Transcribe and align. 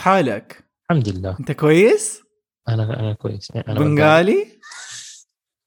حالك؟ 0.00 0.64
الحمد 0.90 1.08
لله. 1.08 1.36
انت 1.40 1.52
كويس؟ 1.52 2.22
أنا 2.68 3.00
أنا 3.00 3.12
كويس. 3.12 3.50
أنا 3.50 3.80
بنغالي. 3.80 4.46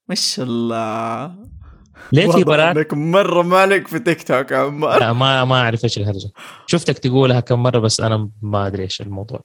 ما 0.08 0.14
شاء 0.14 0.44
الله. 0.44 1.34
ليه 2.12 2.32
في 2.32 2.44
براك 2.44 2.76
انك 2.76 2.94
مرة 2.94 3.42
مالك 3.42 3.88
في 3.88 3.98
تيك 3.98 4.22
توك 4.22 4.50
يا 4.50 4.56
عمار. 4.56 5.00
لا 5.00 5.12
ما 5.12 5.44
ما 5.44 5.60
أعرف 5.60 5.84
إيش 5.84 5.98
الهرجة. 5.98 6.30
شفتك 6.66 6.98
تقولها 6.98 7.40
كم 7.40 7.62
مرة 7.62 7.78
بس 7.78 8.00
أنا 8.00 8.30
ما 8.42 8.66
أدري 8.66 8.82
إيش 8.82 9.00
الموضوع. 9.00 9.44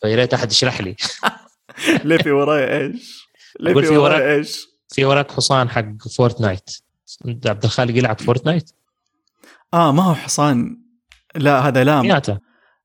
فيا 0.00 0.16
ريت 0.16 0.34
أحد 0.34 0.50
يشرح 0.52 0.80
لي. 0.80 0.96
ليه 2.04 2.16
في 2.16 2.30
وراي 2.30 2.78
إيش؟ 2.78 3.28
ليه 3.60 3.74
في 3.74 3.96
وراي 3.96 4.34
إيش؟ 4.34 4.66
في 4.88 5.04
وراك 5.04 5.30
حصان 5.30 5.70
حق 5.70 6.08
Fortnite. 6.16 6.70
عبد 7.46 7.64
الخالق 7.64 7.96
يلعب 7.98 8.20
Fortnite؟ 8.20 8.70
آه 9.74 9.92
ما 9.92 10.02
هو 10.02 10.14
حصان. 10.14 10.82
لا 11.34 11.60
هذا 11.68 11.84
لام. 11.84 12.20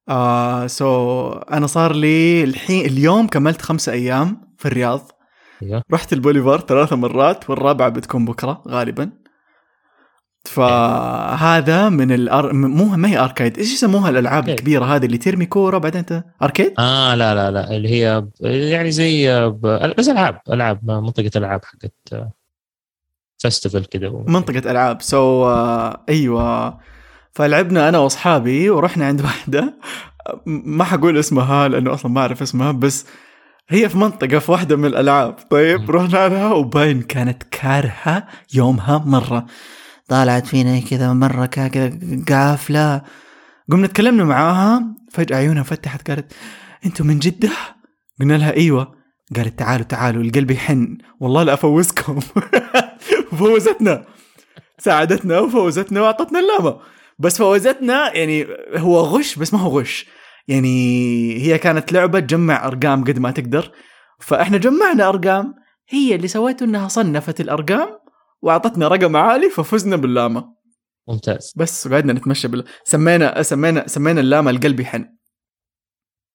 آه 0.10 0.68
so 0.68 1.30
أنا 1.32 1.68
صار 1.68 1.96
لي 1.96 2.44
الحين 2.44 2.86
اليوم 2.86 3.27
كملت 3.27 3.62
خمسة 3.62 3.91
أيام 3.91 4.54
في 4.58 4.66
الرياض. 4.66 5.12
أيوه 5.64 5.84
رحت 5.94 6.14
البوليفار 6.14 6.60
ثلاثة 6.60 6.96
مرات 6.96 7.50
والرابعة 7.50 7.90
بتكون 7.90 8.26
بكرة 8.26 8.63
غالبا. 8.68 9.10
فهذا 10.46 11.90
من 11.90 12.12
الأر... 12.12 12.54
مو 12.54 12.86
ما 12.86 13.08
هي 13.10 13.18
arcade 13.20 13.58
إيش 13.58 13.74
يسموها 13.74 14.10
الألعاب. 14.10 14.50
الكبيرة 14.50 14.86
هذه 14.86 15.05
اللي 15.05 15.18
ترمي 15.18 15.46
كورة 15.46 15.77
بعدين 15.77 16.00
انت 16.00 16.24
أركيد؟ 16.41 16.74
آه 16.80 17.16
لا 17.16 17.35
لا 17.35 17.52
لا 17.52 17.76
اللي 17.76 17.90
هي 17.90 18.26
يعني 18.72 18.91
زي 18.91 19.49
ب- 19.49 19.94
بس 19.98 20.10
ألعاب 20.10 20.41
ألعاب 20.49 20.85
منطقة 20.91 21.32
ألعاب 21.35 21.62
حقت 21.66 22.27
festival 23.38 23.90
كده. 23.90 24.10
و- 24.10 24.24
منطقة 24.27 24.72
ألعاب 24.72 25.02
so 25.02 25.45
آه 25.46 26.04
أيوه. 26.10 26.80
فلعبنا 27.36 27.90
أنا 27.90 27.98
وأصحابي 27.98 28.70
ورحنا 28.70 29.05
عند 29.05 29.22
واحدة. 29.26 29.80
ما 30.46 30.84
حقول 30.84 31.18
اسمها 31.18 31.68
لأنه 31.68 31.94
أصلا 31.94 32.12
ما 32.12 32.22
أعرف 32.22 32.41
اسمها 32.41 32.72
بس 32.72 33.05
هي 33.70 33.90
في 33.90 33.98
منطقة 33.98 34.40
في 34.40 34.52
واحدة 34.52 34.76
من 34.76 34.85
الألعاب. 34.85 35.35
طيب. 35.49 35.91
رحنا 35.91 36.27
لها 36.30 36.54
وباين 36.54 37.02
كانت 37.02 37.44
كارهة 37.44 38.27
يومها 38.54 39.04
مرة. 39.05 39.46
طالعت 40.07 40.48
فينا 40.48 40.80
كذا 40.80 41.13
مرة 41.13 41.46
كذا 41.46 41.99
قافلة. 42.30 43.02
قمنا 43.72 43.88
تكلمنا 43.88 44.24
معاها 44.24 44.84
فجأة 45.12 45.38
عيونها 45.38 45.63
فتحت 45.63 46.10
قالت 46.10 46.34
أنتم 46.85 47.07
من 47.07 47.20
جدة؟ 47.20 47.50
قلنا 48.20 48.34
لها 48.34 48.54
أيوه. 48.55 48.96
قالت 49.35 49.60
تعالوا 49.60 49.85
تعالوا 49.85 50.24
القلب 50.24 50.52
يحن. 50.52 50.98
والله 51.20 51.44
لا 51.44 51.54
أفوزكم. 51.54 52.20
فوزتنا. 53.40 54.05
ساعدتنا 54.79 55.40
وفوزتنا 55.40 56.02
وأعطتنا 56.02 56.40
اللامه 56.40 56.77
بس 57.24 57.38
فوزتنا 57.38 58.16
يعني 58.16 58.48
هو 58.77 58.99
غش 58.99 59.35
بس 59.35 59.54
ما 59.54 59.60
هو 59.60 59.79
غش. 59.79 60.05
يعني 60.48 61.38
هي 61.38 61.57
كانت 61.57 61.91
لعبة 61.91 62.20
تجمع 62.20 62.68
أرقام 62.68 63.04
قد 63.04 63.20
ما 63.20 63.32
تقدر. 63.32 63.71
فإحنا 64.19 64.57
جمعنا 64.57 65.09
أرقام 65.09 65.53
هي 65.90 66.16
اللي 66.16 66.28
سويته 66.28 66.63
إنها 66.63 66.88
صنفت 66.88 67.41
الأرقام 67.41 68.00
وأعطتنا 68.41 68.88
رقم 68.88 69.16
عالي 69.16 69.50
ففزنا 69.50 69.96
باللامه 69.96 70.56
ممتاز. 71.07 71.53
بس 71.56 71.88
وقعدنا 71.88 72.13
نتمشى 72.13 72.47
بال 72.47 72.66
سمينا 72.84 73.41
سمينا 73.41 73.88
سمينا 73.88 74.22
اللامه 74.22 74.51
القلب 74.51 74.79
يحن. 74.79 75.18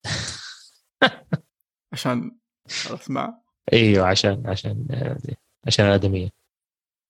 عشان 1.92 2.39
أسمع. 2.66 3.34
إيوه 3.72 4.06
عشان 4.06 4.42
عشان 4.47 4.86
عشان 5.66 5.86
الأدمية. 5.86 6.38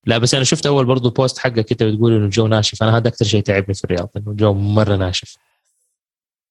لا 0.09 0.19
بس 0.19 0.35
أنا 0.35 0.45
شفت 0.45 0.67
أول 0.67 0.85
برضو 0.85 1.11
post 1.11 1.39
حقك 1.39 1.65
كده 1.65 1.91
بتقول 1.91 2.13
إنه 2.13 2.25
الجو 2.25 2.47
ناشف. 2.47 2.83
أنا 2.83 2.97
هذا 2.97 3.09
أكثر 3.09 3.25
شيء 3.25 3.43
تعبني 3.43 3.75
في 3.75 3.85
الرياض 3.85 4.11
إنه 4.17 4.31
الجو 4.31 4.55
مرة 4.55 4.97
ناشف. 4.97 5.37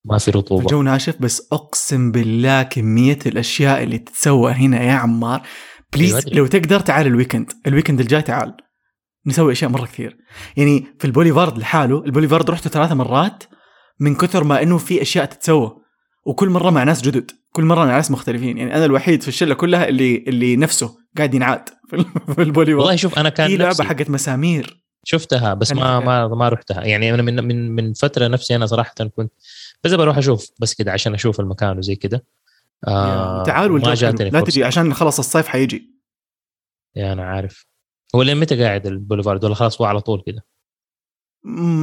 ما 0.05 0.17
في 0.17 0.31
رطوبة. 0.31 0.61
الجو 0.61 0.81
ناشف 0.81 1.15
بس 1.19 1.47
أقسم 1.51 2.11
بالله 2.11 2.63
كمية 2.63 3.19
الأشياء 3.25 3.83
اللي 3.83 3.97
تتسوى 3.97 4.51
هنا 4.51 4.83
يا 4.83 4.91
عمار. 4.91 5.41
please 5.93 6.15
أيوة. 6.15 6.37
لو 6.37 6.47
تقدر 6.47 6.79
تعال 6.79 7.07
ال 7.07 7.13
weekend 7.13 7.51
ال 7.67 7.71
weekend 7.71 7.99
الجاي 7.99 8.21
تعال. 8.21 8.53
نسوي 9.25 9.51
أشياء 9.51 9.71
مرة 9.71 9.85
كثير. 9.85 10.17
يعني 10.57 10.85
في 10.99 11.05
البوليفارد 11.05 11.57
لحاله 11.57 12.05
البوليفارد 12.05 12.49
رحته 12.49 12.69
ثلاث 12.69 12.91
مرات 12.91 13.43
من 13.99 14.15
كثر 14.15 14.43
ما 14.43 14.61
إنه 14.61 14.77
في 14.77 15.01
أشياء 15.01 15.25
تتسوى. 15.25 15.77
وكل 16.25 16.49
مرة 16.49 16.69
مع 16.69 16.83
ناس 16.83 17.01
جدد 17.01 17.31
كل 17.51 17.63
مرة 17.63 17.85
مع 17.85 17.95
ناس 17.95 18.11
مختلفين. 18.11 18.57
يعني 18.57 18.75
أنا 18.75 18.85
الوحيد 18.85 19.21
في 19.21 19.27
الشلة 19.27 19.53
كلها 19.53 19.87
اللي 19.87 20.17
اللي 20.27 20.55
نفسه 20.55 21.06
قاعد 21.17 21.33
ينعاد 21.33 21.69
في 21.89 21.95
البوليفارد 22.41 22.69
والله 22.69 22.95
شوف 22.95 23.19
أنا 23.19 23.29
كان 23.29 23.47
في 23.47 23.57
لعبة 23.57 23.83
حقت 23.83 24.09
مسامير. 24.09 24.83
شفتها 25.03 25.53
بس 25.53 25.71
ما. 25.71 25.99
ما 25.99 26.27
ما 26.27 26.49
رحتها. 26.49 26.83
يعني 26.83 27.13
أنا 27.13 27.21
من 27.21 27.43
من 27.43 27.71
من 27.71 27.93
فترة 27.93 28.27
نفسي 28.27 28.55
أنا 28.55 28.65
صراحة 28.65 28.93
كنت 29.15 29.31
بس 29.83 29.93
بروح 29.93 30.17
أشوف 30.17 30.47
بس 30.59 30.73
كده 30.73 30.91
عشان 30.91 31.13
أشوف 31.13 31.39
المكان 31.39 31.77
وزي 31.77 31.95
كده. 31.95 32.25
آه 32.87 33.43
تعال 33.43 33.71
ما. 33.71 33.93
جاتني 33.93 34.29
لا. 34.29 34.41
تجي 34.41 34.63
عشان 34.63 34.93
خلص 34.93 35.19
الصيف 35.19 35.47
حيجي. 35.47 35.97
يا 36.95 37.13
أنا 37.13 37.23
عارف. 37.23 37.67
هو 38.15 38.21
لين 38.21 38.37
متى 38.37 38.63
قاعد 38.63 38.87
البوليفارد؟ 38.87 39.45
ولا 39.45 39.55
خلاص 39.55 39.81
هو 39.81 39.87
على 39.87 40.01
طول 40.01 40.23
كده؟ 40.25 40.45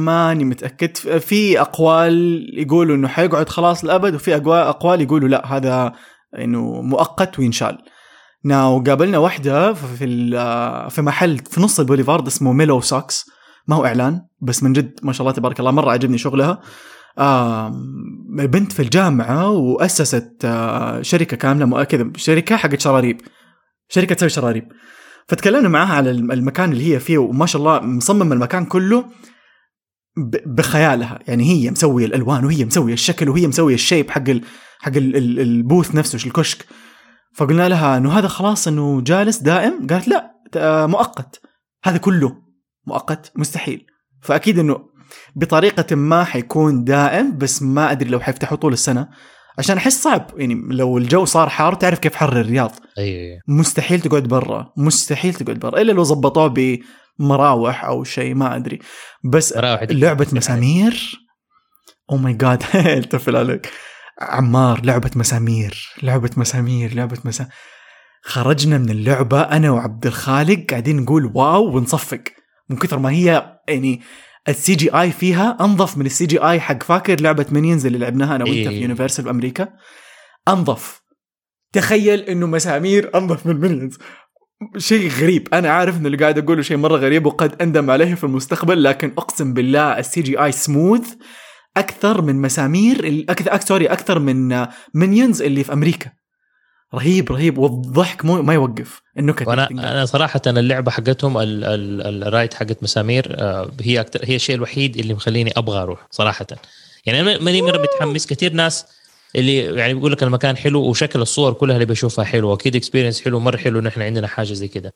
ماني 0.05 0.43
متأكد. 0.43 0.97
في 1.19 1.61
أقوال 1.61 2.45
يقولوا 2.59 2.95
إنه 2.95 3.07
حيقعد 3.07 3.49
خلاص 3.49 3.83
للأبد 3.83 4.15
وفي 4.15 4.35
أقوال 4.35 5.01
يقولوا 5.01 5.29
لا 5.29 5.45
هذا 5.55 5.93
إنه 6.37 6.81
مؤقت 6.81 7.39
وينشال. 7.39 7.77
now 8.45 8.79
قابلنا 8.83 9.17
واحدة 9.17 9.73
في 9.73 9.97
في 10.89 11.01
محل 11.01 11.37
في 11.37 11.61
نص 11.61 11.79
البوليفارد 11.79 12.27
اسمه 12.27 12.53
Mellow 12.53 12.81
Socks 12.81 13.25
ما 13.67 13.75
هو 13.75 13.85
إعلان 13.85 14.21
بس 14.41 14.63
من 14.63 14.73
جد 14.73 14.93
ما 15.03 15.13
شاء 15.13 15.21
الله 15.21 15.31
تبارك 15.37 15.59
الله 15.59 15.71
مرة 15.71 15.91
عجبني 15.91 16.17
شغلها. 16.17 16.61
بنت 18.47 18.71
في 18.71 18.81
الجامعة 18.81 19.49
وأسست 19.49 20.31
آه، 20.45 21.01
شركة 21.01 21.37
كاملة 21.37 21.65
مؤ- 21.65 21.83
كذا 21.83 22.07
شركة 22.15 22.55
حقت 22.55 22.79
شراريب. 22.79 23.21
شركة 23.89 24.15
تسوي 24.15 24.29
شراريب. 24.29 24.67
فتكلمنا 25.27 25.69
معاها 25.69 25.93
على 25.93 26.11
الم- 26.11 26.31
المكان 26.31 26.71
اللي 26.71 26.93
هي 26.95 26.99
فيه 26.99 27.17
وما 27.17 27.45
شاء 27.45 27.59
الله 27.61 27.79
مصمم 27.79 28.33
المكان 28.33 28.65
كله 28.65 29.05
بخيالها. 30.45 31.19
يعني 31.27 31.43
هي 31.43 31.71
مسوية 31.71 32.05
الألوان 32.05 32.45
وهي 32.45 32.65
مسوية 32.65 32.93
الشكل 32.93 33.29
وهي 33.29 33.47
مسوية 33.47 33.75
الشيب 33.75 34.11
حق 34.11 34.23
حق 34.79 34.95
ال 34.97 35.15
ال 35.15 35.39
البوث 35.39 35.95
نفسه 35.95 36.27
الكشك. 36.27 36.65
فقلنا 37.35 37.69
لها 37.69 37.97
إنه 37.97 38.17
هذا 38.19 38.27
خلاص 38.27 38.67
إنه 38.67 39.01
جالس 39.01 39.37
دائم؟ 39.37 39.87
قالت 39.89 40.07
لا 40.07 40.31
آه، 40.55 40.85
مؤقت. 40.85 41.41
هذا 41.83 41.97
كله 41.97 42.35
مؤقت 42.87 43.31
مستحيل. 43.35 43.85
فأكيد 44.21 44.59
إنه 44.59 44.79
بطريقة 45.35 45.95
ما 45.95 46.23
حيكون 46.23 46.83
دائم 46.83 47.37
بس 47.37 47.61
ما 47.61 47.91
أدري 47.91 48.09
لو 48.09 48.19
حيفتحوا 48.19 48.57
طول 48.57 48.73
السنة. 48.73 49.09
عشان 49.57 49.77
أحس 49.77 50.03
صعب. 50.03 50.31
يعني 50.35 50.61
لو 50.69 50.97
الجو 50.97 51.25
صار 51.25 51.49
حار 51.49 51.73
تعرف 51.73 51.99
كيف 51.99 52.15
حر 52.15 52.41
الرياض. 52.41 52.71
أيوه 52.97 53.39
مستحيل 53.47 54.01
تقعد 54.01 54.23
برا. 54.23 54.73
مستحيل 54.77 55.33
تقعد 55.33 55.59
برا. 55.59 55.81
إلا 55.81 55.91
لو 55.91 56.03
زبطوه 56.03 56.53
بمراوح 57.19 57.85
أو 57.85 58.03
شيء 58.03 58.35
ما 58.35 58.55
أدري. 58.55 58.79
بس 59.23 59.53
لعبة 59.91 60.27
مسامير. 60.33 61.25
oh 62.11 62.17
my 62.17 62.33
God 62.33 62.63
التفل 62.75 63.35
عليك 63.35 63.71
عمار 64.21 64.85
لعبة 64.85 65.11
مسامير 65.15 65.93
لعبة 66.03 66.29
مسامير 66.37 66.93
لعبة 66.93 67.17
مسامير 67.25 67.53
خرجنا 68.21 68.77
من 68.77 68.89
اللعبة 68.89 69.41
أنا 69.41 69.71
وعبد 69.71 70.05
الخالق 70.05 70.65
قاعدين 70.69 71.01
نقول 71.01 71.31
wow 71.35 71.75
ونصفق. 71.77 72.23
من 72.69 72.77
كثر 72.77 72.99
ما 72.99 73.09
هي 73.09 73.59
يعني 73.67 74.01
ال 74.49 74.75
CGI 74.75 75.11
فيها 75.11 75.57
أنظف 75.61 75.97
من 75.97 76.05
ال 76.05 76.25
CGI 76.25 76.59
حق 76.59 76.83
فاكر 76.83 77.21
لعبة 77.21 77.45
Minions 77.51 77.85
اللي 77.85 77.97
لعبناها 77.97 78.35
أنا 78.35 78.43
وأنت 78.43 78.55
إيه. 78.55 78.69
في 78.69 78.81
Universal 78.81 79.25
بامريكا 79.25 79.67
أنظف. 80.47 81.01
تخيل 81.73 82.19
إنه 82.19 82.47
مسامير 82.47 83.11
أنظف 83.15 83.45
من 83.45 83.59
Minions 83.59 83.97
شيء 84.77 85.09
غريب. 85.09 85.47
أنا 85.53 85.69
عارف 85.69 85.97
ان 85.97 86.05
اللي 86.05 86.17
قاعد 86.17 86.37
أقوله 86.37 86.61
شيء 86.61 86.77
مرة 86.77 86.97
غريب 86.97 87.25
وقد 87.25 87.61
أندم 87.61 87.91
عليه 87.91 88.15
في 88.15 88.23
المستقبل 88.23 88.83
لكن 88.83 89.11
أقسم 89.17 89.53
بالله 89.53 89.99
ال 89.99 90.04
CGI 90.04 90.21
smooth 90.21 91.13
أكثر 91.77 92.21
من 92.21 92.41
مسامير 92.41 93.25
أكثر 93.29 93.59
sorry 93.59 93.85
أكثر 93.87 94.19
من 94.19 94.65
Minions 94.93 95.41
اللي 95.41 95.63
في 95.63 95.73
أمريكا. 95.73 96.11
رهيب 96.95 97.31
رهيب 97.31 97.57
والضحك 97.57 98.25
مو 98.25 98.41
ما 98.41 98.53
يوقف. 98.53 99.01
النكت 99.19 99.47
وأنا. 99.47 99.69
أنا 99.71 100.05
صراحة 100.05 100.41
اللعبة 100.47 100.91
حقتهم 100.91 101.37
ال- 101.37 101.63
ال- 101.63 102.23
ال 102.23 102.29
ride 102.29 102.53
حقت 102.53 102.83
مسامير 102.83 103.35
آه، 103.39 103.71
هي 103.81 103.99
أكثر 103.99 104.19
هي 104.23 104.35
الشيء 104.35 104.55
الوحيد 104.55 104.97
اللي 104.97 105.13
مخليني 105.13 105.51
أبغى 105.57 105.81
أروح 105.81 106.07
صراحة. 106.11 106.47
يعني 107.05 107.19
أنا 107.21 107.39
ماني 107.39 107.61
مرة 107.61 107.81
متحمس. 107.81 108.25
كثير 108.25 108.53
ناس 108.53 108.85
اللي 109.35 109.57
يعني 109.57 109.93
بيقول 109.93 110.11
لك 110.11 110.23
المكان 110.23 110.57
حلو 110.57 110.81
وشكل 110.81 111.21
الصور 111.21 111.53
كلها 111.53 111.75
اللي 111.75 111.85
بشوفها 111.85 112.25
حلوة 112.25 112.53
أكيد 112.53 112.75
experience 112.75 113.21
حلو 113.21 113.39
مرة 113.39 113.57
حلو 113.57 113.79
ان 113.79 113.87
إحنا 113.87 114.05
عندنا 114.05 114.27
حاجة 114.27 114.53
زي 114.53 114.67
كده. 114.67 114.93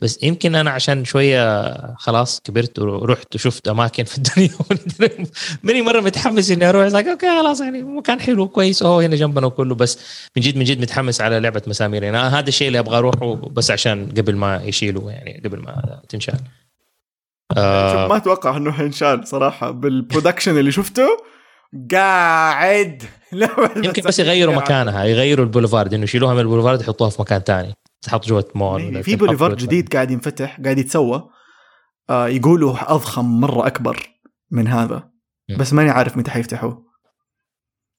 بس 0.00 0.22
يمكن 0.22 0.54
أنا 0.54 0.70
عشان 0.70 1.04
شوية 1.04 1.94
خلاص 1.96 2.40
كبرت 2.40 2.78
ورحت 2.78 3.34
وشفت 3.34 3.68
أماكن 3.68 4.04
في 4.04 4.18
الدنيا 4.18 4.50
ماني 5.62 5.82
مرة 5.82 6.00
متحمس 6.00 6.50
إني 6.50 6.68
أروح. 6.68 6.94
okay 6.94 7.26
خلاص 7.26 7.60
يعني 7.60 7.82
مكان 7.82 8.20
حلو 8.20 8.48
كويس. 8.48 8.82
oh 8.82 9.06
هنا 9.06 9.16
جنبنا 9.16 9.46
وكله 9.46 9.74
بس 9.74 9.98
من 10.36 10.42
جد 10.42 10.56
من 10.56 10.64
جد 10.64 10.80
متحمس 10.80 11.20
على 11.20 11.40
لعبة 11.40 11.62
مسامير. 11.66 12.02
يعني 12.02 12.16
هذا 12.16 12.48
الشيء 12.48 12.66
اللي 12.66 12.78
أبغى 12.78 12.98
أروحه 12.98 13.34
بس 13.34 13.70
عشان 13.70 14.08
قبل 14.16 14.36
ما 14.36 14.62
يشيلوا 14.64 15.10
يعني 15.10 15.42
قبل 15.44 15.58
ما 15.58 16.00
تنشال. 16.08 16.38
آه. 17.56 18.08
ما 18.08 18.16
أتوقع 18.16 18.56
إنه 18.56 18.72
حينشال 18.72 19.28
صراحة. 19.28 19.70
بال 19.70 19.85
production 19.85 20.58
اللي 20.58 20.72
شفته 20.72 21.08
قاعد. 21.92 23.02
يمكن 23.84 24.02
بس 24.02 24.18
يغيروا 24.18 24.54
مكانها 24.54 25.04
يغيروا 25.04 25.44
البوليفارد. 25.44 25.94
إنه 25.94 26.04
يشيلوها 26.04 26.34
من 26.34 26.40
البوليفارد 26.40 26.80
يحطوها 26.80 27.10
في 27.10 27.22
مكان 27.22 27.40
ثاني 27.40 27.74
تحط 28.04 28.26
جوة 28.26 28.48
مول 28.54 28.84
ولا 28.84 29.02
في 29.02 29.16
بوليفارد 29.16 29.56
جديد 29.56 29.94
قاعد 29.94 30.10
ينفتح 30.10 30.60
قاعد 30.60 30.78
يتسوى. 30.78 31.30
آه 32.10 32.28
يقولوا 32.28 32.92
أضخم 32.92 33.40
مرة 33.40 33.66
أكبر 33.66 34.20
من 34.50 34.68
هذا. 34.68 35.10
بس 35.58 35.72
ماني 35.72 35.90
عارف 35.90 36.16
متى 36.16 36.30
حيفتحوه. 36.30 36.84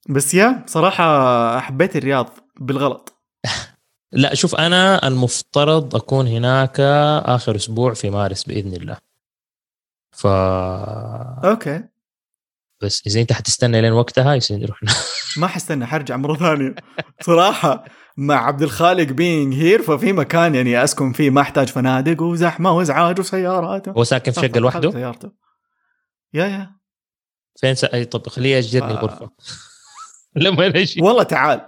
بس 0.10 0.34
يا 0.34 0.64
صراحة 0.68 1.60
حبيت 1.60 1.96
الرياض 1.96 2.30
بالغلط. 2.60 3.22
لا 4.12 4.36
شوف 4.36 4.56
أنا 4.56 5.08
المفترض 5.08 5.96
أكون 5.96 6.28
هناك 6.28 6.80
آخر 7.26 7.56
أسبوع 7.56 7.94
في 7.94 8.10
مارس 8.10 8.44
بإذن 8.44 8.74
الله. 8.74 8.98
ف 10.12 10.28
okay. 11.46 11.84
بس 12.82 13.04
إذا 13.08 13.22
أنت 13.22 13.34
حتستنى 13.34 13.82
لين 13.82 13.92
وقتها 13.92 14.36
يصير 14.36 14.58
نروح 14.58 14.80
ما 15.38 15.48
حستنى 15.48 15.86
حرجع 15.86 16.18
مرة 16.18 16.36
ثانية. 16.36 16.76
صراحة. 17.22 17.84
مع 18.18 18.48
عبد 18.48 18.62
الخالق 18.62 19.12
being 19.12 19.54
here 19.54 19.82
ففي 19.82 20.14
مكان 20.14 20.56
يعني 20.56 20.84
أسكن 20.84 21.12
فيه 21.12 21.30
ما 21.30 21.42
أحتاج 21.42 21.68
فنادق 21.68 22.22
وزحمة 22.22 22.72
وإزعاج 22.72 23.20
وسيارات. 23.20 23.90
هو 23.90 24.04
ساكن 24.04 24.32
في 24.32 24.42
شقة 24.42 24.60
لوحده؟ 24.60 24.92
سيارته. 24.92 25.32
yeah 26.34 26.46
yeah. 26.46 26.76
فين 27.56 27.76
س... 27.76 27.86
طب 27.86 28.28
خليه 28.28 28.56
يجرني 28.56 28.92
آه. 28.92 28.92
الغرفة. 28.92 29.30
لما 30.36 30.68
نجي 30.68 31.02
والله 31.02 31.24
تعال. 31.24 31.62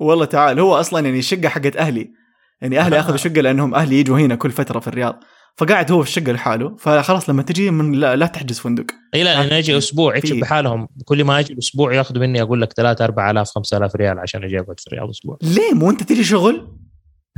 والله 0.00 0.24
تعال. 0.24 0.60
هو 0.60 0.80
أصلا 0.80 1.06
يعني 1.06 1.18
الشقه 1.18 1.48
حقت 1.48 1.76
أهلي. 1.76 2.12
يعني 2.60 2.78
أهلي. 2.78 3.00
أخذوا 3.00 3.16
شقة 3.26 3.40
لأنهم 3.40 3.74
أهلي 3.74 4.00
يجوا 4.00 4.18
هنا 4.18 4.34
كل 4.34 4.50
فترة 4.50 4.80
في 4.80 4.88
الرياض. 4.88 5.20
فقاعد 5.58 5.92
هو 5.92 6.02
في 6.02 6.08
الشقة 6.08 6.32
لحاله 6.32 6.76
فخلاص 6.76 7.30
لما 7.30 7.42
تجي 7.42 7.70
من 7.70 7.92
لا, 7.92 8.16
لا 8.16 8.26
تحجز 8.26 8.58
فندق. 8.58 8.84
إي 9.14 9.22
لا 9.22 9.44
أنا 9.44 9.58
أجي 9.58 9.78
أسبوع 9.78 10.16
يكشف 10.16 10.36
بحالهم. 10.36 10.88
كل 11.04 11.24
ما 11.24 11.38
أجي 11.38 11.58
أسبوع 11.58 11.94
ياخذوا 11.94 12.22
مني 12.22 12.42
أقول 12.42 12.62
لك 12.62 12.72
3 12.72 13.04
4000 13.04 13.50
5000 13.50 13.96
ريال 13.96 14.18
عشان 14.18 14.44
أجي 14.44 14.60
أقعد 14.60 14.80
في 14.80 14.86
الرياض 14.86 15.08
أسبوع. 15.08 15.38
ليه؟ 15.42 15.74
مو 15.74 15.90
أنت 15.90 16.02
تجي 16.02 16.24
شغل؟ 16.24 16.68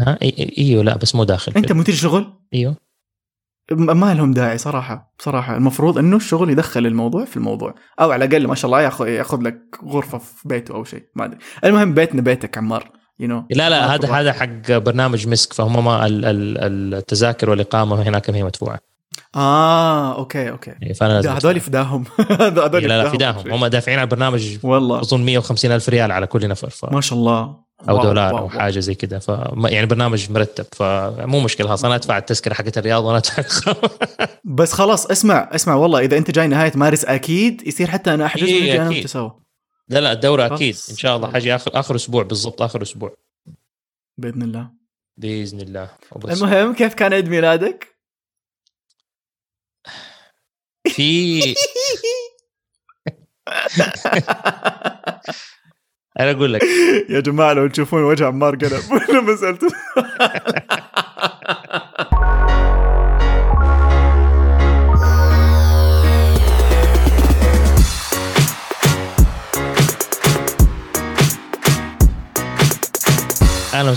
ها؟ 0.00 0.18
إيوه 0.58 0.84
لا 0.84 0.96
بس 0.96 1.14
مو 1.14 1.24
داخل 1.24 1.52
أنت 1.56 1.72
مو 1.72 1.82
تجي 1.82 1.96
شغل؟ 1.96 2.32
إيوه. 2.54 2.76
ما 3.72 4.14
لهم 4.14 4.32
داعي 4.32 4.58
صراحة 4.58 5.14
بصراحه 5.18 5.56
المفروض 5.56 5.98
إنه 5.98 6.16
الشغل 6.16 6.50
يدخل 6.50 6.86
الموضوع 6.86 7.24
في 7.24 7.36
الموضوع. 7.36 7.74
أو 8.00 8.10
على 8.10 8.24
الأقل 8.24 8.46
ما 8.46 8.54
شاء 8.54 8.66
الله 8.66 8.82
ياخذ 8.82 9.08
ياخذ 9.08 9.42
لك 9.42 9.60
غرفة 9.84 10.18
في 10.18 10.48
بيته 10.48 10.74
أو 10.74 10.84
شيء 10.84 11.02
ما 11.14 11.24
أدري. 11.24 11.38
المهم 11.64 11.94
بيتنا 11.94 12.22
بيتك 12.22 12.58
عمار. 12.58 12.97
you 13.20 13.28
know 13.28 13.44
لا 13.50 13.70
لا 13.70 13.94
هذا 13.94 14.12
هذا 14.12 14.32
حق 14.32 14.70
برنامج 14.72 15.28
مسك 15.28 15.52
فهم 15.52 15.84
ما 15.84 16.06
ال- 16.06 16.24
ال- 16.24 16.94
التذاكر 16.94 17.50
والإقامة 17.50 18.02
هناك 18.02 18.30
ما 18.30 18.36
هي 18.36 18.42
مدفوعة. 18.44 18.78
آه 19.36 20.18
okay 20.18 20.50
okay. 20.50 20.70
يعني 20.80 20.94
فأنا 20.94 21.18
هذول. 21.36 21.60
فداهم. 21.60 22.04
هذول 22.40 22.82
لا 22.82 23.02
لا 23.02 23.08
فداهم. 23.08 23.52
هم 23.52 23.66
دافعين 23.66 23.98
على 23.98 24.04
البرنامج 24.06 24.58
والله. 24.62 25.00
أظن 25.00 25.24
150 25.24 25.72
ألف 25.72 25.88
ريال 25.88 26.12
على 26.12 26.26
كل 26.26 26.48
نفر 26.48 26.70
ف... 26.70 26.84
ما 26.92 27.00
شاء 27.00 27.18
الله. 27.18 27.68
oh 27.88 27.94
wow، 27.96 28.02
دولار 28.02 28.34
wow، 28.34 28.38
oh 28.38 28.44
wow. 28.48 28.58
حاجة 28.58 28.78
زي 28.80 28.94
كذا 28.94 29.18
ف 29.18 29.28
يعني 29.64 29.86
برنامج 29.86 30.30
مرتب 30.30 30.64
فمو 30.72 31.40
مشكلة 31.40 31.66
خلاص. 31.66 31.84
أنا 31.84 31.94
أدفع 31.94 32.18
التذكرة 32.18 32.54
حقت 32.54 32.78
الرياض 32.78 33.04
وأنا 33.04 33.18
ادفع 33.38 33.72
بس 34.44 34.72
خلاص 34.72 35.06
اسمع 35.06 35.48
اسمع 35.54 35.74
والله 35.74 35.98
إذا 36.00 36.16
أنت 36.18 36.30
جاي 36.30 36.46
نهاية 36.46 36.72
مارس 36.74 37.04
أكيد 37.04 37.66
يصير 37.66 37.86
حتى 37.90 38.14
أنا 38.14 38.26
أحجز 38.26 38.42
إيه، 38.48 38.60
ونجي 38.60 38.80
أنا. 38.82 38.88
وأنت 38.90 39.06
سوا. 39.06 39.30
لا 39.88 39.98
لا 40.00 40.12
الدوره 40.12 40.48
خلاص. 40.48 40.58
أكيد. 40.60 40.76
إن 40.90 40.96
شاء 40.96 41.16
الله 41.16 41.32
حاجي 41.32 41.54
آخر 41.54 41.70
آخر 41.80 41.94
أسبوع 41.96 42.22
بالضبط 42.22 42.62
آخر 42.62 42.82
أسبوع. 42.82 43.16
بإذن 44.18 44.42
الله. 44.42 44.70
بإذن 45.16 45.60
الله. 45.60 45.90
وبس. 46.12 46.42
المهم 46.42 46.74
كيف 46.74 46.94
كان 46.94 47.12
عيد 47.12 47.28
ميلادك؟ 47.28 47.98
في 50.88 51.40
أنا 56.20 56.30
أقول 56.30 56.52
لك. 56.52 56.62
يا 57.10 57.20
جماعة 57.20 57.52
لو 57.52 57.66
تشوفون 57.68 58.02
وجه 58.02 58.26
عمار 58.26 58.56
قلب 58.56 58.82
لما 59.14 59.36
سالته 59.36 59.68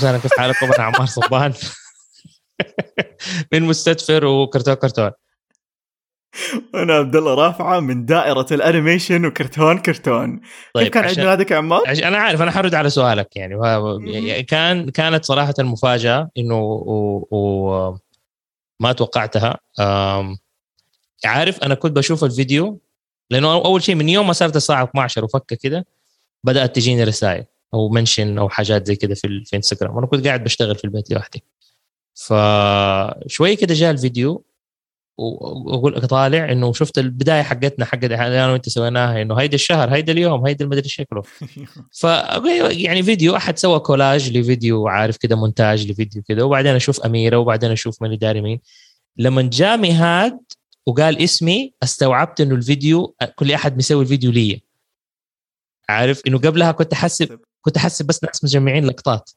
وسهلا 0.01 0.18
كيف 0.18 0.31
حالكم 0.39 0.65
أنا 0.65 0.83
عمار 0.83 1.06
صبان 1.06 1.53
من 3.53 3.62
مستدفر 3.63 4.25
وكرتون 4.25 4.74
كرتون. 4.74 5.12
أنا 6.75 6.94
عبد 6.94 7.15
الله 7.15 7.33
رافعة 7.33 7.80
من 7.80 8.06
دائرة 8.06 8.45
الأنيميشن 8.51 9.25
وكرتون 9.25 9.77
كرتون. 9.77 10.42
طيب 10.74 10.83
كيف 10.83 10.94
كان 10.94 11.03
عيد 11.03 11.19
ميلادك 11.19 11.51
يا 11.51 11.57
عمار؟ 11.57 11.81
عش- 11.88 12.03
أنا 12.03 12.18
عارف 12.18 12.42
أنا 12.42 12.51
حرد 12.51 12.75
على 12.75 12.89
سؤالك 12.89 13.36
يعني. 13.36 13.56
يعني 14.13 14.44
كان 14.44 14.89
كانت 14.89 15.25
صراحة 15.25 15.53
المفاجأة 15.59 16.30
إنه 16.38 16.59
و... 16.59 17.27
و... 17.31 17.97
ما 18.80 18.92
توقعتها. 18.94 19.57
أم... 19.80 20.38
عارف 21.25 21.63
أنا 21.63 21.75
كنت 21.75 21.95
بشوف 21.97 22.24
الفيديو 22.24 22.81
لأنه 23.30 23.54
أول 23.54 23.83
شيء 23.83 23.95
من 23.95 24.09
يوم 24.09 24.27
ما 24.27 24.33
صارت 24.33 24.56
الساعة 24.56 24.83
12 24.83 25.25
وفكة 25.25 25.56
كده 25.56 25.86
بدأت 26.44 26.75
تجيني 26.75 27.04
رسائل. 27.04 27.45
أو 27.73 27.89
منشن 27.89 28.38
أو 28.38 28.50
حاجات 28.50 28.88
زي 28.88 28.95
كده 28.95 29.15
في. 29.15 29.44
في 29.45 29.56
انستغرام 29.56 29.95
وأنا 29.95 30.07
كنت 30.07 30.27
قاعد 30.27 30.44
بشتغل 30.44 30.75
في 30.75 30.85
البيت 30.85 31.12
لوحدي. 31.12 31.44
فشويه 32.13 33.56
كده 33.56 33.73
جاء 33.73 33.91
الفيديو 33.91 34.45
وأقول 35.18 36.01
طالع 36.01 36.51
إنه 36.51 36.73
شفت 36.73 36.97
البداية 36.97 37.41
حقتنا 37.41 37.85
حقت 37.85 38.03
أنا 38.03 38.51
وأنت 38.51 38.69
سويناها 38.69 39.21
إنه 39.21 39.35
هيدا 39.35 39.56
الشهر 39.56 39.94
هيدا 39.94 40.13
اليوم 40.13 40.47
هيدا 40.47 40.65
المدري 40.65 40.89
شكله 40.89 41.21
ف 42.01 42.03
يعني 42.03 43.03
فيديو 43.03 43.35
أحد 43.35 43.57
سوى 43.57 43.79
كولاج 43.79 44.38
لفيديو 44.38 44.88
عارف 44.88 45.18
كده 45.18 45.35
مونتاج 45.35 45.91
لفيديو 45.91 46.21
كده 46.23 46.45
وبعدين 46.45 46.75
أشوف 46.75 47.01
أميرة 47.01 47.38
وبعدين 47.38 47.71
أشوف 47.71 48.01
ماني 48.01 48.18
داري 48.18 48.41
مين. 48.41 48.59
لما 49.18 49.41
جاء 49.41 49.77
مهاد 49.77 50.39
وقال 50.85 51.18
اسمي 51.23 51.73
استوعبت 51.83 52.41
إنه 52.41 52.56
الفيديو 52.56 53.15
كل 53.35 53.51
أحد 53.51 53.77
مسوي 53.77 54.01
الفيديو 54.03 54.31
لي 54.31 54.62
عارف؟ 55.89 56.21
إنه 56.27 56.38
قبلها 56.38 56.71
كنت 56.71 56.94
أحسب 56.94 57.39
كنت 57.62 57.78
احسب 57.78 58.06
بس 58.08 58.24
ناس 58.24 58.44
مجمعين 58.44 58.86
لقطات. 58.86 59.30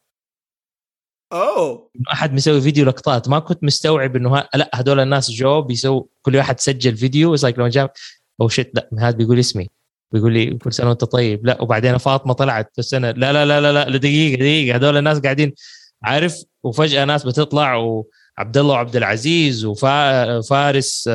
oh. 1.33 1.91
أحد 2.13 2.33
مسوي 2.33 2.61
فيديو 2.61 2.85
لقطات. 2.85 3.29
ما 3.29 3.39
كنت 3.39 3.65
مستوعب 3.65 4.17
إنه 4.17 4.37
ها 4.37 4.49
لا 4.55 4.71
هذول 4.75 5.01
الناس 5.01 5.31
جو 5.31 5.63
بيسووا 5.63 6.03
كل 6.23 6.37
واحد 6.37 6.61
سجل 6.61 6.97
فيديو. 6.97 7.37
Like 7.37 7.59
لما 7.59 7.69
جاء 7.69 7.93
oh 8.41 8.49
shit 8.49 8.71
لا 8.75 8.89
مهاد 8.93 9.17
بيقول 9.17 9.39
اسمي. 9.39 9.69
بيقول 10.13 10.33
لي 10.33 10.59
كل 10.59 10.73
سنة 10.73 10.89
وأنت 10.89 11.05
طيب. 11.05 11.47
لا 11.47 11.63
وبعدين 11.63 11.99
فاطمة 11.99 12.33
طلعت 12.35 12.71
في 12.73 12.79
السنة. 12.79 13.11
لا 13.11 13.33
لا 13.33 13.45
لا 13.47 13.61
لا 13.61 13.73
لا 13.73 13.97
دقيقة 13.97 14.39
دقيقة. 14.39 14.77
هذول 14.77 14.97
الناس 14.97 15.19
قاعدين. 15.19 15.55
عارف؟ 16.03 16.43
وفجأة 16.63 17.05
ناس 17.05 17.27
بتطلع 17.27 17.75
وعبد 17.75 18.57
الله 18.59 18.75
وعبد 18.75 18.97
العزيز 18.97 19.65
وفارس 19.65 21.09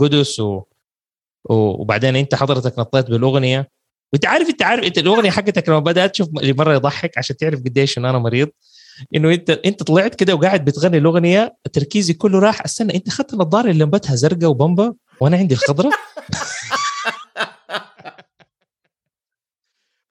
قدس 0.00 0.40
و 0.40 0.62
و- 1.44 1.82
وبعدين 1.82 2.16
أنت 2.16 2.34
حضرتك 2.34 2.78
نطيت 2.78 3.10
بالأغنية. 3.10 3.70
وانت 4.12 4.26
عارف 4.26 4.48
انت 4.48 4.62
عارف 4.62 4.84
انت 4.84 4.98
الاغنية 4.98 5.30
حقتك 5.30 5.68
لما 5.68 5.78
بدأت 5.78 6.10
تشوف 6.10 6.28
اللي 6.28 6.52
مره 6.52 6.74
يضحك 6.74 7.18
عشان 7.18 7.36
تعرف 7.36 7.60
قديش 7.60 7.98
انه 7.98 8.10
أنا 8.10 8.18
مريض 8.18 8.48
إنه 9.14 9.32
انت 9.32 9.50
أنت 9.50 9.82
طلعت 9.82 10.14
كده 10.14 10.34
وقاعد 10.34 10.64
بتغني 10.64 10.98
الأغنية 10.98 11.56
تركيزي 11.72 12.12
كله 12.12 12.38
راح 12.38 12.64
استنى 12.64 12.94
أنت 12.94 13.08
أخذت 13.08 13.34
النظارة 13.34 13.70
اللي 13.70 13.84
لمبتها 13.84 14.14
زرقاء 14.14 14.50
وبمبا 14.50 14.94
وأنا 15.20 15.36
عندي 15.36 15.54
الخضراء 15.54 15.92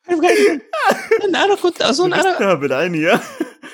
استنى، 0.10 1.44
أنا 1.44 1.56
كنت 1.56 1.82
أظن 1.82 2.14
أنا 2.14 2.76
عيني 2.76 2.98
يا 2.98 3.20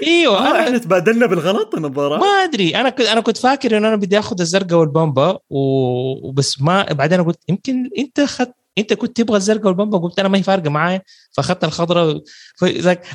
إيوه 0.03 0.38
آه، 0.38 0.51
أنا 0.51 0.60
إحنا 0.60 0.77
تبادلنا 0.77 1.25
بالغلط 1.25 1.75
النظارات 1.75 2.22
ما 2.22 2.27
أدري 2.27 2.75
أنا 2.75 2.89
كنت 2.89 3.08
أنا 3.08 3.22
كنت 3.22 3.38
فاكر 3.38 3.77
انه 3.77 3.88
أنا 3.88 3.96
بدي 3.96 4.20
آخذ 4.20 4.41
الزرقاء 4.41 4.79
والبامبا 4.79 5.39
وبس 5.50 6.62
ما 6.62 6.84
بعدين 6.84 7.24
قلت 7.24 7.39
يمكن 7.50 7.89
أنت 7.98 8.22
خدت 8.22 8.55
انت 8.77 8.94
كنت 8.94 9.17
تبغى 9.17 9.38
الزرقاء 9.38 9.67
والبامبا 9.67 9.98
قلت 9.98 10.20
أنا 10.20 10.29
ما 10.29 10.38
هي 10.38 10.44
فارقة 10.44 10.70
معايا 10.70 11.01
فأخذت 11.38 11.63
الخضراء 11.63 12.22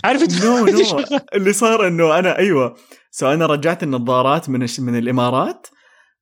عارف 0.04 0.22
أنت 0.22 0.44
no 0.44 0.64
no. 0.66 1.00
اللي 1.34 1.52
صار 1.52 1.86
إنه 1.88 2.18
أنا 2.18 2.38
أيوه. 2.38 2.74
so 3.10 3.26
أنا 3.32 3.46
رجعت 3.46 3.82
النظارات 3.82 4.48
من 4.48 4.62
الش- 4.62 4.80
من 4.80 4.98
الإمارات 4.98 5.66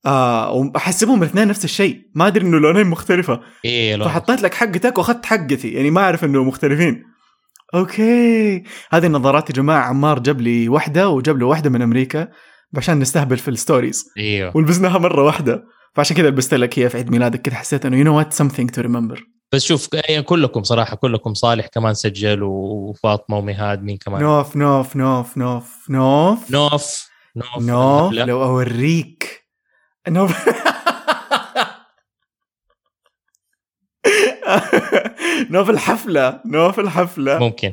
آه 0.06 0.52
وأحسبهم 0.52 1.22
الاثنين 1.22 1.48
نفس 1.48 1.64
الشيء. 1.64 2.00
ما 2.14 2.26
أدري 2.26 2.44
إنه 2.46 2.58
لونين 2.58 2.86
مختلفة. 2.86 3.40
إيه 3.64 3.96
لو 3.96 4.04
فحطيت 4.04 4.42
لك 4.42 4.54
حقتك 4.54 4.98
وأخذت 4.98 5.26
حقتي. 5.26 5.68
يعني 5.72 5.90
ما 5.90 6.00
أعرف 6.00 6.24
إنه 6.24 6.44
مختلفين. 6.44 7.02
okay. 7.74 8.62
هذه 8.90 9.06
النظارات 9.06 9.50
يا 9.50 9.54
جماعة 9.54 9.82
عمار 9.88 10.18
جاب 10.18 10.40
لي 10.40 10.68
واحدة 10.68 11.08
وجاب 11.08 11.38
له 11.38 11.46
واحدة 11.46 11.70
من 11.70 11.82
أمريكا 11.82 12.28
عشان 12.76 12.98
نستهبل 12.98 13.36
في 13.38 13.48
ال 13.48 13.55
stories. 13.55 14.04
إيوه. 14.18 14.56
ولبسناها 14.56 14.98
مرة 14.98 15.22
واحدة. 15.24 15.64
فعشان 15.94 16.16
كذا 16.16 16.28
لبست 16.28 16.54
لك 16.54 16.78
هي 16.78 16.88
في 16.88 16.96
عيد 16.96 17.10
ميلادك 17.10 17.42
كذا 17.42 17.54
حسيت 17.54 17.86
إنه 17.86 17.96
you 17.96 18.04
know 18.04 18.16
what 18.18 18.32
something 18.32 18.70
to 18.70 18.80
remember 18.80 19.24
بس 19.52 19.64
شوف 19.64 19.88
يعني 19.92 20.22
كلكم 20.22 20.62
صراحة 20.62 20.96
كلكم 20.96 21.34
صالح 21.34 21.66
كمان 21.66 21.94
سجل 21.94 22.42
وفاطمة 22.42 23.38
ومهاد 23.38 23.82
مين 23.82 23.96
كمان؟ 23.96 24.22
نوف 24.22 24.56
نوف 24.56 24.96
نوف 24.96 25.38
نوف 25.38 25.90
نوف. 25.90 26.50
نوف 26.50 27.08
نوف, 27.36 27.62
نوف 27.62 28.12
لو 28.12 28.42
أوريك. 28.42 29.44
نوف. 30.08 30.48
نوف 35.50 35.70
الحفلة 35.70 36.40
نوف 36.46 36.80
الحفلة. 36.80 37.38
ممكن. 37.38 37.72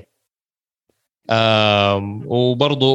وبرضه 2.25 2.93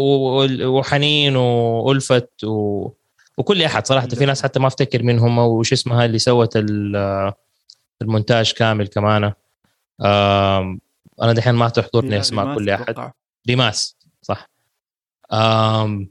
وحنين 0.67 1.37
وألفت 1.37 2.45
و 2.45 2.89
وكل 3.41 3.63
أحد 3.63 3.87
صراحة 3.87 4.07
في 4.09 4.25
ناس 4.25 4.43
حتى 4.43 4.61
ما 4.61 4.67
أفتكر 4.67 5.03
مين 5.03 5.19
هم 5.19 5.39
وش 5.39 5.73
اسمها 5.73 6.05
اللي 6.05 6.19
سوت 6.19 6.57
المونتاج 8.03 8.53
كامل 8.53 8.87
كمان. 8.87 9.33
أنا 11.23 11.33
دحين 11.33 11.55
ما 11.55 11.69
تحضرني 11.69 12.21
أسماء 12.21 12.55
كل 12.55 12.71
أحد. 12.71 13.13
ديماس 13.45 13.97
صح. 14.23 14.51
امم 15.33 16.11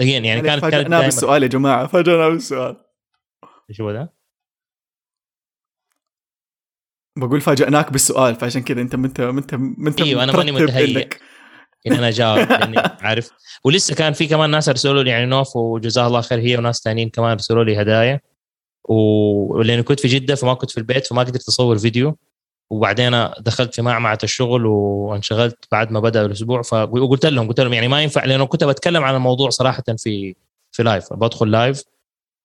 يعني, 0.00 0.28
يعني 0.28 0.40
كانت 0.40 0.62
فاجأنا 0.62 1.00
بالسؤال 1.00 1.42
يا 1.42 1.48
جماعة 1.48 1.86
فاجأنا 1.86 2.28
بالسؤال 2.28 2.76
إيش 3.70 3.80
هو 3.80 3.92
ده؟ 3.92 4.12
بقول 7.16 7.40
فاجأناك 7.40 7.92
بالسؤال 7.92 8.34
فعشان 8.34 8.62
كذا 8.62 8.80
انت 8.80 8.94
انت 8.94 9.20
انت 9.20 9.52
أنت 9.54 10.00
أيوه 10.00 10.24
أنا 10.24 10.32
ماني 10.32 10.52
متهيئ. 10.52 11.08
ان 11.86 11.92
أنا 11.92 12.10
جاوب 12.10 12.38
لاني 12.38 12.78
عارف 13.00 13.30
ولسه 13.64 13.94
كان 13.94 14.12
في 14.12 14.26
كمان 14.26 14.50
ناس 14.50 14.68
أرسلوا 14.68 15.02
لي 15.02 15.10
يعني 15.10 15.26
نوف 15.26 15.56
وجزاه 15.56 16.06
الله 16.06 16.20
خير 16.20 16.38
هي 16.38 16.56
وناس 16.56 16.80
ثانيين 16.84 17.08
كمان 17.08 17.30
أرسلوا 17.30 17.64
لي 17.64 17.82
هدايا. 17.82 18.20
ولاني 18.84 19.82
كنت 19.82 20.00
في 20.00 20.08
جدة 20.08 20.34
فما 20.34 20.54
كنت 20.54 20.70
في 20.70 20.78
البيت 20.78 21.06
فما 21.06 21.22
قدرت 21.22 21.48
أصور 21.48 21.78
فيديو. 21.78 22.16
وبعدين 22.70 23.28
دخلت 23.40 23.74
في 23.74 23.82
معمعة 23.82 24.18
الشغل 24.24 24.66
وانشغلت 24.66 25.58
بعد 25.72 25.92
ما 25.92 26.00
بدأ 26.00 26.26
الأسبوع. 26.26 26.62
فقلت 26.62 27.26
لهم 27.26 27.48
قلت 27.48 27.60
لهم 27.60 27.72
يعني 27.72 27.88
ما 27.88 28.02
ينفع 28.02 28.24
لأنه 28.24 28.46
كنت 28.46 28.64
بتكلم 28.64 29.04
عن 29.04 29.14
الموضوع 29.14 29.50
صراحة 29.50 29.84
في 29.98 30.34
في 30.72 30.82
live 30.82 31.12
بدخل 31.12 31.50
live 31.50 31.82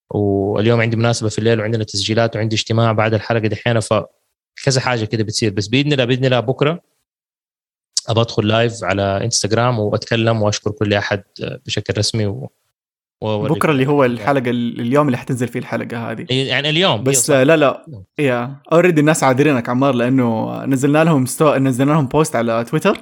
واليوم 0.09 0.81
عندي 0.81 0.97
مناسبة 0.97 1.29
في 1.29 1.39
الليل 1.39 1.59
وعندنا 1.59 1.83
تسجيلات 1.83 2.35
وعندي 2.35 2.55
اجتماع 2.55 2.91
بعد 2.91 3.13
الحلقة 3.13 3.47
دحين 3.47 3.79
ف 3.79 3.93
كذا 4.65 4.81
حاجة 4.81 5.05
كده 5.05 5.23
بتصير. 5.23 5.51
بس 5.51 5.67
بإذن 5.67 5.93
الله 5.93 6.05
بإذن 6.05 6.25
الله 6.25 6.39
بكرة 6.39 6.81
أبى 8.09 8.21
أدخل 8.21 8.47
live 8.47 8.83
على 8.83 9.23
انستغرام 9.23 9.79
وأتكلم 9.79 10.41
وأشكر 10.41 10.71
كل 10.71 10.93
أحد 10.93 11.23
بشكل 11.65 11.93
رسمي 11.97 12.25
و... 12.25 12.49
بكرة 13.21 13.71
اللي 13.71 13.87
هو 13.87 14.05
الحلقة 14.05 14.49
اليوم 14.49 15.07
اللي 15.07 15.17
حتنزل 15.17 15.47
فيه 15.47 15.59
الحلقة 15.59 16.11
هذه. 16.11 16.25
يعني 16.29 16.69
اليوم 16.69 17.03
بس 17.03 17.29
لا 17.29 17.57
لا 17.57 17.85
يا 18.19 18.55
already 18.71 19.01
الناس 19.01 19.23
عاذرينك 19.23 19.69
عمار 19.69 19.95
لأنه 19.95 20.65
نزلنا 20.65 21.03
لهم 21.03 21.25
sto... 21.25 21.55
نزلنا 21.55 21.91
لهم 21.91 22.07
post 22.07 22.35
على 22.35 22.63
تويتر 22.63 22.97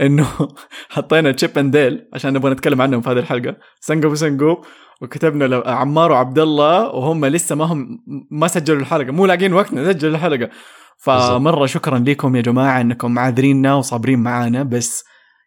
إنه 0.00 0.26
حطينا 0.94 1.32
Chip 1.32 1.58
and 1.58 1.76
Dale 1.76 2.08
عشان 2.12 2.32
نبغى 2.32 2.52
نتكلم 2.52 2.82
عنهم 2.82 3.00
في 3.00 3.10
هذه 3.10 3.18
الحلقة. 3.18 3.56
سنقوب 3.80 4.08
وسنقوب 4.08 4.56
وكتبنا 5.00 5.62
عمار 5.66 6.12
وعبد 6.12 6.38
الله 6.38 6.88
وهم 6.88 7.26
لسه 7.26 7.54
ما 7.54 7.64
هم 7.64 8.04
ما 8.30 8.48
سجلوا 8.48 8.80
الحلقة. 8.80 9.12
مو 9.12 9.26
لاقين 9.26 9.52
وقت 9.52 9.72
نسجل 9.72 10.08
الحلقة. 10.08 10.50
فمرة 10.98 11.66
شكرا 11.66 11.98
لكم 11.98 12.36
يا 12.36 12.40
جماعة 12.40 12.80
إنكم 12.80 13.18
عاذريننا 13.18 13.74
وصابرين 13.74 14.18
معانا 14.18 14.62
بس 14.62 15.04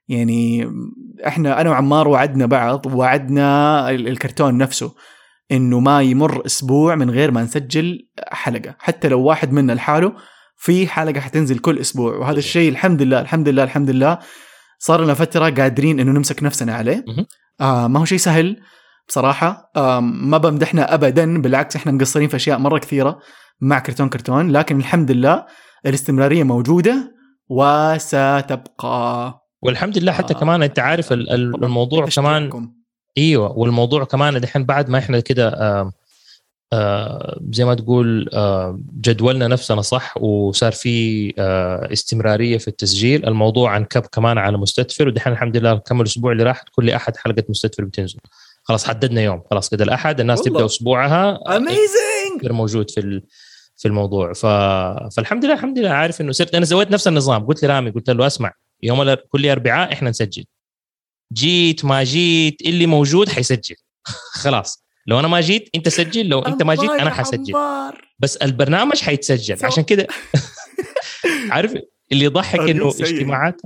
يعني 0.07 0.71
إحنا 1.27 1.61
أنا 1.61 1.69
وعمار 1.69 2.07
وعدنا 2.07 2.45
بعض 2.45 2.85
وعدنا 2.85 3.89
الكرتون 3.89 4.57
نفسه 4.57 4.95
إنه 5.51 5.79
ما 5.79 6.01
يمر 6.01 6.45
أسبوع 6.45 6.95
من 6.95 7.09
غير 7.09 7.31
ما 7.31 7.43
نسجل 7.43 8.07
حلقة. 8.31 8.75
حتى 8.79 9.07
لو 9.07 9.21
واحد 9.21 9.53
منا 9.53 9.73
لحاله 9.73 10.13
في 10.57 10.87
حلقة 10.87 11.19
حتنزل 11.19 11.59
كل 11.59 11.79
أسبوع. 11.79 12.15
وهذا 12.15 12.39
الشيء 12.39 12.69
الحمد 12.69 13.01
لله 13.01 13.21
الحمد 13.21 13.49
لله 13.49 13.63
الحمد 13.63 13.89
لله. 13.89 14.19
صار 14.79 15.03
لنا 15.03 15.13
فترة 15.13 15.49
قادرين 15.49 15.99
إنه 15.99 16.11
نمسك 16.11 16.43
نفسنا 16.43 16.75
عليه. 16.75 17.05
آه 17.61 17.87
ما 17.87 17.99
هو 17.99 18.05
شيء 18.05 18.17
سهل 18.17 18.57
بصراحة. 19.07 19.71
آه 19.75 19.99
ما 19.99 20.37
بمدحنا 20.37 20.93
ابدا 20.93 21.41
بالعكس 21.41 21.75
إحنا 21.75 21.91
مقصرين 21.91 22.27
في 22.27 22.35
أشياء 22.35 22.59
مرة 22.59 22.77
كثيرة. 22.79 23.19
مع 23.61 23.79
كرتون 23.79 24.09
كرتون 24.09 24.51
لكن 24.51 24.79
الحمد 24.79 25.11
لله 25.11 25.45
الاستمرارية 25.85 26.43
موجودة 26.43 27.15
وستبقى. 27.49 29.41
والحمد 29.61 29.97
لله 29.97 30.11
حتى 30.11 30.33
آه. 30.33 30.37
كمان 30.37 30.63
أنت 30.63 30.79
عارف 30.79 31.13
الموضوع 31.13 32.05
كمان 32.05 32.69
إيوه 33.17 33.51
والموضوع 33.57 34.03
كمان 34.03 34.39
دحين 34.41 34.63
بعد 34.65 34.89
ما 34.89 34.97
إحنا 34.97 35.19
كده 35.19 35.47
آه 35.49 35.91
آه 36.73 37.39
زي 37.51 37.65
ما 37.65 37.73
تقول 37.73 38.29
آه 38.33 38.79
جدولنا 39.01 39.47
نفسنا 39.47 39.81
صح 39.81 40.17
وصار 40.17 40.71
في 40.71 41.33
آه 41.39 41.93
استمرارية 41.93 42.57
في 42.57 42.67
التسجيل. 42.67 43.25
الموضوع 43.27 43.77
انكب 43.77 44.01
كمان 44.01 44.37
على 44.37 44.57
مستدفر 44.57 45.07
ودحين 45.07 45.33
الحمد 45.33 45.57
لله 45.57 45.75
كم 45.75 46.01
الأسبوع 46.01 46.31
اللي 46.31 46.43
راح 46.43 46.63
كل 46.71 46.89
أحد 46.89 47.17
حلقة 47.17 47.43
مستدفر 47.49 47.83
بتنزل. 47.83 48.19
خلاص 48.63 48.87
حددنا 48.87 49.21
يوم. 49.21 49.41
خلاص 49.51 49.69
كده 49.69 49.83
الأحد 49.83 50.19
الناس 50.19 50.39
والله. 50.39 50.53
تبدا 50.53 50.65
أسبوعها. 50.65 51.39
اميزنج 51.57 52.14
موجود 52.43 52.89
في 52.89 53.21
في 53.77 53.87
الموضوع. 53.87 54.33
ف... 54.33 54.45
فالحمد 55.15 55.45
لله 55.45 55.53
الحمد 55.53 55.79
لله 55.79 55.89
عارف 55.89 56.21
إنه 56.21 56.31
صرت 56.31 56.55
أنا 56.55 56.65
سويت 56.65 56.91
نفس 56.91 57.07
النظام. 57.07 57.45
قلت 57.45 57.65
لرامي 57.65 57.89
قلت 57.89 58.09
له 58.09 58.27
أسمع 58.27 58.53
يوم 58.83 59.13
كل 59.13 59.49
أربعاء 59.49 59.93
إحنا 59.93 60.09
نسجل. 60.09 60.45
جيت 61.33 61.85
ما 61.85 62.03
جيت 62.03 62.61
اللي 62.61 62.85
موجود 62.85 63.29
حيسجل. 63.29 63.75
خلاص. 64.43 64.85
لو 65.07 65.19
أنا 65.19 65.27
ما 65.27 65.41
جيت 65.41 65.69
أنت 65.75 65.89
سجل 65.89 66.27
لو 66.29 66.39
أنت 66.39 66.63
ما 66.63 66.75
جيت 66.75 66.89
أنا 66.89 67.09
حسجل. 67.09 67.53
بس 68.19 68.37
البرنامج 68.37 69.01
حيتسجل. 69.01 69.65
عشان 69.65 69.83
كده 69.83 70.07
عارف 71.51 71.73
اللي 72.11 72.25
يضحك 72.25 72.59
إنه 72.59 72.89
اجتماعات 72.89 73.61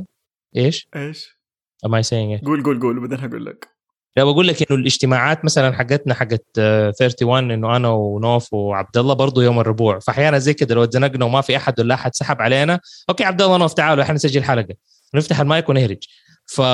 إيش؟ 0.56 0.88
إيش؟ 0.96 1.40
ما 1.86 2.02
saying 2.02 2.46
قول 2.46 2.64
قول 2.64 2.80
قول 2.80 3.00
بعدين 3.00 3.20
هقول 3.20 3.46
لك. 3.46 3.79
لا 4.18 4.24
بقول 4.24 4.48
لك 4.48 4.72
إنه 4.72 4.80
الاجتماعات 4.80 5.46
مثلا 5.46 5.74
حقتنا 5.74 6.14
حقت 6.14 6.46
31 6.58 7.52
إنه 7.52 7.76
أنا 7.76 7.90
ونوف 7.90 8.54
وعبد 8.54 8.98
الله 8.98 9.14
برضه 9.14 9.44
يوم 9.44 9.60
الربوع. 9.60 10.00
فاحيانا 10.00 10.40
زي 10.40 10.54
كده 10.54 10.76
لو 10.76 10.84
اتزنقنا 10.84 11.26
وما 11.26 11.42
في 11.42 11.58
أحد 11.58 11.80
ولا 11.80 11.94
أحد 11.94 12.16
سحب 12.16 12.42
علينا 12.42 12.80
okay 13.10 13.24
عبد 13.24 13.42
الله 13.42 13.58
نوف 13.58 13.74
تعالوا 13.74 14.04
إحنا 14.04 14.16
نسجل 14.16 14.44
حلقة. 14.44 14.76
نفتح 15.16 15.40
المايك 15.40 15.70
ونهرج. 15.70 16.04
ف 16.46 16.62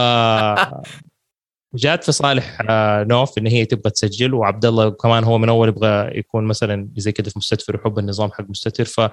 جات 1.76 2.04
في 2.04 2.12
صالح 2.12 2.58
آه، 2.70 3.04
نوف 3.04 3.38
إن 3.38 3.48
هي 3.48 3.66
تبغى 3.66 3.92
تسجل 3.92 4.34
وعبد 4.34 4.66
الله 4.66 4.90
كمان 4.90 5.24
هو 5.24 5.38
من 5.38 5.50
أول 5.50 5.68
يبغى 5.68 6.20
يكون 6.20 6.44
مثلا 6.44 6.90
زي 6.96 7.12
كده 7.12 7.30
في 7.30 7.40
مستدفر 7.40 7.76
ويحب 7.76 8.00
النظام 8.00 8.32
حق 8.32 8.50
مستدفر. 8.50 9.12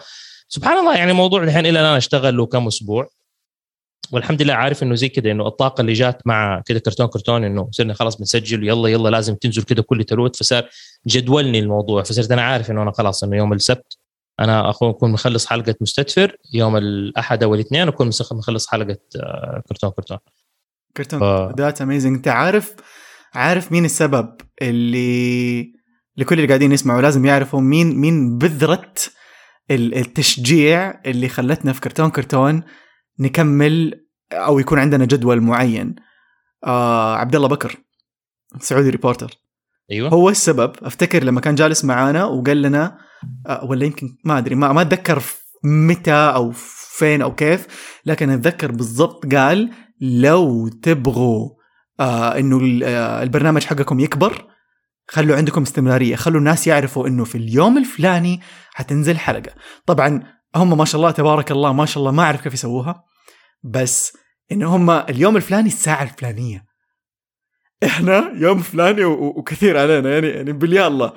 فسبحان 0.49 0.79
الله 0.79 0.97
يعني 0.97 1.12
موضوع 1.12 1.43
الحين 1.43 1.67
إلى 1.67 1.81
الآن 1.81 1.97
اشتغل 1.97 2.37
له 2.37 2.47
كم 2.47 2.67
أسبوع. 2.67 3.09
والحمد 4.12 4.42
لله 4.42 4.54
عارف 4.54 4.82
إنه 4.82 4.94
زي 4.94 5.09
كده 5.09 5.30
إنه 5.30 5.47
الطاقة 5.47 5.80
اللي 5.80 5.92
جات 5.92 6.26
مع 6.26 6.62
كده 6.66 6.78
كرتون 6.78 7.06
كرتون 7.06 7.44
إنه 7.44 7.68
صرنا 7.71 7.94
خلاص 7.94 8.16
بنسجل 8.16 8.68
يلا 8.68 8.88
يلا 8.88 9.09
لازم 9.09 9.35
تنزل 9.35 9.62
كده 9.62 9.82
كل 9.82 10.04
تلوت 10.04 10.37
فصار 10.37 10.68
جدولني 11.06 11.59
الموضوع 11.59 12.02
فصرت 12.02 12.30
أنا 12.30 12.42
عارف 12.42 12.71
إنه 12.71 12.82
أنا 12.82 12.92
خلاص 12.92 13.25
إنه 13.25 13.37
يوم 13.37 13.52
السبت 13.52 13.99
أنا 14.40 14.71
أكون 14.71 15.12
مخلص 15.12 15.47
حلقة 15.47 15.75
مستدفر 15.80 16.37
يوم 16.54 16.76
الأحد 16.76 17.42
أو 17.42 17.54
الاثنين 17.54 17.88
أكون 17.88 18.11
مخلص 18.32 18.66
حلقة 18.66 18.99
آه، 19.16 19.62
كرتون 19.68 19.90
كرتون. 19.90 20.18
كرتون 20.97 21.21
ف... 21.21 21.54
ذات 21.59 21.82
اميزنج 21.82 22.16
أنت 22.16 22.28
عارف 22.28 22.75
عارف 23.35 23.73
مين 23.73 23.85
السبب 23.85 24.37
اللي 24.62 25.73
لكل 26.16 26.37
اللي 26.37 26.47
قاعدين 26.47 26.73
يسمعوا 26.73 27.02
لازم 27.02 27.25
يعرفوا 27.25 27.61
مين 27.61 27.97
مين 27.97 28.38
بذرة 28.38 28.92
التشجيع 29.71 31.00
اللي 31.06 31.28
خلتنا 31.28 31.73
في 31.73 31.80
كرتون 31.80 32.11
كرتون 32.11 32.62
نكمل 33.23 34.05
أو 34.33 34.59
يكون 34.59 34.79
عندنا 34.79 35.05
جدول 35.05 35.41
معين. 35.41 35.95
آه 36.64 37.17
عبد 37.17 37.37
الله 37.37 37.49
بكر 37.49 37.76
سعودي 38.61 38.91
ريبورتر. 38.91 39.31
أيوه. 39.91 40.09
هو 40.09 40.29
السبب 40.29 40.73
أفتكر 40.83 41.25
لما 41.25 41.41
كان 41.41 41.55
جالس 41.55 41.85
معانا 41.85 42.25
وقال 42.25 42.62
لنا 42.62 42.99
آه 43.47 43.64
ولا 43.64 43.85
يمكن 43.85 44.09
ما 44.25 44.38
أدري 44.38 44.55
ما, 44.55 44.73
ما 44.73 44.83
أتذكر 44.83 45.23
متى 45.64 46.12
أو 46.12 46.52
فين 46.99 47.23
أو 47.23 47.35
كيف 47.35 47.67
لكن 48.07 48.31
أتذكر 48.31 48.73
بالضبط 48.73 49.35
قال 49.35 49.71
لو 50.00 50.69
تبغوا 50.69 51.50
آه 52.00 52.38
إنه 52.38 52.81
آه، 52.85 53.23
البرنامج 53.23 53.64
حقكم 53.64 54.00
يكبر 54.00 54.52
خلوا 55.09 55.37
عندكم 55.37 55.62
استمرارية 55.62 56.17
خلوا 56.17 56.38
الناس 56.38 56.67
يعرفوا 56.67 57.09
إنه 57.09 57.25
في 57.25 57.35
اليوم 57.35 57.79
الفلاني 57.79 58.41
حتنزل 58.75 59.19
حلقة. 59.19 59.52
طبعا 59.87 60.23
هم 60.57 60.79
ما 60.79 60.85
شاء 60.85 61.00
الله 61.00 61.11
تبارك 61.11 61.52
الله 61.52 61.73
ما 61.73 61.87
شاء 61.87 62.00
الله 62.00 62.11
ما 62.12 62.23
أعرف 62.23 62.41
كيف 62.41 62.55
يسووها. 62.55 63.05
بس 63.62 64.16
انه 64.52 64.76
هم 64.76 64.90
اليوم 64.90 65.37
الفلاني 65.37 65.69
الساعة 65.69 66.02
الفلانية. 66.02 66.64
إحنا 67.85 68.33
يوم 68.37 68.59
فلاني 68.59 69.04
وكثير 69.04 69.78
علينا 69.78 70.14
يعني 70.14 70.28
يعني 70.28 70.52
باليا 70.52 70.87
الله. 70.87 71.12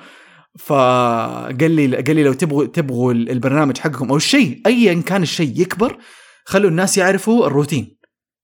فقال 0.58 1.70
لي 1.70 1.96
قال 1.96 2.16
لي 2.16 2.22
لو 2.22 2.32
تبغوا 2.32 2.64
تبغوا 2.64 3.12
البرنامج 3.12 3.78
حقكم 3.78 4.10
أو 4.10 4.16
الشيء 4.16 4.60
ايا 4.66 5.02
كان 5.02 5.22
الشيء 5.22 5.60
يكبر 5.60 5.98
خلوا 6.44 6.70
الناس 6.70 6.98
يعرفوا 6.98 7.46
الروتين. 7.46 7.96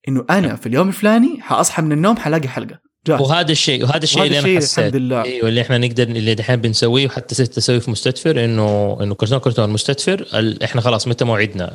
إنه 0.08 0.24
أنا 0.30 0.56
في 0.56 0.66
اليوم 0.66 0.88
الفلاني 0.88 1.40
حأصحى 1.40 1.82
من 1.82 1.92
النوم 1.92 2.16
حلاقي 2.16 2.48
حلقة. 2.48 2.78
جاهز. 3.06 3.20
وهذا 3.20 3.52
الشيء 3.52 3.82
وهذا 3.82 4.02
الشيء 4.02 4.22
اللي 4.22 4.38
أنا 4.38 4.56
حسيت. 4.56 4.78
الحمد 4.78 4.96
لله. 4.96 5.22
أيوه 5.22 5.48
اللي 5.48 5.60
إحنا 5.60 5.78
نقدر 5.78 6.02
اللي 6.02 6.34
دحين 6.34 6.56
بنسويه 6.56 7.06
وحتى 7.06 7.34
صرت 7.34 7.58
أسويه 7.58 7.78
في 7.78 7.90
مستدفر 7.90 8.44
إنه 8.44 8.98
إنه 9.02 9.14
كرتون 9.14 9.38
كرتون 9.38 9.70
مستدفر 9.70 10.26
إحنا 10.64 10.80
خلاص 10.80 11.08
متى 11.08 11.24
موعدنا؟ 11.24 11.66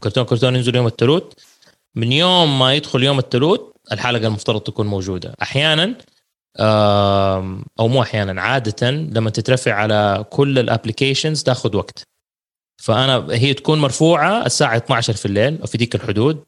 كرتون 0.00 0.24
كرتون 0.24 0.56
ينزل 0.56 0.76
يوم 0.76 0.86
الثلاث 0.86 1.22
من 1.96 2.12
يوم 2.12 2.58
ما 2.58 2.74
يدخل 2.74 3.04
يوم 3.04 3.18
الثلاث 3.18 3.60
الحلقة 3.92 4.26
المفترض 4.26 4.60
تكون 4.60 4.86
موجودة. 4.86 5.34
أحيانا 5.42 5.98
أو 7.80 7.88
مو 7.88 8.02
أحيانا 8.02 8.42
عاده 8.42 8.90
لما 8.90 9.30
تترفع 9.30 9.72
على 9.72 10.24
كل 10.30 10.58
الابلكيشنز 10.58 11.42
تاخذ 11.42 11.76
وقت. 11.76 12.02
فأنا 12.82 13.26
هي 13.30 13.54
تكون 13.54 13.78
مرفوعة 13.78 14.46
الساعة 14.46 14.76
12 14.76 15.12
في 15.12 15.26
الليل 15.26 15.60
أو 15.60 15.66
في 15.66 15.78
ديك 15.78 15.94
الحدود. 15.94 16.44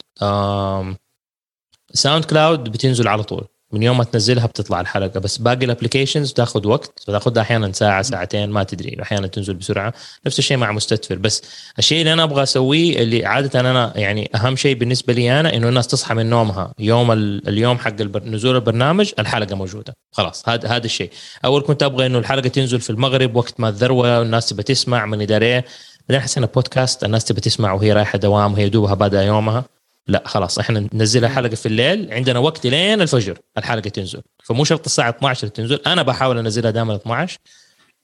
SoundCloud 1.93 2.65
بتنزل 2.65 3.09
على 3.09 3.23
طول. 3.23 3.47
من 3.73 3.83
يوم 3.83 3.99
ما 3.99 4.05
تنزلها 4.05 4.47
بتطلع 4.47 4.81
الحلقة. 4.81 5.21
بس 5.21 5.39
باقي 5.39 5.65
ال 5.65 5.70
applications 5.70 6.33
تاخذ 6.33 6.67
وقت 6.67 7.03
فتاخذ 7.07 7.39
أحيانا 7.39 7.73
ساعة 7.73 8.03
ساعتين 8.03 8.51
ما 8.51 8.63
تدري 8.63 8.97
أحيانا 9.03 9.27
تنزل 9.27 9.55
بسرعة. 9.55 9.95
نفس 10.27 10.39
الشيء 10.39 10.57
مع 10.57 10.73
مستدفر 10.73 11.15
بس 11.15 11.43
الشيء 11.79 12.01
اللي 12.01 12.13
أنا 12.13 12.23
أبغى 12.23 12.43
أسويه 12.43 13.03
اللي 13.03 13.27
عادة 13.27 13.61
أنا 13.61 13.93
يعني 13.97 14.31
أهم 14.35 14.57
شيء 14.57 14.75
بالنسبة 14.77 15.13
لي 15.13 15.41
أنا 15.41 15.55
إنه 15.57 15.69
الناس 15.69 15.87
تصحى 15.87 16.15
من 16.15 16.31
نومها. 16.31 16.73
يوم 16.79 17.13
ال- 17.13 17.49
اليوم 17.49 17.79
حق 17.79 18.01
البر... 18.01 18.25
نزول 18.25 18.55
البرنامج 18.55 19.13
الحلقة 19.19 19.55
موجودة. 19.57 19.95
خلاص 20.13 20.49
هذا 20.49 20.69
هذا 20.69 20.85
الشيء. 20.85 21.11
أول 21.45 21.63
كنت 21.63 21.83
أبغى 21.83 22.07
إنه 22.07 22.19
الحلقة 22.19 22.49
تنزل 22.49 22.81
في 22.81 22.91
المغرب 22.91 23.37
وقت 23.37 23.61
ما 23.61 23.69
الذروة 23.69 24.19
والناس 24.19 24.49
تبى 24.49 24.63
تسمع 24.63 25.07
من 25.07 25.23
ادري 25.23 25.47
إيه 25.47 25.65
بعدين 26.09 26.23
حسينا 26.23 26.47
بودكاست 26.47 27.05
الناس 27.05 27.25
تبى 27.25 27.41
تسمع 27.41 27.73
وهي 27.73 27.93
رايحة 27.93 28.19
دوام 28.19 28.53
وهي 28.53 28.69
دوبها 28.69 28.95
بادئه 28.95 29.21
يومها. 29.21 29.65
لا 30.09 30.23
خلاص 30.27 30.59
إحنا 30.59 30.89
ننزلها 30.93 31.29
حلقة 31.29 31.55
في 31.55 31.67
الليل 31.67 32.13
عندنا 32.13 32.39
وقت 32.39 32.67
لين 32.67 33.03
الفجر 33.03 33.39
الحلقة 33.59 33.89
تنزل. 33.89 34.23
فمو 34.45 34.65
شرط 34.65 34.85
الساعة 34.85 35.11
12 35.11 35.49
تنزل 35.49 35.81
أنا 35.87 36.03
بحاول 36.03 36.39
أنزلها 36.39 36.71
دائما 36.71 36.97
12 36.97 37.39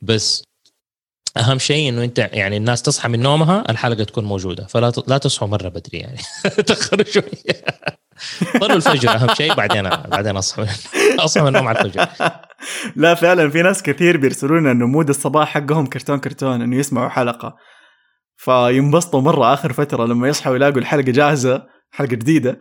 بس 0.03 0.45
أهم 1.37 1.59
شيء 1.59 1.89
إنه 1.89 2.05
أنت 2.05 2.19
يعني 2.19 2.57
الناس 2.57 2.83
تصحى 2.83 3.09
من 3.09 3.21
نومها 3.21 3.65
الحلقة 3.71 4.05
تكون 4.05 4.25
موجودة 4.25 4.67
فلا 4.67 4.93
لا 5.07 5.19
تصحوا 5.19 5.49
مرة 5.49 5.69
بدري 5.69 5.99
يعني. 5.99 6.19
تأخروا 6.67 7.05
شوية. 7.05 7.65
طلعوا 8.61 8.77
الفجر 8.77 9.11
أهم 9.11 9.35
شيء 9.35 9.55
بعدين 9.55 9.89
بعدين 9.89 10.37
اصحوا 10.37 10.65
اصحوا 11.19 11.43
من 11.43 11.57
النوم 11.57 11.69
على 11.69 11.81
الفجر. 11.81 12.09
لا 12.97 13.15
فعلا 13.15 13.51
في 13.51 13.63
ناس 13.63 13.83
كثير 13.83 14.17
بيرسلوا 14.17 14.61
لنا 14.61 14.71
إنه 14.71 14.87
مود 14.87 15.09
الصباح 15.09 15.49
حقهم 15.49 15.87
كرتون 15.87 16.19
كرتون 16.19 16.63
إنه 16.63 16.77
يسمعوا 16.77 17.09
حلقة. 17.09 17.57
فينبسطوا 18.37 19.21
مرة 19.21 19.55
آخر 19.55 19.73
فترة 19.73 20.07
لما 20.07 20.29
يصحوا 20.29 20.57
يلاقوا 20.57 20.79
الحلقة 20.79 21.13
جاهزة. 21.13 21.74
حلقة 21.95 22.15
جديدة. 22.15 22.61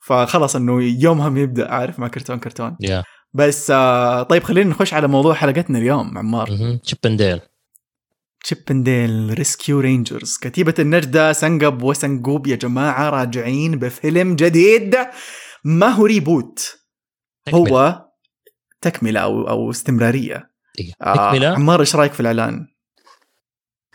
فخلص 0.00 0.56
إنه 0.56 0.82
يومهم 0.82 1.36
يبدأ. 1.36 1.70
عارف 1.70 1.98
مع 1.98 2.08
كرتون 2.08 2.38
كرتون. 2.38 2.76
يا 2.80 3.04
بس 3.32 3.70
آه 3.70 4.22
طيب 4.22 4.42
خلينا 4.42 4.70
نخش 4.70 4.94
على 4.94 5.08
موضوع 5.08 5.34
حلقتنا 5.34 5.78
اليوم 5.78 6.18
عمار. 6.18 6.48
تشيبنديل 6.82 7.40
تشيبنديل 8.44 9.34
ريسكيو 9.38 9.80
رينجرز 9.80 10.38
كتيبة 10.40 10.74
النجدة 10.78 11.32
سنجب 11.32 11.82
وسنجوب 11.82 12.46
يا 12.46 12.56
جماعة 12.56 13.10
راجعين 13.10 13.78
بفيلم 13.78 14.36
جديد. 14.36 14.96
ما 15.64 15.88
هو 15.88 16.06
reboot 16.06 16.76
هو 17.54 18.04
تكملة 18.80 19.20
أو 19.20 19.48
أو 19.48 19.70
استمرارية. 19.70 20.50
آه 21.02 21.30
تكملة؟ 21.30 21.48
عمار 21.48 21.80
إيش 21.80 21.96
رأيك 21.96 22.12
في 22.12 22.20
الإعلان؟ 22.20 22.66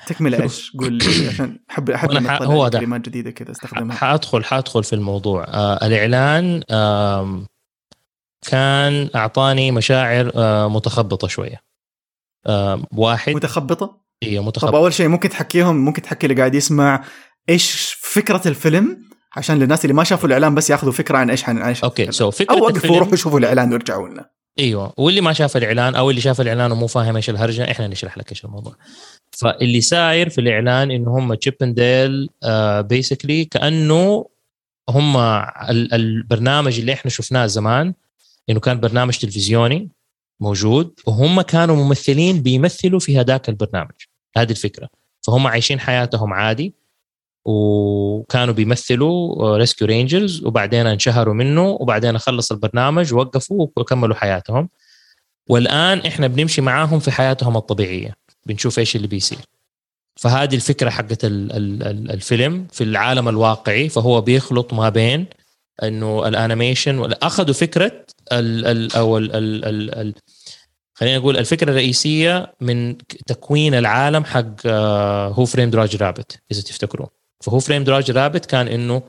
تكملة 0.09 0.41
إيش؟ 0.43 0.71
قول 0.79 0.93
لي 0.93 1.27
عشان 1.27 1.59
ح- 1.69 1.79
تطلع 2.37 2.47
هو 2.47 2.67
ده. 2.67 2.79
كلمات 2.79 3.01
جديدة 3.01 3.31
كذا 3.31 3.51
أستخدمها 3.51 3.95
حادخل 3.95 4.43
حأدخل 4.43 4.83
في 4.83 4.93
الموضوع 4.93 5.43
آه 5.47 5.85
الإعلان 5.87 6.61
آم، 6.71 7.45
كان 8.47 9.09
أعطاني 9.15 9.71
مشاعر 9.71 10.31
آه 10.35 10.69
متخبطة 10.69 11.27
شوية 11.27 11.61
آه 12.47 12.83
واحد 12.93 13.35
متخبطة؟ 13.35 14.01
هي 14.23 14.39
طب 14.39 14.45
متخبطه 14.45 14.77
أول 14.77 14.93
شيء 14.93 15.07
ممكن 15.07 15.29
تحكيهم 15.29 15.75
ممكن 15.85 16.01
تحكي 16.01 16.25
اللي 16.27 16.37
قاعد 16.37 16.55
يسمع 16.55 17.03
إيش 17.49 17.97
فكرة 18.01 18.41
الفيلم 18.47 19.09
عشان 19.35 19.59
للناس 19.59 19.85
اللي 19.85 19.93
ما 19.93 20.03
شافوا 20.03 20.27
الإعلان 20.27 20.55
بس 20.55 20.69
ياخذوا 20.69 20.91
فكرة 20.93 21.17
عن 21.17 21.29
إيش 21.29 21.49
عن 21.49 21.61
إيش 21.61 21.83
okay. 21.83 22.11
so 22.11 22.31
فكرة 22.31 22.53
أو 22.55 22.63
وقفوا 22.63 22.95
وروحوا 22.95 23.15
شوفوا 23.15 23.39
الإعلان 23.39 23.73
وارجعوا 23.73 24.09
لنا 24.09 24.29
إيوه. 24.59 24.93
واللي 24.97 25.21
ما 25.21 25.33
شاف 25.33 25.57
الإعلان 25.57 25.95
أو 25.95 26.09
اللي 26.09 26.21
شاف 26.21 26.41
الإعلان 26.41 26.71
ومو 26.71 26.87
فاهم 26.87 27.15
إيش 27.15 27.29
الهرجة 27.29 27.71
إحنا 27.71 27.87
نشرح 27.87 28.17
لك 28.17 28.31
إيش 28.31 28.45
الموضوع. 28.45 28.75
فاللي 29.31 29.81
ساير 29.81 30.29
في 30.29 30.41
الإعلان 30.41 30.91
انه 30.91 31.17
هم 31.17 31.33
Chip 31.33 31.72
'n 31.72 31.91
Dale 31.91 32.29
basically 32.79 33.45
كأنه 33.45 34.25
هم 34.89 35.17
ال- 35.17 35.93
البرنامج 35.93 36.79
اللي 36.79 36.93
إحنا 36.93 37.11
شفناه 37.11 37.45
زمان 37.45 37.93
إنه 38.49 38.60
كان 38.60 38.79
برنامج 38.79 39.17
تلفزيوني 39.17 39.89
موجود 40.39 40.99
وهم 41.07 41.41
كانوا 41.41 41.75
ممثلين 41.75 42.41
بيمثلوا 42.41 42.99
في 42.99 43.19
هذاك 43.19 43.49
البرنامج. 43.49 43.91
هذه 44.38 44.51
الفكرة. 44.51 44.89
فهم 45.21 45.47
عايشين 45.47 45.79
حياتهم 45.79 46.34
عادي. 46.34 46.73
وكانوا 47.45 48.54
بيمثلوا 48.54 49.58
Rescue 49.58 49.88
Rangers 49.88 50.45
وبعدين 50.45 50.88
انشهروا 50.88 51.34
منه 51.34 51.69
وبعدين 51.69 52.17
خلص 52.17 52.52
البرنامج 52.52 53.13
ووقفوا 53.13 53.67
وكملوا 53.78 54.15
حياتهم. 54.15 54.69
والآن 55.49 55.99
إحنا 55.99 56.28
بنمشي 56.28 56.62
معاهم 56.62 56.99
في 56.99 57.12
حياتهم 57.12 57.58
الطبيعية. 57.58 58.15
بنشوف 58.45 58.80
إيش 58.80 58.95
اللي 58.95 59.08
بيصير. 59.08 59.39
فهذه 60.15 60.56
الفكرة 60.56 60.89
حقت 60.89 61.25
ال- 61.25 61.52
ال- 61.52 61.84
ال- 61.84 62.12
الفيلم 62.12 62.67
في 62.71 62.84
العالم 62.84 63.30
الواقعي. 63.30 63.89
فهو 63.89 64.21
بيخلط 64.21 64.73
ما 64.73 64.89
بين 64.89 65.25
إنه 65.84 66.28
ال 66.27 66.36
animation 66.36 67.13
أخذوا 67.23 67.54
فكرة 67.54 68.06
ال 68.32 68.65
ال 68.65 68.95
أو 68.95 69.17
ال 69.17 69.36
ال 69.36 69.65
ال 69.65 69.95
ال 69.95 70.13
خلينا 70.93 71.17
نقول 71.17 71.38
الفكرة 71.38 71.69
الرئيسية 71.69 72.54
من 72.62 72.97
تكوين 73.28 73.73
العالم 73.73 74.25
حق 74.25 74.67
هو 75.32 75.45
Framed 75.45 75.69
Roger 75.69 75.95
Rabbit 75.95 76.39
إذا 76.52 76.62
تفتكروا 76.62 77.08
فهو 77.41 77.60
Framed 77.60 77.84
Roger 77.84 78.12
Rabbit 78.12 78.45
كان 78.45 78.67
إنه 78.67 79.02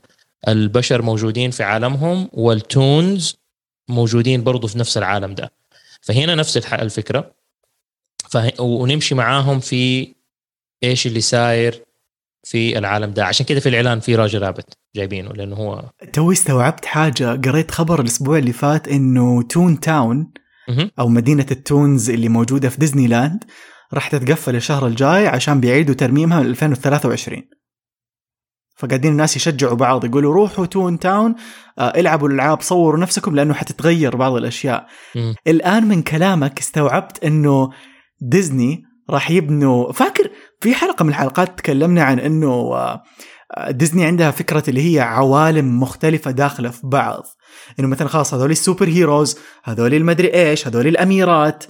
البشر 0.47 1.01
موجودين 1.01 1.51
في 1.51 1.63
عالمهم 1.63 2.29
وال 2.33 2.62
toons 2.62 3.35
موجودين 3.89 4.43
برضو 4.43 4.67
في 4.67 4.79
نفس 4.79 4.97
العالم 4.97 5.35
ده. 5.35 5.51
فهنا 6.01 6.35
نفس 6.35 6.57
الفكرة. 6.57 7.31
فه... 8.29 8.61
ونمشي 8.61 9.15
معاهم 9.15 9.59
في 9.59 10.13
إيش 10.83 11.07
اللي 11.07 11.21
ساير 11.21 11.83
في 12.43 12.77
العالم 12.77 13.11
ده. 13.11 13.25
عشان 13.25 13.45
كده 13.45 13.59
في 13.59 13.69
الإعلان 13.69 13.99
في 13.99 14.15
Roger 14.15 14.41
Rabbit 14.41 14.77
جايبينه 14.95 15.29
لأنه 15.33 15.55
هو 15.55 15.89
توي 16.13 16.33
استوعبت 16.33 16.85
حاجة. 16.85 17.41
قريت 17.45 17.71
خبر 17.71 18.01
الأسبوع 18.01 18.37
اللي 18.37 18.53
فات 18.53 18.87
إنه 18.87 19.43
Toontown 19.43 20.31
مهم. 20.69 20.91
أو 20.99 21.07
مدينة 21.07 21.45
ال 21.51 21.61
toons 21.61 22.09
اللي 22.09 22.29
موجودة 22.29 22.69
في 22.69 22.77
ديزني 22.77 23.07
لاند 23.07 23.43
راح 23.93 24.07
تتقفل 24.07 24.55
الشهر 24.55 24.87
الجاي 24.87 25.27
عشان 25.27 25.59
بيعيدوا 25.59 25.95
ترميمها 25.95 26.39
من 26.39 26.45
2023 26.45 27.43
فقاعدين 28.81 29.11
الناس 29.11 29.35
يشجعوا 29.35 29.75
بعض 29.75 30.05
يقولوا 30.05 30.33
روحوا 30.33 30.65
Toontown 30.65 31.35
آه 31.79 31.99
العبوا 31.99 32.27
الألعاب 32.27 32.61
صوروا 32.61 32.99
نفسكم 32.99 33.35
لأنه 33.35 33.53
حتتغير 33.53 34.15
بعض 34.15 34.35
الأشياء. 34.35 34.87
مم. 35.15 35.35
الآن 35.47 35.87
من 35.87 36.01
كلامك 36.01 36.59
استوعبت 36.59 37.23
إنه 37.23 37.69
ديزني 38.21 38.83
راح 39.09 39.31
يبنوا 39.31 39.91
فاكر 39.91 40.29
في 40.61 40.75
حلقة 40.75 41.03
من 41.03 41.09
الحلقات 41.09 41.57
تكلمنا 41.57 42.03
عن 42.03 42.19
إنه 42.19 42.47
آه، 42.47 43.71
ديزني 43.71 44.05
عندها 44.05 44.31
فكرة 44.31 44.63
اللي 44.67 44.93
هي 44.95 44.99
عوالم 44.99 45.79
مختلفة 45.79 46.31
داخلة 46.31 46.69
في 46.69 46.87
بعض. 46.87 47.23
إنه 47.79 47.87
مثلا 47.87 48.07
خلاص 48.07 48.33
هذول 48.33 48.51
ال 48.51 48.87
superheroes 48.87 49.37
هذول 49.63 49.93
المدري 49.93 50.33
إيش 50.33 50.67
هذول 50.67 50.87
الأميرات. 50.87 51.63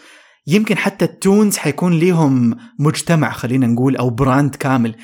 يمكن 0.47 0.77
حتى 0.77 1.05
ال 1.05 1.14
toons 1.14 1.57
حيكون 1.57 1.93
ليهم 1.93 2.57
مجتمع 2.79 3.31
خلينا 3.31 3.67
نقول 3.67 3.95
أو 3.95 4.09
brand 4.09 4.55
كامل. 4.55 4.95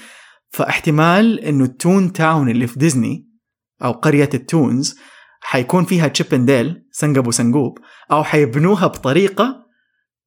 فاحتمال 0.50 1.40
إنه 1.40 1.64
ال 1.64 2.14
Toontown 2.14 2.50
اللي 2.50 2.68
في 2.68 2.80
ديزني 2.80 3.28
أو 3.84 3.92
قرية 3.92 4.30
ال 4.34 4.44
toons 4.44 4.96
حيكون 5.42 5.86
فيها 5.86 6.08
Chip 6.08 6.38
'n 6.38 6.53
Dale 6.53 6.84
سنجب 6.92 7.28
وسنجوب 7.28 7.80
أو 8.12 8.24
حيبنوها 8.24 8.88
بطريقة 8.88 9.66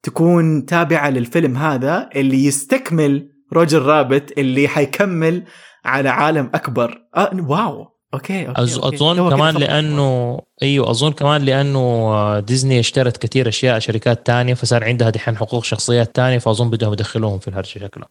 تكون 0.02 0.66
تابعة 0.66 1.10
للفيلم 1.10 1.56
هذا 1.56 2.10
اللي 2.16 2.44
يستكمل 2.44 3.28
Roger 3.52 3.82
Rabbit 3.82 4.38
اللي 4.38 4.68
حيكمل 4.68 5.44
على 5.84 6.08
عالم 6.08 6.50
أكبر 6.54 6.98
آه 7.16 7.30
wow 7.48 8.00
okay, 8.14 8.48
okay, 8.48 8.62
أز... 8.62 8.78
okay. 8.78 8.96
أظن 8.96 9.14
كده 9.14 9.36
كمان. 9.36 9.54
لأنه 9.54 10.40
إيوه 10.62 10.90
أظن 10.90 11.12
كمان 11.12 11.42
لأنه 11.42 11.78
آه، 11.78 12.40
ديزني 12.40 12.80
اشترت 12.80 13.16
كثير 13.16 13.48
أشياء 13.48 13.78
شركات 13.78 14.26
تانية 14.26 14.54
فصار 14.54 14.84
عندها 14.84 15.10
دحين 15.10 15.36
حقوق 15.36 15.64
شخصيات 15.64 16.16
تانية 16.16 16.38
فأظن 16.38 16.70
بدهم 16.70 16.92
يدخلوهم 16.92 17.38
في 17.38 17.48
الهرجه 17.48 17.78
شكلها 17.78 18.08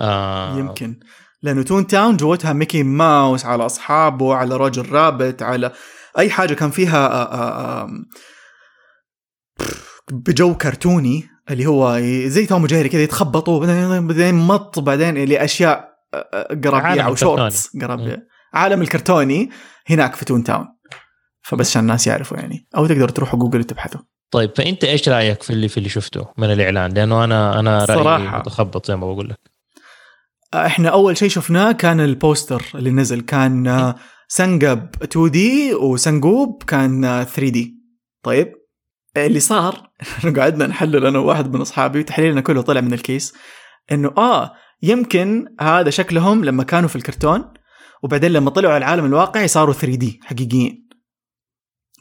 آه. 0.00 0.58
يمكن. 0.58 1.00
لأنه 1.42 1.62
Toontown 1.62 2.16
جوتها 2.16 2.52
Mickey 2.52 2.82
Mouse 2.82 3.44
على 3.44 3.66
أصحابه 3.66 4.34
على 4.34 4.56
Roger 4.56 4.92
Rabbit 4.92 5.42
على 5.42 5.72
أي 6.18 6.30
حاجة 6.30 6.54
كان 6.54 6.70
فيها 6.70 7.06
آه، 7.06 7.34
آه، 7.34 7.82
آه، 7.82 7.90
بجو 10.12 10.54
كرتوني 10.54 11.28
اللي 11.50 11.66
هو 11.66 11.98
زي 12.26 12.46
Tom 12.46 12.62
و 12.62 12.66
Jerry 12.66 12.88
كذا 12.88 13.02
يتخبطوا 13.02 13.66
بعدين 14.00 14.34
مط 14.34 14.78
بعدين 14.78 15.24
لأشياء 15.24 15.96
آه، 16.14 16.48
قرابيع 16.64 16.92
العالم 16.92 17.00
أو. 17.00 17.14
shorts 17.14 17.76
قرابيع 17.76 18.16
عالم 18.54 18.82
الكرتوني 18.82 19.50
هناك 19.86 20.14
في 20.14 20.24
Toontown 20.24 20.66
فبس 21.42 21.70
عشان 21.70 21.82
الناس 21.82 22.06
يعرفوا 22.06 22.36
يعني. 22.36 22.68
أو 22.76 22.86
تقدروا 22.86 23.10
تروحوا 23.10 23.38
جوجل 23.38 23.60
وتبحثوا. 23.60 24.00
طيب 24.30 24.50
فأنت 24.56 24.84
إيش 24.84 25.08
رأيك 25.08 25.42
في 25.42 25.50
اللي 25.50 25.68
في 25.68 25.78
اللي 25.78 25.88
شفته 25.88 26.28
من 26.38 26.52
الإعلان؟ 26.52 26.92
لأنه 26.92 27.24
أنا 27.24 27.60
أنا 27.60 27.84
رأيي. 27.84 28.28
متخبط 28.28 28.86
زي 28.86 28.96
ما 28.96 29.06
بقول 29.06 29.28
لك. 29.28 29.55
إحنا 30.54 30.88
أول 30.88 31.16
شيء 31.16 31.28
شفناه 31.28 31.72
كان 31.72 32.00
البوستر 32.00 32.62
اللي 32.74 32.90
نزل 32.90 33.20
كان 33.20 33.94
سنجب 34.28 34.88
2 35.02 35.30
D 35.30 35.74
وسنجوب 35.74 36.62
كان 36.62 37.04
آه، 37.04 37.24
3 37.24 37.48
D 37.48 37.74
طيب 38.22 38.52
اللي 39.16 39.40
صار 39.40 39.90
قعدنا 40.36 40.66
نحلل 40.66 41.06
أنا 41.06 41.18
وواحد 41.18 41.54
من 41.54 41.60
أصحابي 41.60 42.02
تحليلنا 42.02 42.40
كله 42.40 42.62
طلع 42.62 42.80
من 42.80 42.92
الكيس 42.92 43.34
إنه 43.92 44.12
آه 44.18 44.52
يمكن 44.82 45.46
هذا 45.60 45.90
شكلهم 45.90 46.44
لما 46.44 46.62
كانوا 46.64 46.88
في 46.88 46.96
الكرتون 46.96 47.44
وبعدين 48.02 48.32
لما 48.32 48.50
طلعوا 48.50 48.74
على 48.74 48.84
العالم 48.84 49.04
الواقعي 49.04 49.48
صاروا 49.48 49.74
3 49.74 49.96
D 49.96 50.20
حقيقيين 50.24 50.88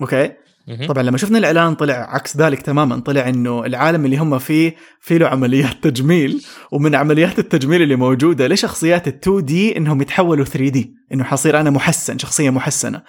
okay. 0.02 0.45
طبعا 0.88 1.04
لما 1.04 1.18
شفنا 1.18 1.38
الإعلان 1.38 1.76
طلع 1.76 1.94
عكس 1.94 2.38
ذلك 2.38 2.62
تماما 2.62 3.00
طلع 3.00 3.30
إنه 3.30 3.66
العالم 3.66 4.06
اللي 4.06 4.18
هم 4.18 4.40
فيه 4.40 4.76
في 5.02 5.18
له 5.18 5.28
عمليات 5.28 5.84
تجميل 5.84 6.46
ومن 6.72 6.96
عمليات 6.96 7.40
التجميل 7.40 7.82
اللي 7.82 7.96
موجودة 7.96 8.48
لشخصيات 8.48 9.08
ال 9.08 9.14
2 9.14 9.46
دي 9.46 9.78
إنهم 9.78 10.02
يتحولوا 10.02 10.46
3 10.46 10.70
دي 10.70 10.96
إنه 11.14 11.24
حصير 11.24 11.60
أنا 11.60 11.70
محسن 11.70 12.18
شخصية 12.18 12.50
محسنة. 12.50 13.02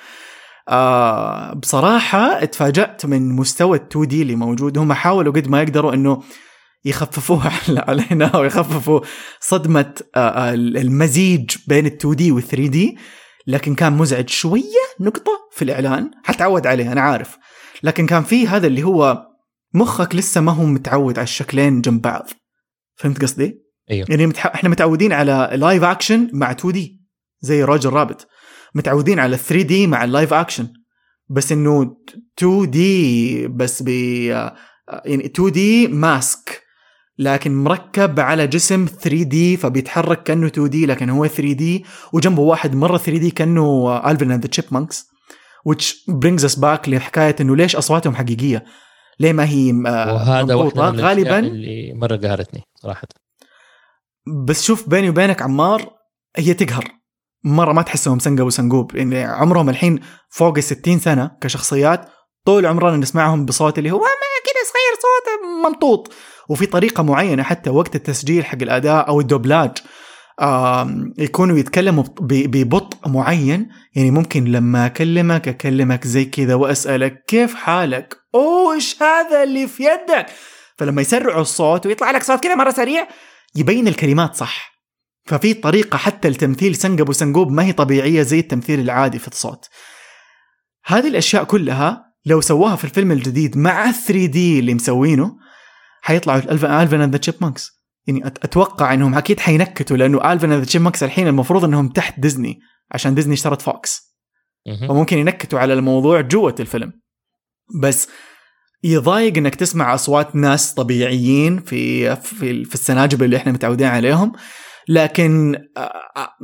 آه 0.69 1.53
بصراحة 1.55 2.43
اتفاجأت 2.43 3.07
من 3.07 3.33
مستوى 3.37 3.79
ال 3.79 3.83
2 3.91 4.07
دي 4.09 4.23
اللي 4.23 4.37
موجود. 4.37 4.79
هم 4.79 4.93
حاولوا 4.93 5.33
قد 5.33 5.49
ما 5.49 5.63
يقدروا 5.63 5.95
إنه 5.95 6.23
يخففوها 6.85 7.53
علينا 7.89 8.37
ويخففوا 8.37 9.01
صدمة 9.41 9.95
آه 10.17 10.55
المزيج 10.55 11.51
بين 11.69 11.87
ال 11.87 11.93
2 11.93 12.17
دي 12.17 12.33
وال 12.33 12.43
3 12.43 12.67
دي 12.69 12.97
لكن 13.47 13.75
كان 13.75 13.93
مزعج 13.93 14.29
شوية 14.29 14.87
نقطة 15.01 15.33
في 15.53 15.63
الإعلان. 15.63 16.11
حتعود 16.25 16.67
عليه؟ 16.67 16.93
أنا 16.93 17.01
عارف. 17.01 17.39
لكن 17.83 18.07
كان 18.07 18.23
في 18.23 18.49
هذا 18.49 18.67
اللي 18.67 18.83
هو 18.83 19.27
مخك 19.75 20.15
لسه 20.15 20.41
ما 20.41 20.53
هو 20.53 20.65
متعود 20.65 21.19
على 21.19 21.25
الشكلين 21.25 21.81
جنب 21.81 22.03
بعض. 22.03 22.29
فهمت 22.97 23.23
قصدي؟ 23.23 23.67
أيوه. 23.91 24.07
يعني 24.11 24.27
متح... 24.27 24.47
إحنا 24.47 24.69
متعودين 24.69 25.13
على 25.13 25.51
live 25.53 25.85
action 25.85 26.31
مع 26.33 26.51
2 26.51 26.73
D 26.73 27.01
زي 27.41 27.63
Roger 27.65 27.93
Rabbit 27.93 28.27
متعودين 28.75 29.19
على 29.19 29.37
3 29.37 29.63
D 29.63 29.87
مع 29.87 30.05
ال 30.05 30.11
live 30.11 30.33
action 30.33 30.69
بس 31.29 31.53
إنه 31.53 31.97
2 32.39 32.71
D 32.71 33.49
بس 33.49 33.83
ب 33.83 33.89
يعني 33.89 35.27
2 35.27 35.53
D 35.53 35.89
mask 35.89 36.63
لكن 37.19 37.65
مركب 37.65 38.21
على 38.21 38.47
جسم 38.47 38.87
3 38.87 39.23
D 39.23 39.57
فبيتحرك 39.57 40.23
كأنه 40.23 40.47
2 40.47 40.71
D 40.71 40.87
لكن 40.87 41.11
هو 41.11 41.27
3 41.27 41.53
D 41.53 41.85
وجنبه 42.13 42.43
واحد 42.43 42.75
مرة 42.75 42.99
3 42.99 43.19
D 43.19 43.31
كأنه 43.31 43.97
Alvin 44.11 44.31
and 44.33 44.43
the 44.43 44.49
Chipmunks 44.49 45.07
which 45.69 45.85
brings 46.09 46.43
us 46.45 46.57
back 46.61 46.89
لحكاية 46.89 47.37
إنه 47.41 47.57
ليش 47.57 47.77
أصواتهم 47.77 48.15
حقيقية؟ 48.15 48.65
ليه 49.21 49.33
ما 49.33 49.45
هي 49.49 49.71
آه، 49.87 50.15
وهذا؟ 50.15 50.55
واحدة 50.55 50.91
من 50.91 51.01
غالبا 51.01 51.09
غالبا 51.09 51.39
اللي 51.39 51.93
مرة 51.95 52.17
قهرتني 52.17 52.63
صراحة. 52.83 53.09
بس 54.45 54.63
شوف 54.63 54.89
بيني 54.89 55.09
وبينك 55.11 55.43
عمار 55.43 55.91
هي 56.37 56.55
تقهر. 56.55 56.85
مرة 57.45 57.73
ما 57.73 57.83
تحسهم 57.83 58.19
سنقب 58.19 58.47
وسنقوب. 58.47 58.97
يعني 58.97 59.25
عمرهم 59.25 59.69
الحين 59.69 60.01
فوق 60.31 60.57
ال 60.57 60.65
60 60.65 60.99
سنة 60.99 61.31
كشخصيات 61.41 62.09
طول 62.45 62.67
عمرنا 62.67 62.97
نسمعهم 62.97 63.45
بصوت 63.47 63.79
اللي 63.79 63.91
هو 63.91 63.99
ما 63.99 64.05
كده 64.45 64.63
صغير 64.73 64.95
صوت 65.03 65.67
ممطوط 65.67 66.13
وفي 66.49 66.67
طريقة 66.67 67.03
معينة 67.03 67.43
حتى 67.43 67.71
وقت 67.71 67.97
التسجيل 67.97 68.45
حق 68.45 68.59
الاداء 68.63 69.09
أو 69.09 69.21
الدوبلاج 69.21 69.71
يكونوا 71.19 71.59
يتكلموا 71.59 72.05
ببطء 72.21 73.09
معين. 73.09 73.69
يعني 73.95 74.11
ممكن 74.11 74.45
لما 74.45 74.87
أكلمك 74.87 75.49
أكلمك 75.49 76.07
زي 76.07 76.25
كذا 76.25 76.55
وأسألك 76.55 77.25
كيف 77.29 77.55
حالك؟ 77.55 78.17
أوه 78.35 78.75
إيش 78.75 79.03
هذا 79.03 79.43
اللي 79.43 79.67
في 79.69 79.83
يدك؟ 79.83 80.27
فلما 80.79 81.03
يسرعوا 81.03 81.41
الصوت 81.41 81.87
ويطلع 81.87 82.11
لك 82.11 82.23
صوت 82.23 82.43
كذا 82.43 82.55
مرة 82.55 82.71
سريع 82.71 83.09
يبين 83.55 83.89
الكلمات 83.89 84.35
صح. 84.35 84.77
ففي 85.27 85.55
طريقة 85.55 85.97
حتى 85.97 86.29
التمثيل 86.29 86.75
سنجب 86.77 87.09
وسنجوب 87.09 87.51
ما 87.53 87.65
هي 87.65 87.73
طبيعية 87.73 88.23
زي 88.23 88.39
التمثيل 88.39 88.81
العادي 88.81 89.19
في 89.19 89.29
الصوت. 89.29 89.69
هذه 90.85 91.09
الأشياء 91.09 91.45
كلها 91.45 92.07
لو 92.27 92.41
سووها 92.41 92.77
في 92.77 92.85
الفيلم 92.85 93.13
الجديد 93.13 93.59
مع 93.59 93.93
3 93.93 94.27
D 94.27 94.59
اللي 94.59 94.75
مسوينه 94.75 95.37
حيطلعوا 96.07 96.39
Alvin 96.39 97.01
and 97.01 97.13
the 97.13 97.19
Chipmunks 97.19 97.83
يعني 98.07 98.27
أتوقع 98.27 98.95
إنهم 98.95 99.15
أكيد 99.15 99.41
حينكتوا 99.41 99.97
لأنه 99.97 100.33
Alvin 100.33 100.53
and 100.53 100.61
the 100.61 100.67
Chipmunks 100.67 101.03
الحين 101.03 101.27
المفروض 101.27 101.65
إنهم 101.65 101.89
تحت 101.89 102.21
ديزني 102.21 102.61
عشان 102.93 103.15
ديزني 103.15 103.35
اشترت 103.35 103.63
فوكس. 103.63 104.17
فممكن 104.89 105.19
ينكتوا 105.19 105.59
على 105.59 105.73
الموضوع 105.73 106.21
جوة 106.21 106.55
الفيلم. 106.61 106.93
بس 107.83 108.09
يضايق 108.85 109.37
إنك 109.37 109.55
تسمع 109.55 109.95
أصوات 109.95 110.37
ناس 110.37 110.75
طبيعيين 110.75 111.61
في 111.61 112.17
في, 112.17 112.65
في 112.65 112.75
السناجب 112.75 113.23
اللي 113.23 113.37
إحنا 113.37 113.53
متعودين 113.53 113.87
عليهم. 113.87 114.33
لكن 114.89 115.59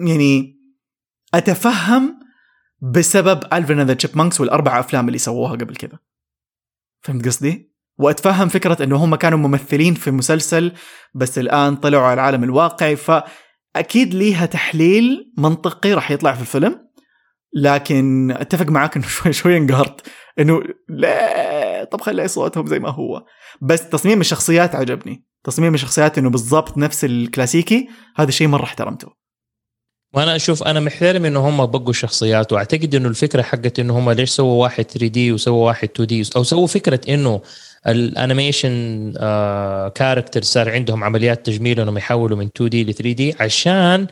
يعني 0.06 0.58
أتفهم 1.34 2.20
بسبب 2.94 3.40
Alvin 3.52 3.80
the 3.80 3.94
Chipmunks 3.94 4.40
والأربع 4.40 4.80
أفلام 4.80 5.06
اللي 5.06 5.18
سووها 5.18 5.52
قبل 5.52 5.76
كذا 5.76 5.98
فهمت 7.02 7.26
قصدي؟ 7.26 7.71
وأتفهم 7.98 8.48
فكرة 8.48 8.84
إنه 8.84 8.96
هم 8.96 9.14
كانوا 9.14 9.38
ممثلين 9.38 9.94
في 9.94 10.10
مسلسل 10.10 10.72
بس 11.14 11.38
الآن 11.38 11.76
طلعوا 11.76 12.04
على 12.04 12.14
العالم 12.14 12.44
الواقعي 12.44 12.96
فأكيد 12.96 14.14
ليها 14.14 14.46
تحليل 14.46 15.32
منطقي 15.38 15.92
راح 15.92 16.10
يطلع 16.10 16.34
في 16.34 16.40
الفيلم. 16.40 16.92
لكن 17.54 18.30
أتفق 18.30 18.66
معاك 18.66 18.96
إنه 18.96 19.06
شوي 19.16 19.32
شوي 19.32 19.56
انقهرت. 19.56 20.06
إنه 20.38 20.62
لا 20.88 21.84
طب 21.84 22.00
خلي 22.00 22.28
صوتهم 22.28 22.66
زي 22.66 22.78
ما 22.78 22.90
هو. 22.90 23.24
بس 23.62 23.88
تصميم 23.88 24.20
الشخصيات 24.20 24.74
عجبني. 24.74 25.24
تصميم 25.44 25.74
الشخصيات 25.74 26.18
إنه 26.18 26.30
بالضبط 26.30 26.78
نفس 26.78 27.04
الكلاسيكي 27.04 27.88
هذا 28.16 28.30
شيء 28.30 28.48
مرة 28.48 28.64
احترمته. 28.64 29.22
وأنا 30.14 30.36
أشوف 30.36 30.62
أنا 30.62 30.80
محترم 30.80 31.24
إنه 31.24 31.48
هم 31.48 31.66
بقوا 31.66 31.92
شخصيات 31.92 32.52
وأعتقد 32.52 32.94
إنه 32.94 33.08
الفكرة 33.08 33.42
حقت 33.42 33.78
إنه 33.78 33.98
هم 33.98 34.10
ليش 34.10 34.30
سووا 34.30 34.62
واحد 34.62 34.84
3 34.84 35.06
D 35.06 35.32
وسووا 35.32 35.66
واحد 35.66 35.88
2 35.88 36.06
D 36.06 36.24
أو 36.36 36.42
سووا 36.42 36.66
فكرة 36.66 37.00
إنه 37.08 37.40
ال 37.86 37.99
animation 37.99 39.12
character 39.94 40.42
صار 40.42 40.70
عندهم 40.70 41.04
عمليات 41.04 41.46
تجميل 41.46 41.80
انهم 41.80 41.98
يحولوا 41.98 42.38
من 42.38 42.46
2 42.56 42.70
D 42.70 42.84
ل 42.84 42.94
3 42.94 43.12
D 43.12 43.34
عشان 43.40 44.06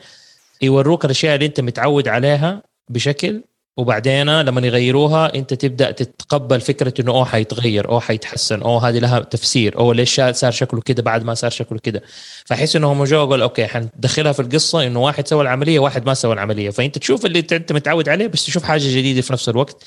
يوروك 0.63 1.05
الأشياء 1.05 1.35
اللي 1.35 1.47
انت 1.47 1.61
متعود 1.61 2.09
عليها 2.09 2.63
بشكل 2.89 3.43
وبعدين 3.77 4.41
لما 4.41 4.67
يغيروها 4.67 5.35
انت 5.35 5.55
تبدأ 5.55 5.91
تتقبل 5.91 6.61
فكرة 6.61 6.95
انه 7.01 7.13
أوه 7.13 7.25
حيتغير 7.25 7.89
أوه 7.89 8.01
حيتحسن 8.01 8.63
أوه 8.63 8.89
هذه 8.89 8.99
لها 8.99 9.19
تفسير 9.21 9.79
أوه 9.79 9.95
ليش 9.95 10.21
صار 10.31 10.51
شكله 10.51 10.81
كده 10.81 11.03
بعد 11.03 11.25
ما 11.25 11.35
صار 11.35 11.51
شكله 11.51 11.79
كده. 11.79 12.03
فأحس 12.47 12.77
انه 12.77 12.93
هم 12.93 13.05
جو 13.05 13.27
قال 13.31 13.43
أوكي 13.43 13.67
حندخلها 13.67 14.33
في 14.33 14.41
القصة 14.43 14.87
إنه 14.87 15.01
واحد 15.01 15.29
سوى 15.29 15.43
العملية 15.43 15.79
واحد 15.79 16.07
ما 16.07 16.15
سوى 16.15 16.33
العملية. 16.33 16.71
فأنت 16.71 16.99
تشوف 16.99 17.27
اللي 17.27 17.39
انت 17.53 17.73
متعود 17.73 18.09
عليه 18.09 18.27
بس 18.27 18.47
تشوف 18.47 18.63
حاجة 18.65 18.83
جديدة 18.83 19.21
في 19.21 19.33
نفس 19.33 19.49
الوقت. 19.49 19.85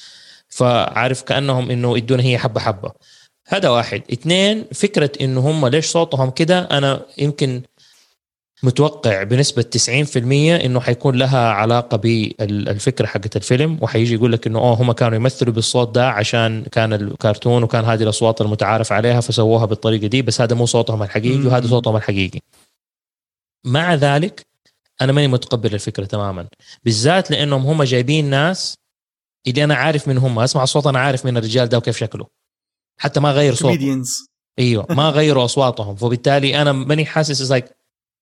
فعارف 0.50 1.22
كأنهم 1.22 1.72
إنه 1.72 1.98
يدونا 1.98 2.24
هي 2.24 2.38
حبة 2.38 2.60
حبة. 2.60 2.92
هذا 3.48 3.70
واحد 3.70 4.02
اثنين 4.14 4.66
فكرة 4.74 5.12
إنه 5.22 5.40
هم 5.50 5.68
ليش 5.68 5.86
صوتهم 5.86 6.30
كده 6.30 6.60
أنا 6.60 7.06
يمكن 7.18 7.62
متوقع 8.64 9.24
بنسبة 9.24 9.66
90% 9.78 10.18
إنه 10.66 10.80
حيكون 10.80 11.16
لها 11.16 11.50
علاقة 11.50 11.98
بالفكرة 11.98 13.06
حقت 13.06 13.36
الفيلم 13.36 13.78
وحيجي 13.82 14.14
يقول 14.14 14.32
لك 14.32 14.48
إنه 14.48 14.60
آه 14.60 14.74
هم 14.74 14.92
كانوا 14.92 15.16
يمثلوا 15.16 15.54
بالصوت 15.54 15.96
ده 15.96 16.10
عشان 16.10 16.64
كان 16.72 16.94
الكرتون 16.94 17.64
وكان 17.64 17.86
هذه 17.86 18.04
الأصوات 18.04 18.42
المتعارف 18.42 18.92
عليها 18.92 19.22
فسووها 19.22 19.66
بالطريقة 19.66 20.08
دي 20.08 20.22
بس 20.22 20.42
هذا 20.42 20.56
مو 20.56 20.66
صوتهم 20.66 21.04
الحقيقي. 21.04 21.48
وهذا 21.48 21.68
صوتهم 21.68 21.96
الحقيقي. 21.96 22.40
مع 23.66 23.94
ذلك 23.94 24.46
أنا 25.02 25.12
ماني 25.12 25.28
متقبل 25.28 25.74
الفكرة 25.74 26.06
تماما 26.06 26.48
بالذات 26.84 27.32
لأنهم 27.32 27.66
هم 27.66 27.84
جايبين 27.84 28.26
ناس 28.30 28.76
اللي 29.48 29.64
أنا 29.64 29.76
عارف 29.76 30.08
من 30.08 30.18
هم 30.18 30.40
أسمع 30.40 30.64
الصوت 30.64 30.88
أنا 30.88 31.00
عارف 31.00 31.26
من 31.26 31.38
الرجال 31.38 31.70
ده 31.70 31.78
وكيف 31.78 31.98
شكله. 31.98 32.43
حتى 32.98 33.20
ما 33.20 33.32
غير 33.32 33.56
كوميديانز 33.56 34.28
أيوه 34.60 34.86
ما 34.90 35.10
غيروا 35.10 35.46
أصواتهم. 35.46 35.96
فبالتالي 35.96 36.62
أنا 36.62 36.72
ماني 36.72 37.06
حاسس 37.06 37.52
like 37.52 37.66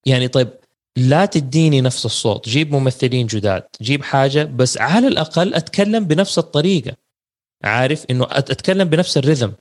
يعني 0.06 0.28
طيب 0.28 0.50
لا 0.98 1.26
تديني 1.26 1.82
نفس 1.82 2.06
الصوت. 2.06 2.50
جيب 2.50 2.72
ممثلين 2.72 3.28
جداد. 3.28 3.64
جيب 3.82 4.04
حاجة 4.04 4.44
بس 4.44 4.78
على 4.78 5.08
الأقل 5.08 5.54
أتكلم 5.54 6.06
بنفس 6.06 6.38
الطريقة. 6.38 6.92
عارف؟ 7.64 8.06
إنه 8.10 8.28
أتكلم 8.30 8.90
بنفس 8.90 9.18
ال 9.18 9.23
rhythm 9.23 9.54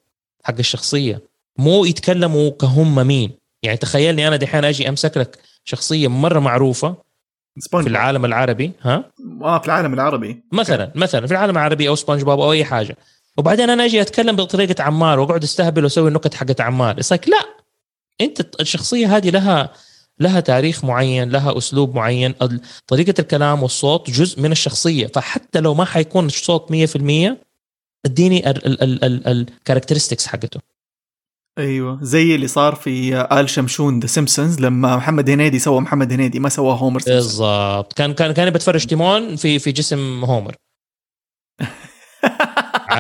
حق 0.45 0.59
الشخصية. 0.59 1.23
مو 1.59 1.85
يتكلموا 1.85 2.51
كأنهم 2.51 3.07
مين. 3.07 3.31
يعني 3.63 3.77
تخيلني 3.77 4.29
أنا 4.29 4.37
دحين 4.37 4.65
أجي 4.65 4.89
أمسك 4.89 5.17
لك 5.17 5.39
شخصية 5.65 6.09
مرة 6.09 6.39
معروفة 6.39 6.97
سبونج 7.59 7.85
في 7.85 7.91
العالم 7.91 8.25
العربي 8.25 8.73
ها؟ 8.81 9.11
آه 9.43 9.59
في 9.59 9.67
العالم 9.67 9.95
العربي. 9.95 10.43
مثلا 10.53 10.93
مثلا 10.95 11.27
في 11.27 11.33
العالم 11.33 11.57
العربي 11.57 11.89
أو 11.89 11.95
سبونج 11.95 12.23
بوب 12.23 12.41
أو 12.41 12.53
أي 12.53 12.65
حاجة. 12.65 12.97
وبعدين 13.41 13.71
أنا 13.71 13.85
أجي 13.85 14.01
أتكلم 14.01 14.37
بطريقة 14.37 14.83
عمار 14.83 15.21
وأقعد 15.21 15.43
أستهبل 15.43 15.85
وأسوي 15.85 16.09
النكت 16.09 16.35
حقت 16.35 16.61
عمار. 16.61 16.99
it's 16.99 17.13
لا. 17.13 17.47
أنت 18.21 18.61
الشخصية 18.61 19.17
هذه 19.17 19.31
لها 19.31 19.73
لها 20.19 20.41
تاريخ 20.41 20.85
معين 20.85 21.31
لها 21.31 21.59
أسلوب 21.59 21.95
معين. 21.95 22.35
طريقة 22.87 23.15
الكلام 23.19 23.63
والصوت 23.63 24.11
جزء 24.11 24.41
من 24.41 24.53
الشخصية. 24.53 25.07
فحتى 25.07 25.61
لو 25.61 25.75
ما 25.75 25.85
حيكون 25.85 26.27
الصوت 26.27 26.73
100% 26.73 27.37
اديني 28.07 28.51
ال 29.31 29.37
characteristics 29.37 30.27
حقته. 30.27 30.61
أيوه. 31.59 31.99
زي 32.03 32.35
اللي 32.35 32.47
صار 32.47 32.75
في 32.75 33.17
آل 33.33 33.51
شمشون 33.51 34.01
The 34.01 34.07
Simpsons 34.07 34.61
لما 34.61 34.97
محمد 34.97 35.31
هنيدي 35.31 35.59
سوى 35.59 35.81
محمد 35.81 36.13
هنيدي 36.13 36.41
ما 36.41 36.49
سوى 36.49 36.77
هومر 36.81 37.03
بالضبط. 37.07 37.93
كان 37.93 38.15
كان 38.15 38.33
كان 38.33 38.51
بتفرج 38.51 38.87
تيمون 38.87 39.37
في 39.37 39.59
في 39.59 39.73
جسم 39.73 40.25
هومر 40.25 40.55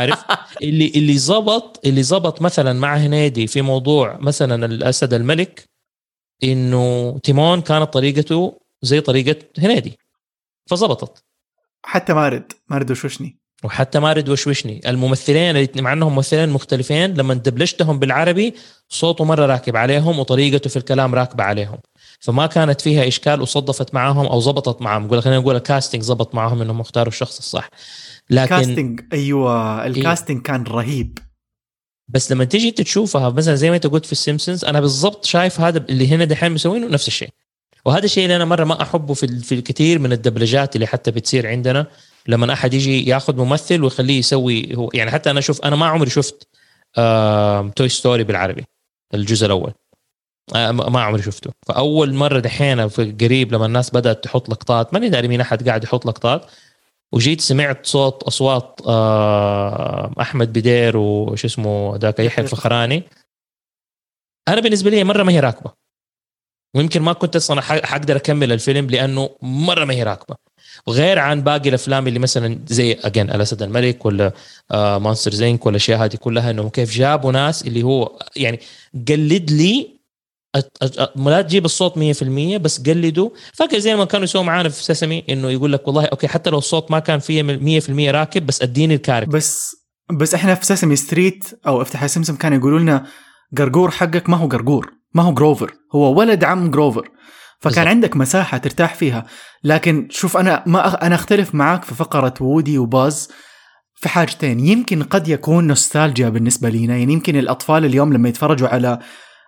عارف؟ 0.00 0.24
اللي 0.62 0.92
اللي 0.96 1.18
زبط 1.18 1.80
اللي 1.86 2.02
زبط 2.02 2.42
مثلا 2.42 2.72
مع 2.72 2.96
هنيدي 2.96 3.46
في 3.46 3.62
موضوع 3.62 4.18
مثلا 4.20 4.66
الأسد 4.66 5.14
الملك 5.14 5.64
إنه 6.44 7.18
تيمون 7.22 7.60
كانت 7.60 7.92
طريقته 7.92 8.60
زي 8.82 9.00
طريقة 9.00 9.36
هنيدي. 9.58 9.98
فزبطت 10.66 11.24
حتى 11.82 12.12
مارد 12.12 12.52
مارد 12.68 12.90
وشوشني. 12.90 13.36
وحتى 13.64 13.98
مارد 13.98 14.28
وشوشني. 14.28 14.80
الممثلين 14.86 15.68
مع 15.76 15.92
إنهم 15.92 16.14
ممثلين 16.14 16.48
مختلفين 16.48 17.14
لما 17.14 17.34
دبلجتهم 17.34 17.98
بالعربي 17.98 18.54
صوته 18.88 19.24
مرة 19.24 19.46
راكب 19.46 19.76
عليهم 19.76 20.18
وطريقته 20.18 20.70
في 20.70 20.76
الكلام 20.76 21.14
راكبة 21.14 21.44
عليهم. 21.44 21.78
فما 22.20 22.46
كانت 22.46 22.80
فيها 22.80 23.08
إشكال 23.08 23.40
وصدفت 23.42 23.94
معاهم 23.94 24.26
أو 24.26 24.40
زبطت 24.40 24.82
معاهم 24.82 25.20
خلينا 25.20 25.38
نقول 25.38 25.56
ال 25.56 25.62
casting 25.62 26.02
زبط 26.02 26.34
معاهم 26.34 26.62
إنهم 26.62 26.80
اختاروا 26.80 27.12
الشخص 27.12 27.38
الصح. 27.38 27.70
لكن 28.30 28.48
casting 28.48 29.00
أيوه 29.12 29.86
ال 29.87 29.93
casting 29.93 30.42
كان 30.42 30.62
رهيب. 30.62 31.18
بس 32.08 32.32
لما 32.32 32.44
تيجي 32.44 32.68
انت 32.68 32.80
تشوفها 32.80 33.30
مثلا 33.30 33.54
زي 33.54 33.70
ما 33.70 33.76
انت 33.76 33.86
قلت 33.86 34.06
في 34.06 34.12
السيمبسونز 34.12 34.64
أنا 34.64 34.80
بالضبط 34.80 35.24
شايف 35.24 35.60
هذا 35.60 35.78
اللي 35.88 36.08
هنا 36.08 36.24
دحين 36.24 36.52
مسوينه 36.52 36.86
نفس 36.86 37.08
الشيء. 37.08 37.28
وهذا 37.84 38.04
الشيء 38.04 38.24
اللي 38.24 38.36
أنا 38.36 38.44
مرة 38.44 38.64
ما 38.64 38.82
أحبه 38.82 39.14
في 39.14 39.40
في 39.40 39.54
الكثير 39.54 39.98
من 39.98 40.12
الدبلجات 40.12 40.74
اللي 40.74 40.86
حتى 40.86 41.10
بتصير 41.10 41.46
عندنا 41.46 41.86
لما 42.26 42.52
أحد 42.52 42.74
يجي 42.74 43.10
ياخذ 43.10 43.36
ممثل 43.36 43.84
ويخليه 43.84 44.18
يسوي 44.18 44.76
هو 44.76 44.90
يعني 44.94 45.10
حتى 45.10 45.30
أنا 45.30 45.38
أشوف 45.38 45.60
أنا 45.60 45.76
ما 45.76 45.86
عمري 45.86 46.10
شفت 46.10 46.48
آه 46.98 47.72
Toy 47.76 47.88
Story 47.88 48.24
بالعربي 48.24 48.64
الجزء 49.14 49.46
الأول. 49.46 49.72
آه 50.54 50.70
ما 50.72 51.00
عمري 51.00 51.22
شفته. 51.22 51.50
فأول 51.66 52.14
مرة 52.14 52.38
دحين 52.38 52.88
في 52.88 53.12
قريب 53.20 53.54
لما 53.54 53.66
الناس 53.66 53.90
بدأت 53.90 54.24
تحط 54.24 54.48
لقطات 54.48 54.94
ماني 54.94 55.08
داري 55.08 55.28
مين 55.28 55.40
أحد 55.40 55.68
قاعد 55.68 55.84
يحط 55.84 56.06
لقطات 56.06 56.46
وجيت 57.12 57.40
سمعت 57.40 57.87
صوت 57.87 58.23
أصوات 58.23 58.81
آه 58.87 60.12
أحمد 60.20 60.53
بدير 60.53 60.96
وش 60.96 61.44
اسمه 61.44 61.96
ذاك 61.96 62.18
يحيى 62.18 62.44
الفخراني. 62.44 63.03
أنا 64.49 64.61
بالنسبة 64.61 64.90
لي 64.90 65.05
مرة 65.05 65.23
ما 65.23 65.33
هي 65.33 65.40
راكبة. 65.40 65.73
ويمكن 66.77 67.03
ما 67.03 67.12
كنت 67.12 67.37
أصلا 67.37 67.61
حقدر 67.61 68.16
أكمل 68.16 68.53
الفيلم 68.53 68.87
لأنه 68.87 69.31
مرة 69.42 69.85
ما 69.85 69.94
هي 69.94 70.03
راكبة. 70.03 70.37
وغير 70.87 71.18
عن 71.18 71.42
باقي 71.42 71.68
الأفلام 71.68 72.09
اللي 72.09 72.18
مثلا 72.18 72.59
زي 72.66 72.92
اجين 72.92 73.31
الاسد 73.31 73.62
الملك 73.62 74.07
ولا 74.07 74.33
Monsters 74.74 75.30
Inc 75.30 75.66
ولا 75.66 75.70
الأشياء 75.77 76.05
هذه 76.05 76.16
كلها 76.16 76.51
إنه 76.51 76.70
كيف 76.70 76.90
جابوا 76.90 77.33
ناس 77.33 77.66
اللي 77.66 77.83
هو 77.83 78.18
يعني 78.37 78.61
قلد 79.09 79.51
لي 79.51 79.99
لا 81.16 81.42
تجيب 81.42 81.64
الصوت 81.64 81.98
100% 81.98 82.56
بس 82.56 82.82
قلدوا. 82.82 83.30
فاكر 83.54 83.78
زي 83.78 83.96
ما 83.96 84.04
كانوا 84.04 84.24
يسووا 84.24 84.44
معانا 84.44 84.68
في 84.68 84.84
Sesame 84.85 85.24
إنه 85.28 85.50
يقول 85.50 85.72
لك 85.72 85.86
والله 85.86 86.04
أوكي 86.04 86.28
حتى 86.28 86.50
لو 86.50 86.58
الصوت 86.58 86.90
ما 86.90 86.98
كان 86.98 87.18
فيه 87.18 87.42
100% 87.80 88.10
راكب 88.10 88.46
بس 88.46 88.62
أديني 88.62 88.94
ال 88.94 88.98
character 88.98 89.30
بس 89.36 89.76
بس 90.12 90.34
إحنا 90.34 90.54
في 90.54 90.66
Sesame 90.66 90.96
Street 90.96 91.44
أو 91.66 91.82
افتح 91.82 92.06
سمسم 92.06 92.36
كانوا 92.36 92.58
يقولوا 92.58 92.78
لنا 92.78 93.06
قرقور 93.58 93.90
حقك 93.90 94.28
ما 94.28 94.36
هو 94.36 94.48
قرقور 94.48 94.92
ما 95.14 95.22
هو 95.22 95.34
جروفر 95.34 95.74
هو 95.94 96.18
ولد 96.18 96.44
عم 96.44 96.70
جروفر 96.70 97.08
فكان 97.60 97.74
بالزبط. 97.74 97.88
عندك 97.88 98.16
مساحة 98.16 98.58
ترتاح 98.58 98.94
فيها. 98.94 99.26
لكن 99.64 100.08
شوف 100.10 100.36
أنا 100.36 100.64
ما 100.66 101.06
أنا 101.06 101.14
أختلف 101.14 101.54
معاك 101.54 101.84
في 101.84 101.94
فقرة 101.94 102.34
وودي 102.40 102.78
وباز 102.78 103.28
في 103.94 104.08
حاجتين. 104.08 104.60
يمكن 104.60 105.02
قد 105.02 105.28
يكون 105.28 105.66
نوستالجيا 105.66 106.28
بالنسبة 106.28 106.68
لينا 106.68 106.96
يعني 106.96 107.12
يمكن 107.12 107.36
الأطفال 107.36 107.84
اليوم 107.84 108.12
لما 108.12 108.28
يتفرجوا 108.28 108.68
على 108.68 108.98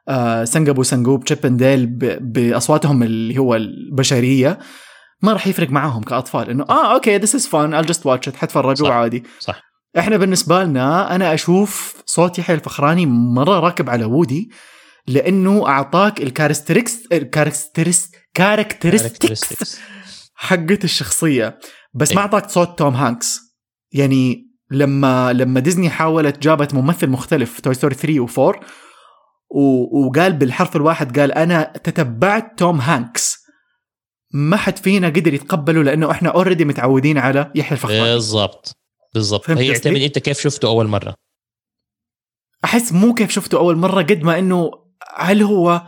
آه 0.09 0.45
سنجب 0.45 0.83
وسنجوب 0.83 1.25
Chip 1.25 1.57
Dale 1.57 1.87
بأصواتهم 2.21 3.03
اللي 3.03 3.39
هو 3.39 3.55
البشرية. 3.55 4.59
ما 5.23 5.33
راح 5.33 5.47
يفرق 5.47 5.71
معاهم 5.71 6.03
كأطفال 6.03 6.51
إنه 6.51 6.65
آه 6.71 6.95
okay 6.95 7.19
this 7.19 7.35
is 7.35 7.47
fun 7.47 7.83
I'll 7.83 7.87
just 7.87 8.07
watch 8.07 8.29
حيتفرجوا 8.29 8.89
عادي 8.89 9.23
صح. 9.41 9.63
إحنا 9.99 10.17
بالنسبة 10.17 10.65
لنا 10.65 11.15
أنا 11.15 11.35
أشوف 11.35 12.03
صوت 12.07 12.39
يحيى 12.39 12.57
الفخراني 12.57 13.07
مرة 13.07 13.61
راكب 13.61 13.91
على 13.91 14.05
وودي 14.05 14.51
لأنه 15.07 15.69
أعطاك 15.69 16.23
ال 16.23 16.28
characteristics 16.28 16.99
ال 17.13 17.30
characteristics 17.30 19.79
حقت 20.35 20.85
الشخصية. 20.85 21.59
بس 21.95 22.13
ما 22.13 22.17
إيه. 22.17 22.23
أعطاك 22.23 22.51
صوت 22.51 22.79
توم 22.79 22.95
هانكس. 22.95 23.41
يعني 23.93 24.51
لما 24.71 25.33
لما 25.33 25.61
ديزني 25.61 25.91
حاولت 25.91 26.43
جابت 26.43 26.75
ممثل 26.75 27.09
مختلف 27.09 27.55
في 27.55 27.63
Toy 27.63 27.75
Story 27.75 27.95
3 27.95 28.27
و4 28.27 28.61
وقال 29.93 30.33
بالحرف 30.33 30.77
الواحد 30.77 31.19
قال 31.19 31.33
أنا 31.33 31.73
تتبعت 31.85 32.59
توم 32.59 32.81
هانكس. 32.81 33.43
ما 34.35 34.57
حد 34.57 34.79
فينا 34.79 35.09
قدر 35.09 35.35
يتقبله 35.35 35.83
لأنه 35.83 36.11
إحنا 36.11 36.29
already 36.29 36.65
متعودين 36.65 37.19
على 37.19 37.53
يحيى 37.55 37.73
الفخراني. 37.73 38.15
بالضبط 38.15 38.77
بالضبط. 39.15 39.51
هي 39.51 39.67
يعتمد 39.67 40.01
أنت 40.01 40.19
كيف 40.19 40.41
شفته 40.41 40.69
أول 40.69 40.87
مرة؟ 40.87 41.15
أحس 42.65 42.93
مو 42.93 43.15
كيف 43.15 43.31
شفته 43.31 43.59
أول 43.59 43.77
مرة 43.77 44.03
قد 44.03 44.23
ما 44.23 44.39
إنه 44.39 44.71
هل 45.17 45.43
هو 45.43 45.83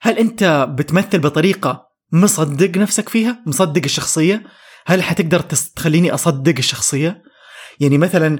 هل 0.00 0.18
أنت 0.18 0.66
بتمثل 0.70 1.18
بطريقة 1.18 1.88
مصدق 2.12 2.78
نفسك 2.78 3.08
فيها؟ 3.08 3.42
مصدق 3.46 3.82
الشخصية؟ 3.84 4.42
هل 4.86 5.02
حتقدر 5.02 5.40
تخليني 5.40 6.14
أصدق 6.14 6.54
الشخصية؟ 6.58 7.22
يعني 7.80 7.98
مثلا 7.98 8.38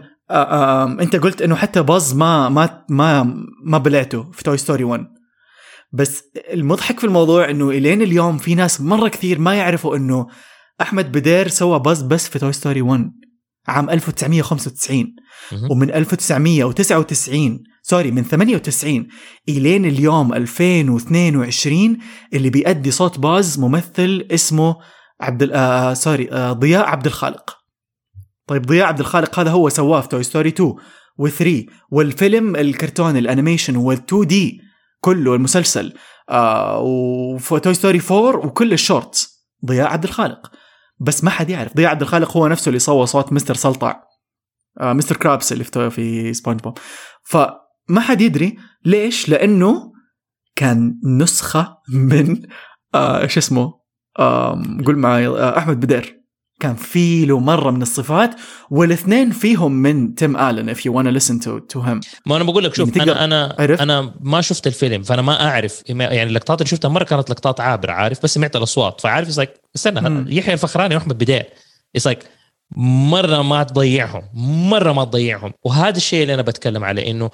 انت 1.01 1.17
قلت 1.17 1.43
انه 1.43 1.55
حتى 1.55 1.83
باز 1.83 2.15
ما 2.15 2.49
ما 2.49 2.85
ما 2.89 3.35
ما 3.65 3.79
بلعته 3.79 4.31
في 4.33 4.43
Toy 4.43 4.57
Story 4.57 4.85
1 4.85 5.07
بس 5.93 6.23
المضحك 6.53 7.01
في 7.01 7.07
الموضوع 7.07 7.51
إنه 7.51 7.71
إلين 7.71 8.03
اليوم 8.03 8.39
في 8.39 8.55
ناس 8.55 8.81
مرة 8.81 9.09
كثير 9.09 9.39
ما 9.39 9.55
يعرفوا 9.55 9.97
إنه 9.97 10.27
أحمد 10.81 11.13
بدير 11.13 11.49
سوى 11.49 11.79
باز 11.79 12.03
بس 12.03 12.29
في 12.29 12.39
Toy 12.39 12.53
Story 12.53 12.83
1 12.83 13.11
عام 13.69 13.91
1995 13.91 15.15
ومن 15.71 15.91
1999 15.91 17.63
sorry 17.83 18.11
من 18.11 18.23
98 18.23 19.07
إلين 19.49 19.85
اليوم 19.85 20.35
2022 20.35 21.99
اللي 22.35 22.51
بيأدي 22.51 22.91
صوت 22.91 23.19
Buzz 23.19 23.59
ممثل 23.59 24.27
اسمه 24.31 24.77
عبد 25.21 25.51
آه 25.53 25.95
سوري 25.95 26.33
آه 26.33 26.53
ضياء 26.53 26.87
عبد 26.87 27.07
الخالق. 27.07 27.57
طيب 28.47 28.63
ضياء 28.67 28.87
عبد 28.87 29.01
الخالق 29.01 29.39
هذا 29.39 29.51
هو 29.51 29.69
سواه 29.69 30.01
في 30.01 30.09
Toy 30.09 30.23
Story 30.23 30.49
2 30.49 30.75
و3 31.23 31.71
والفيلم 31.91 32.57
الكرتون 32.57 33.17
ال 33.17 33.25
animation 33.25 33.97
وال 33.97 34.27
2D 34.27 34.61
كله 35.01 35.35
المسلسل. 35.35 35.93
آه 36.31 36.81
وفي 36.81 37.61
Toy 37.61 37.75
Story 37.75 38.01
4 38.11 38.47
وكل 38.47 38.73
ال 38.73 38.82
shorts. 38.82 39.47
ضياء 39.67 39.87
عبد 39.89 40.05
الخالق. 40.05 40.51
بس 41.01 41.25
ما 41.25 41.31
حد 41.31 41.51
يعرف 41.51 41.77
ضياء 41.77 41.91
عبد 41.91 42.03
الخالق 42.03 42.37
هو 42.37 42.47
نفسه 42.49 42.69
اللي 42.69 42.79
سوى 42.79 43.07
صوت 43.07 43.33
مستر 43.33 43.55
سلطع. 43.55 44.01
آه 44.81 44.93
Mr. 44.93 45.17
Krabs 45.17 45.53
اللي 45.53 45.65
في 45.65 45.91
في 45.91 46.35
سبونج 46.35 46.61
بوب. 46.61 46.79
فما 47.23 48.01
حد 48.01 48.21
يدري 48.21 48.57
ليش؟ 48.85 49.29
لأنه 49.29 49.93
كان 50.57 51.01
نسخة 51.05 51.77
من 51.89 52.43
آه 52.95 53.27
شو 53.27 53.41
اسمه؟ 53.41 53.75
آه 54.19 54.63
قول 54.87 54.99
معي 54.99 55.27
آه 55.27 55.59
أحمد 55.59 55.81
بدير 55.81 56.22
كان 56.61 56.75
في 56.75 57.25
له 57.25 57.39
مرة 57.39 57.71
من 57.71 57.83
الصفات 57.83 58.31
والاثنين 58.71 59.31
فيهم 59.31 59.73
من 59.73 60.15
Tim 60.15 60.37
Allen 60.37 60.75
if 60.75 60.79
you 60.79 60.93
wanna 60.93 61.21
listen 61.21 61.39
to 61.45 61.77
to 61.77 61.81
him. 61.81 62.01
ما 62.27 62.37
أنا 62.37 62.45
بقول 62.45 62.65
لك 62.65 62.75
شوف 62.75 62.97
يعني 62.97 63.13
أنا 63.13 63.25
أنا 63.25 63.57
عرف؟ 63.59 63.83
أنا 63.83 64.15
ما 64.21 64.41
شفت 64.41 64.67
الفيلم 64.67 65.03
فأنا 65.03 65.23
ما 65.23 65.49
أعرف 65.49 65.83
يعني 65.89 66.23
اللقطات 66.23 66.61
اللي 66.61 66.71
شفتها 66.71 66.89
مرة 66.89 67.05
كانت 67.05 67.31
لقطات 67.31 67.61
عابرة 67.61 67.93
عارف؟ 67.93 68.23
بس 68.23 68.35
سمعت 68.35 68.57
الأصوات 68.57 69.01
فعارف 69.01 69.37
like 69.37 69.51
استنى 69.77 70.37
يحيى 70.37 70.55
الفخراني 70.55 70.95
وأحمد 70.95 71.19
بدير 71.19 71.45
It's 71.97 72.07
like 72.07 72.19
مرة 72.77 73.43
ما 73.43 73.63
تضيعهم 73.63 74.23
مرة 74.71 74.93
ما 74.93 75.05
تضيعهم. 75.05 75.53
وهذا 75.65 75.97
الشيء 75.97 76.23
اللي 76.23 76.35
أنا 76.35 76.43
بتكلم 76.43 76.85
عليه 76.85 77.11
إنه 77.11 77.31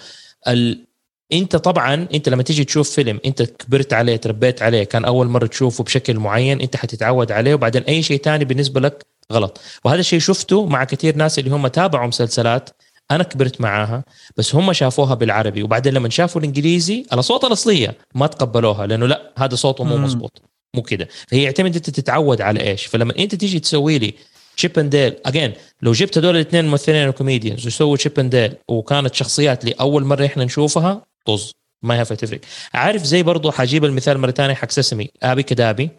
ال... 0.48 0.88
انت 1.33 1.57
طبعا 1.57 2.09
انت 2.14 2.29
لما 2.29 2.43
تيجي 2.43 2.64
تشوف 2.64 2.91
فيلم 2.91 3.21
انت 3.25 3.43
كبرت 3.43 3.93
عليه 3.93 4.17
تربيت 4.17 4.62
عليه 4.62 4.85
كان 4.85 5.05
أول 5.05 5.27
مرة 5.27 5.47
تشوفه 5.47 5.85
بشكل 5.85 6.19
معين 6.19 6.61
انت 6.61 6.77
حتتعود 6.77 7.33
عليه 7.33 7.55
وبعدين 7.55 7.83
أي 7.83 8.03
شيء 8.03 8.21
تاني 8.21 8.45
بالنسبة 8.45 8.81
لك 8.81 9.07
غلط. 9.33 9.61
وهذا 9.85 10.01
الشيء 10.01 10.19
شفته 10.19 10.67
مع 10.67 10.85
كثير 10.85 11.17
ناس 11.17 11.38
اللي 11.38 11.51
هم 11.51 11.67
تابعوا 11.67 12.07
مسلسلات 12.07 12.71
أنا 13.11 13.25
كبرت 13.25 13.61
معاها 13.61 14.05
بس 14.37 14.55
هم 14.55 14.73
شافوها 14.73 15.14
بالعربي. 15.14 15.62
وبعدين 15.62 15.95
لما 15.95 16.09
شافوا 16.11 16.41
الإنجليزي 16.41 17.05
الاصوات 17.12 17.45
الأصلية 17.45 17.95
ما 18.14 18.27
تقبلوها 18.27 18.87
لأنه 18.87 19.07
لا 19.07 19.33
هذا 19.38 19.55
صوته 19.55 19.85
مو 19.85 19.97
مزبوط 19.97 20.43
مو 20.75 20.83
كده. 20.83 21.09
فهي 21.29 21.43
يعتمد 21.43 21.77
أنت 21.77 21.91
تتعود 21.91 22.41
على 22.41 22.61
إيش. 22.61 22.87
فلما 22.87 23.19
أنت 23.19 23.35
تيجي 23.35 23.61
تسوي 23.61 23.99
لي 23.99 24.14
Chip 24.57 24.79
and 24.79 24.90
Dale 24.90 25.16
again 25.27 25.53
لو 25.83 25.93
جبت 25.93 26.19
هذول 26.19 26.37
الاثنين 26.37 26.64
ممثلين 26.64 27.09
و 27.09 27.14
comedians 27.14 27.66
وسووا 27.67 27.97
Chip 27.96 28.18
and 28.18 28.37
Dale 28.37 28.55
وكانت 28.69 29.14
شخصيات 29.14 29.64
لأول 29.64 30.05
مرة 30.05 30.27
إحنا 30.27 30.45
نشوفها 30.45 31.08
طز. 31.26 31.52
ما 31.83 31.96
ينفع 31.96 32.14
تفرق 32.14 32.40
عارف 32.74 33.02
زي 33.02 33.22
برضو 33.22 33.50
حجيب 33.50 33.85
المثال 33.85 34.18
مرة 34.18 34.31
ثانية 34.31 34.54
حق 34.54 34.70
Sesame 34.70 35.11
Abby 35.22 35.42
Cadabby. 35.42 35.90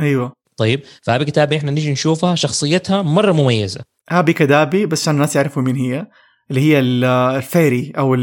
أيوه. 0.00 0.32
طيب 0.56 0.82
ف 1.02 1.06
Abby 1.06 1.24
Cadabby 1.24 1.56
إحنا 1.56 1.70
نيجي 1.70 1.92
نشوفها 1.92 2.34
شخصيتها 2.34 3.02
مرة 3.02 3.32
مميزة. 3.32 3.80
Abby 4.08 4.32
Cadabby 4.32 4.86
بس 4.86 5.02
عشان 5.02 5.14
الناس 5.14 5.36
يعرفوا 5.36 5.62
مين 5.62 5.76
هي 5.76 6.06
اللي 6.50 6.60
هي 6.60 6.78
ال 6.78 6.97
fairy 6.97 7.92
أو 7.98 8.14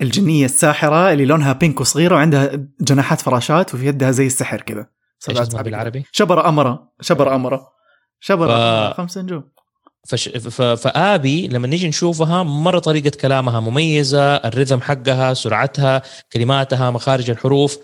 الجنية 0.00 0.44
الساحرة 0.44 1.12
اللي 1.12 1.24
لونها 1.24 1.52
بينك 1.52 1.80
وصغيرة 1.80 2.14
وعندها 2.14 2.66
جناحات 2.80 3.20
فراشات 3.20 3.74
وفي 3.74 3.86
يدها 3.86 4.10
زي 4.10 4.26
السحر 4.26 4.60
كذا 4.60 4.86
بالعربي؟ 5.62 6.04
شبر 6.12 6.48
أمرة. 6.48 6.92
شبر 7.00 7.34
أمرة. 7.34 7.72
شبر 8.20 8.48
ف... 8.48 8.96
خمس 8.96 9.18
نجوم. 9.18 9.52
فش... 10.08 10.28
ف... 10.28 10.62
فآبي 10.62 11.48
لما 11.48 11.66
نيجي 11.66 11.88
نشوفها 11.88 12.42
مرة 12.42 12.78
طريقة 12.78 13.10
كلامها 13.20 13.60
مميزة 13.60 14.36
الرذم 14.36 14.80
حقها 14.80 15.34
سرعتها 15.34 16.02
كلماتها 16.32 16.90
مخارج 16.90 17.30
الحروف 17.30 17.78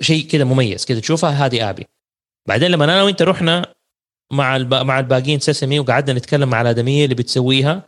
شيء 0.00 0.26
كده 0.26 0.44
مميز 0.44 0.84
كده 0.84 1.00
تشوفها 1.00 1.30
هذه 1.30 1.70
آبي. 1.70 1.86
بعدين 2.48 2.70
لما 2.70 2.84
أنا 2.84 3.02
وأنت 3.02 3.22
رحنا 3.22 3.74
مع 4.32 4.56
الب... 4.56 4.74
مع 4.74 4.98
الباقيين 4.98 5.40
سيسمي 5.40 5.80
وقعدنا 5.80 6.18
نتكلم 6.18 6.48
مع 6.48 6.60
الادميه 6.60 7.04
اللي 7.04 7.14
بتسويها 7.14 7.82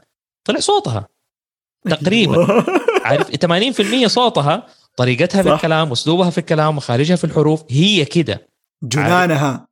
طلع 0.46 0.60
صوتها. 0.60 1.08
تقريبا. 1.90 2.64
عارف؟ 3.04 3.30
80% 4.04 4.06
صوتها 4.06 4.66
طريقتها 4.96 5.42
في 5.42 5.48
صح. 5.48 5.54
الكلام 5.54 5.92
أسلوبها 5.92 6.30
في 6.30 6.38
الكلام 6.38 6.76
مخارجها 6.76 7.16
في 7.16 7.24
الحروف 7.24 7.64
هي 7.70 8.04
كده. 8.04 8.48
جنانها. 8.84 9.65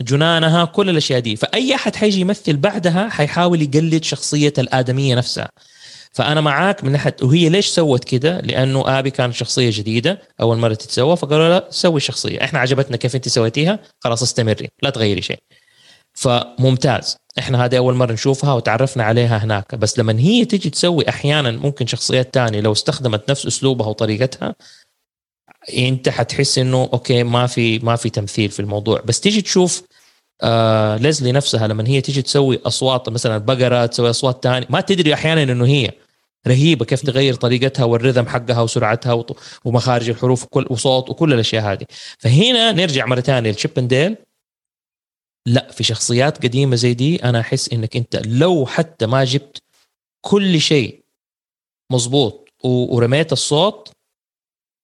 جنانها 0.00 0.64
كل 0.64 0.90
الأشياء 0.90 1.20
دي. 1.20 1.36
فأي 1.36 1.74
أحد 1.74 1.96
حيجي 1.96 2.20
يمثل 2.20 2.56
بعدها 2.56 3.08
حيحاول 3.08 3.62
يقلد 3.62 4.04
شخصية 4.04 4.52
الآدمية 4.58 5.14
نفسها. 5.14 5.48
فأنا 6.12 6.40
معاك 6.40 6.84
من 6.84 6.92
ناحية 6.92 7.16
وهي 7.22 7.48
ليش 7.48 7.66
سوت 7.66 8.04
كده؟ 8.04 8.40
لأنه 8.40 8.98
آبي 8.98 9.10
كانت 9.10 9.34
شخصية 9.34 9.70
جديدة 9.72 10.22
أول 10.40 10.58
مرة 10.58 10.74
تتسوى 10.74 11.16
فقالوا 11.16 11.48
لها 11.48 11.66
سوي 11.70 11.96
الشخصيه، 11.96 12.44
إحنا 12.44 12.58
عجبتنا 12.58 12.96
كيف 12.96 13.16
أنت 13.16 13.28
سويتيها؟ 13.28 13.78
خلاص 14.00 14.22
استمري 14.22 14.68
لا 14.82 14.90
تغيري 14.90 15.22
شيء. 15.22 15.38
فممتاز. 16.14 17.16
إحنا 17.38 17.64
هذه 17.64 17.78
أول 17.78 17.94
مرة 17.94 18.12
نشوفها 18.12 18.52
وتعرفنا 18.52 19.04
عليها 19.04 19.36
هناك. 19.38 19.74
بس 19.74 19.98
لما 19.98 20.20
هي 20.20 20.44
تيجي 20.44 20.70
تسوي 20.70 21.08
أحيانا 21.08 21.50
ممكن 21.50 21.86
شخصيات 21.86 22.34
تانية 22.34 22.60
لو 22.60 22.72
استخدمت 22.72 23.30
نفس 23.30 23.46
أسلوبها 23.46 23.86
وطريقتها 23.86 24.54
أنت 25.74 26.08
حتحس 26.08 26.58
إنه 26.58 26.90
أوكي 26.92 27.22
ما 27.22 27.46
في 27.46 27.78
ما 27.78 27.96
في 27.96 28.10
تمثيل 28.10 28.50
في 28.50 28.60
الموضوع. 28.60 29.00
بس 29.00 29.20
تيجي 29.20 29.42
تشوف 29.42 29.82
آه 30.42 30.96
ليزلي 30.96 31.32
نفسها 31.32 31.66
لما 31.66 31.88
هي 31.88 32.00
تيجي 32.00 32.22
تسوي 32.22 32.60
أصوات 32.66 33.08
مثلا 33.08 33.38
بقرة 33.38 33.86
تسوي 33.86 34.10
أصوات 34.10 34.42
تانية 34.42 34.66
ما 34.70 34.80
تدري 34.80 35.14
أحيانا 35.14 35.42
إنه 35.42 35.66
هي 35.66 35.90
رهيبة 36.48 36.84
كيف 36.84 37.02
تغير 37.02 37.34
طريقتها 37.34 37.84
والرذم 37.84 38.26
حقها 38.26 38.60
وسرعتها 38.62 39.24
ومخارج 39.64 40.10
الحروف 40.10 40.44
وكل 40.44 40.66
وصوت 40.70 41.10
وكل 41.10 41.32
الأشياء 41.32 41.72
هذه. 41.72 41.86
فهنا 42.18 42.72
نرجع 42.72 43.06
مرة 43.06 43.20
ثانية 43.20 43.50
ل 43.50 43.56
Chip 43.56 43.78
and 43.78 43.94
Dale 43.94 44.16
لا 45.46 45.72
في 45.72 45.84
شخصيات 45.84 46.42
قديمة 46.42 46.76
زي 46.76 46.94
دي 46.94 47.24
أنا 47.24 47.40
أحس 47.40 47.72
إنك 47.72 47.96
أنت 47.96 48.16
لو 48.26 48.66
حتى 48.66 49.06
ما 49.06 49.24
جبت 49.24 49.62
كل 50.20 50.60
شيء 50.60 51.04
مظبوط 51.92 52.48
ورميت 52.64 53.32
الصوت 53.32 53.95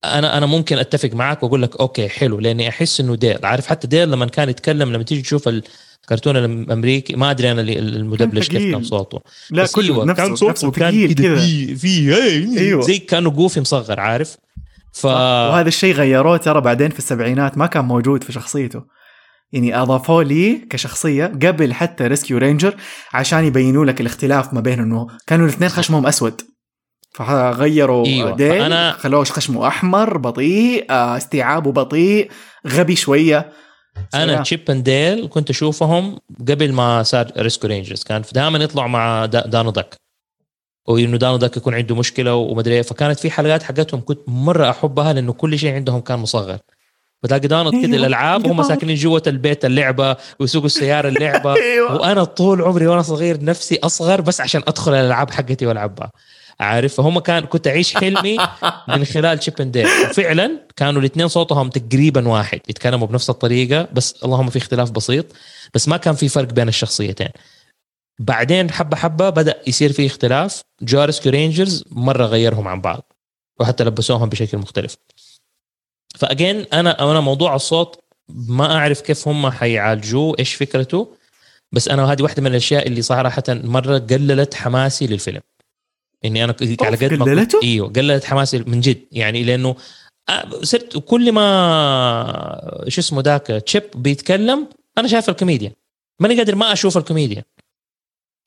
أنا 0.05 0.39
أنا 0.39 0.47
ممكن 0.47 0.79
أتفق 0.79 1.11
معك 1.15 1.43
وأقول 1.43 1.63
لك 1.63 1.81
okay 1.81 2.09
حلو 2.09 2.41
لأني 2.41 2.69
أحس 2.69 3.01
إنه 3.01 3.15
Dale 3.17 3.39
عارف 3.47 3.67
حتى 3.67 3.87
Dale 3.87 4.11
لما 4.11 4.27
كان 4.27 4.49
يتكلم 4.49 4.93
لما 4.93 5.03
تيجي 5.03 5.23
تشوف 5.23 5.49
الكرتون 5.49 6.37
الأمريكي 6.37 7.17
ما 7.17 7.31
أدري 7.31 7.53
أنا 7.53 7.61
اللي- 7.61 7.79
المدبلج 7.79 8.49
كيف. 8.49 8.73
كان 8.75 8.85
صوته. 8.85 9.21
لا 9.51 9.67
كله 9.67 9.85
أيوة، 9.95 10.05
نفسه 10.05 10.25
كان 10.27 10.37
صوته 10.37 10.51
نفسه 10.51 10.71
كان 10.71 11.15
كذا 11.15 11.37
في 11.37 11.77
في. 11.77 12.15
أيوة. 12.59 12.83
زي 12.83 12.99
كأنه 12.99 13.31
Goofy 13.31 13.61
مصغر 13.61 14.01
عارف؟ 14.01 14.37
ف 14.93 15.05
وهذا 15.05 15.69
الشيء 15.69 15.95
غيروه 15.95 16.37
ترى 16.37 16.61
بعدين 16.61 16.91
في 16.91 16.99
السبعينات 16.99 17.59
ما 17.59 17.67
كان 17.67 17.85
موجود 17.85 18.25
في 18.25 18.33
شخصيته. 18.33 18.83
يعني 19.53 19.77
أضافوه 19.83 20.23
لي 20.23 20.67
كشخصية 20.71 21.27
قبل 21.27 21.75
حتى 21.75 22.07
Rescue 22.07 22.39
Ranger 22.39 22.75
عشان 23.13 23.45
يبينوا 23.45 23.85
لك 23.85 24.01
الاختلاف 24.01 24.55
ما 24.55 24.61
بين 24.61 24.79
إنه 24.79 25.07
كانوا 25.27 25.47
الاثنين 25.47 25.69
خشمهم 25.71 26.07
أسود. 26.07 26.41
فغيروا 27.15 28.07
أيوة،. 28.07 28.37
Dale 28.37 28.69
فأنا- 28.71 28.97
خلوه 28.99 29.25
خشمه 29.25 29.69
احمر 29.69 30.19
بطيء 30.19 30.87
آه، 30.91 31.17
استيعابه 31.17 31.73
بطيء 31.73 32.31
غبي 32.69 32.97
شوية 32.97 33.53
أنا. 34.15 34.43
Chip 34.43 34.71
and 34.71 34.85
Dale 34.85 35.29
كنت 35.29 35.51
أشوفهم 35.51 36.19
قبل 36.49 36.73
ما 36.73 37.03
صار 37.03 37.33
Rescue 37.39 37.67
Rangers 37.67 38.03
كان 38.03 38.23
دائما 38.33 38.59
يطلعوا 38.59 38.89
مع 38.89 39.27
Do- 39.27 39.47
Donald 39.47 39.71
Duck 39.71 39.95
وانه 40.89 41.17
Donald 41.17 41.37
Duck 41.37 41.57
يكون 41.57 41.75
عنده 41.75 41.95
مشكلة 41.95 42.35
ومدري 42.35 42.75
إيه 42.75 42.83
فكانت 42.83 43.19
في 43.21 43.31
حلقات 43.31 43.63
حقتهم 43.63 44.01
كنت 44.05 44.19
مرة 44.27 44.71
أحبها 44.71 45.13
لأنه 45.13 45.33
كل 45.33 45.59
شيء 45.59 45.75
عندهم 45.75 46.01
كان 46.01 46.19
مصغر 46.19 46.59
بتلاقي 47.23 47.49
Donald 47.49 47.71
أيوة، 47.73 47.83
كده 47.87 47.97
الألعاب 47.97 48.47
هم 48.47 48.53
أيوة. 48.53 48.63
ساكنين 48.69 48.97
جوه 48.97 49.23
البيت 49.27 49.65
اللعبة 49.65 50.17
ويسوقوا 50.41 50.67
السيارة 50.67 51.09
اللعبة 51.09 51.55
أيوه 51.63 51.95
وأنا 52.01 52.25
طول 52.25 52.63
عمري 52.63 52.87
وأنا 52.87 53.03
صغير 53.03 53.45
نفسي 53.45 53.79
أصغر 53.83 54.21
بس 54.21 54.41
عشان 54.41 54.63
أدخل 54.69 54.95
الألعاب 54.95 55.31
حقتي 55.31 55.67
وألعبها 55.67 56.11
عارف 56.61 56.95
فهم 56.95 57.19
كان 57.19 57.45
كنت 57.45 57.67
أعيش 57.67 57.95
حلمي 57.95 58.37
من 58.89 59.05
خلال 59.05 59.39
Chip 59.39 59.61
and 59.61 59.73
Dale 59.73 59.87
وفعلا 59.87 60.67
كانوا 60.77 61.01
الاثنين 61.01 61.29
صوتهم 61.29 61.71
تقريبا 61.71 62.29
واحد 62.29 62.61
يتكلموا 62.69 63.07
بنفس 63.07 63.31
الطريقة 63.31 63.89
بس 63.93 64.25
اللهم 64.25 64.51
في 64.51 64.59
اختلاف 64.59 64.91
بسيط 64.91 65.27
بس 65.75 65.89
ما 65.89 65.97
كان 65.97 66.15
في 66.15 66.29
فرق 66.29 66.53
بين 66.53 66.69
الشخصيتين. 66.69 67.29
بعدين 68.19 68.71
حبة 68.71 68.97
حبة 68.97 69.31
بدأ 69.31 69.63
يصير 69.67 69.93
في 69.93 70.07
اختلاف. 70.07 70.63
جا 70.83 70.89
Rescue 70.89 71.31
Rangers 71.31 71.85
مرة 71.91 72.27
غيرهم 72.27 72.69
عن 72.69 72.81
بعض 72.81 73.13
وحتى 73.61 73.85
لبسوهم 73.85 74.29
بشكل 74.29 74.59
مختلف. 74.59 74.97
ف 76.19 76.27
again 76.27 76.67
أنا 76.73 77.11
أنا 77.11 77.21
موضوع 77.21 77.55
الصوت 77.55 78.01
ما 78.29 78.77
أعرف 78.77 79.01
كيف 79.01 79.29
هم 79.29 79.51
حيعالجوه 79.51 80.37
إيش 80.39 80.55
فكرته 80.55 81.17
بس 81.73 81.89
أنا 81.89 82.13
هذه 82.13 82.23
واحدة 82.23 82.43
من 82.43 82.47
الأشياء 82.51 82.87
اللي 82.87 83.03
صراحة 83.03 83.43
مرة 83.49 83.99
قللت 83.99 84.55
حماسي 84.55 85.07
للفيلم. 85.07 85.41
إني 86.25 86.45
أنا 86.45 86.55
على 86.83 86.97
قد 86.97 87.15
ما 87.15 87.25
قللته؟ 87.25 87.61
إيوه 87.63 87.89
قللت 87.89 88.25
حماسي 88.25 88.59
من 88.59 88.81
جد. 88.81 89.01
يعني 89.13 89.45
لأنه 89.45 89.77
آه، 90.29 90.63
صرت 90.63 90.99
كل 90.99 91.33
ما 91.33 92.85
شو 92.89 93.01
اسمه 93.01 93.23
ذاك 93.23 93.47
Chip 93.47 93.83
بيتكلم 93.95 94.69
أنا 94.99 95.09
شايف 95.09 95.29
الكوميديان. 95.29 95.73
ماني 96.21 96.37
قادر 96.37 96.55
ما 96.55 96.73
أشوف 96.73 96.99
الكوميديان. 96.99 97.43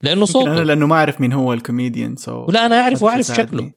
لأنه 0.03 0.21
يمكن 0.21 0.39
أنا 0.39 0.55
صوته 0.55 0.63
لأنه 0.63 0.87
ما 0.87 0.95
أعرف 0.95 1.21
مين 1.21 1.33
هو 1.33 1.53
ال 1.53 1.60
comedian 1.60 2.15
so 2.15 2.45
ولا 2.45 2.65
أنا 2.65 2.81
أعرف 2.81 3.03
وأعرف. 3.03 3.25
شكله. 3.25 3.71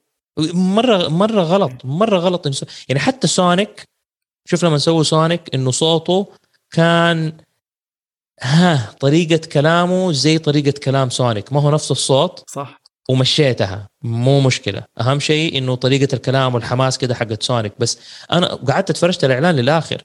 مرة 0.55 1.09
مرة 1.09 1.43
غلط 1.43 1.73
مرة 1.85 2.19
غلط 2.19 2.47
يعني 2.89 3.01
حتى 3.01 3.27
Sonic 3.27 3.89
شوف 4.45 4.65
لما 4.65 4.79
سووا 4.79 5.03
Sonic 5.03 5.55
إنه 5.55 5.71
صوته 5.71 6.27
كان 6.71 7.33
ها 8.41 8.95
طريقة 9.01 9.49
كلامه 9.53 10.13
زي 10.13 10.39
طريقة 10.39 10.75
كلام 10.85 11.11
Sonic 11.11 11.53
ما 11.53 11.61
هو 11.61 11.71
نفس 11.71 11.91
الصوت. 11.91 12.45
صح. 12.51 12.78
ومشيتها. 13.09 13.89
مو 14.03 14.41
مشكلة. 14.41 14.83
أهم 15.01 15.21
شيء 15.21 15.59
إنه 15.59 15.75
طريقة 15.75 16.15
الكلام 16.15 16.55
والحماس 16.55 16.99
كده 16.99 17.15
حقت 17.15 17.43
Sonic. 17.43 17.73
بس 17.79 17.99
أنا 18.33 18.55
قعدت 18.55 18.91
اتفرجت 18.91 19.25
الإعلان 19.25 19.55
للآخر. 19.55 20.03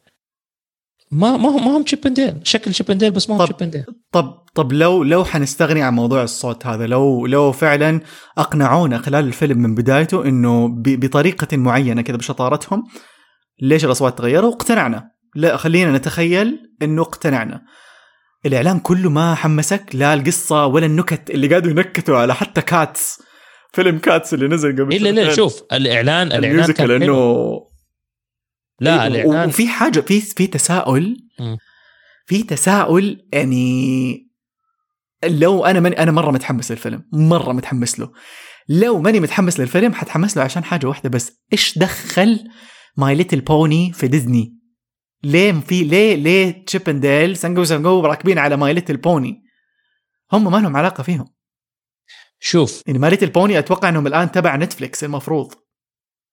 ما 1.14 1.38
ما 1.38 1.50
هم 1.50 1.66
ما 1.66 1.78
هم 1.78 1.84
Chip 1.84 2.04
and 2.04 2.19
Dale 2.19 2.40
شكل 2.44 2.72
Chip 2.72 2.86
and 2.86 2.97
Dale 2.97 3.12
بس 3.12 3.30
ما 3.30 3.36
هم 3.36 3.40
طب 3.40 3.46
Chip 3.46 3.60
and 3.60 3.71
Dale 3.71 3.86
طب 4.12 4.44
طب 4.56 4.74
لو 4.74 5.04
لو 5.04 5.26
حنستغني 5.26 5.82
عن 5.84 5.94
موضوع 5.94 6.24
الصوت 6.24 6.66
هذا 6.66 6.88
لو 6.88 7.26
لو 7.26 7.52
فعلا 7.52 8.02
أقنعونا 8.38 8.98
خلال 8.98 9.26
الفيلم 9.26 9.58
من 9.58 9.76
بدايته 9.76 10.26
إنه 10.26 10.68
بطريقة 10.78 11.58
معينة 11.58 12.02
كذا 12.02 12.18
بشطارتهم 12.18 12.84
ليش 13.62 13.86
الأصوات 13.86 14.18
تغيروا؟ 14.18 14.50
واقتنعنا 14.50 15.12
لا 15.36 15.58
خلينا 15.58 15.98
نتخيل 15.98 16.60
إنه 16.82 17.02
اقتنعنا. 17.02 17.62
الاعلان 18.46 18.80
كله 18.80 19.10
ما 19.10 19.36
حمسك؟ 19.36 19.90
لا 19.94 20.14
القصة 20.14 20.66
ولا 20.66 20.86
النكت 20.86 21.30
اللي 21.30 21.48
قاعدوا 21.48 21.72
ينكتوا 21.72 22.18
على 22.18 22.36
حتى 22.36 22.62
Cats. 22.62 23.22
فيلم 23.74 23.98
Cats 23.98 24.34
اللي 24.34 24.48
نزل 24.48 24.72
قبل 24.72 24.96
إلا 24.96 25.10
لا 25.10 25.22
سنتين. 25.22 25.36
شوف 25.36 25.64
الإعلان 25.74 26.32
ال 26.32 26.39
musical 26.39 26.88
كان 26.88 27.02
حلو. 27.02 27.14
انه 27.14 27.74
لا 28.80 28.92
أيوة، 28.92 29.08
الإعلان 29.08 29.50
وفي 29.50 29.68
حاجة 29.68 30.00
في 30.00 30.22
في 30.22 30.48
تساؤل. 30.48 31.18
في 32.26 32.44
تساؤل 32.44 33.28
يعني 33.34 34.28
لو 35.24 35.66
أنا 35.66 35.80
ماني 35.80 36.04
أنا 36.04 36.12
مرة 36.12 36.32
متحمس 36.32 36.72
للفيلم. 36.72 37.04
مرة 37.14 37.52
متحمس 37.52 38.00
له. 38.00 38.12
لو 38.70 39.00
ماني 39.00 39.20
متحمس 39.20 39.60
للفيلم 39.60 39.94
حتحمس 39.94 40.38
له 40.38 40.44
عشان 40.44 40.64
حاجة 40.64 40.88
واحدة 40.88 41.10
بس. 41.10 41.42
إيش 41.54 41.78
دخل 41.78 42.40
My 42.98 43.16
Little 43.16 43.42
Pony 43.42 43.94
في 43.94 44.08
ديزني 44.08 44.63
ليه 45.24 45.52
في 45.52 45.84
ليه 45.84 46.16
ليه 46.16 46.66
Chip 46.66 46.90
and 46.90 47.02
Dale 47.02 47.38
سنجب 47.38 47.64
وسنجوب 47.64 48.02
راكبين 48.02 48.38
على 48.38 48.58
My 48.58 48.74
Little 48.74 48.98
Pony 48.98 49.44
هم 50.34 50.52
ما 50.52 50.58
لهم 50.58 50.78
علاقة 50.78 51.04
فيهم. 51.04 51.28
شوف. 52.40 52.84
يعني 52.88 53.00
My 53.00 53.10
Little 53.10 53.30
Pony 53.30 53.60
أتوقع 53.60 53.90
إنهم 53.90 54.08
الآن 54.08 54.32
تبع 54.32 54.56
Netflix 54.56 55.04
المفروض. 55.04 55.54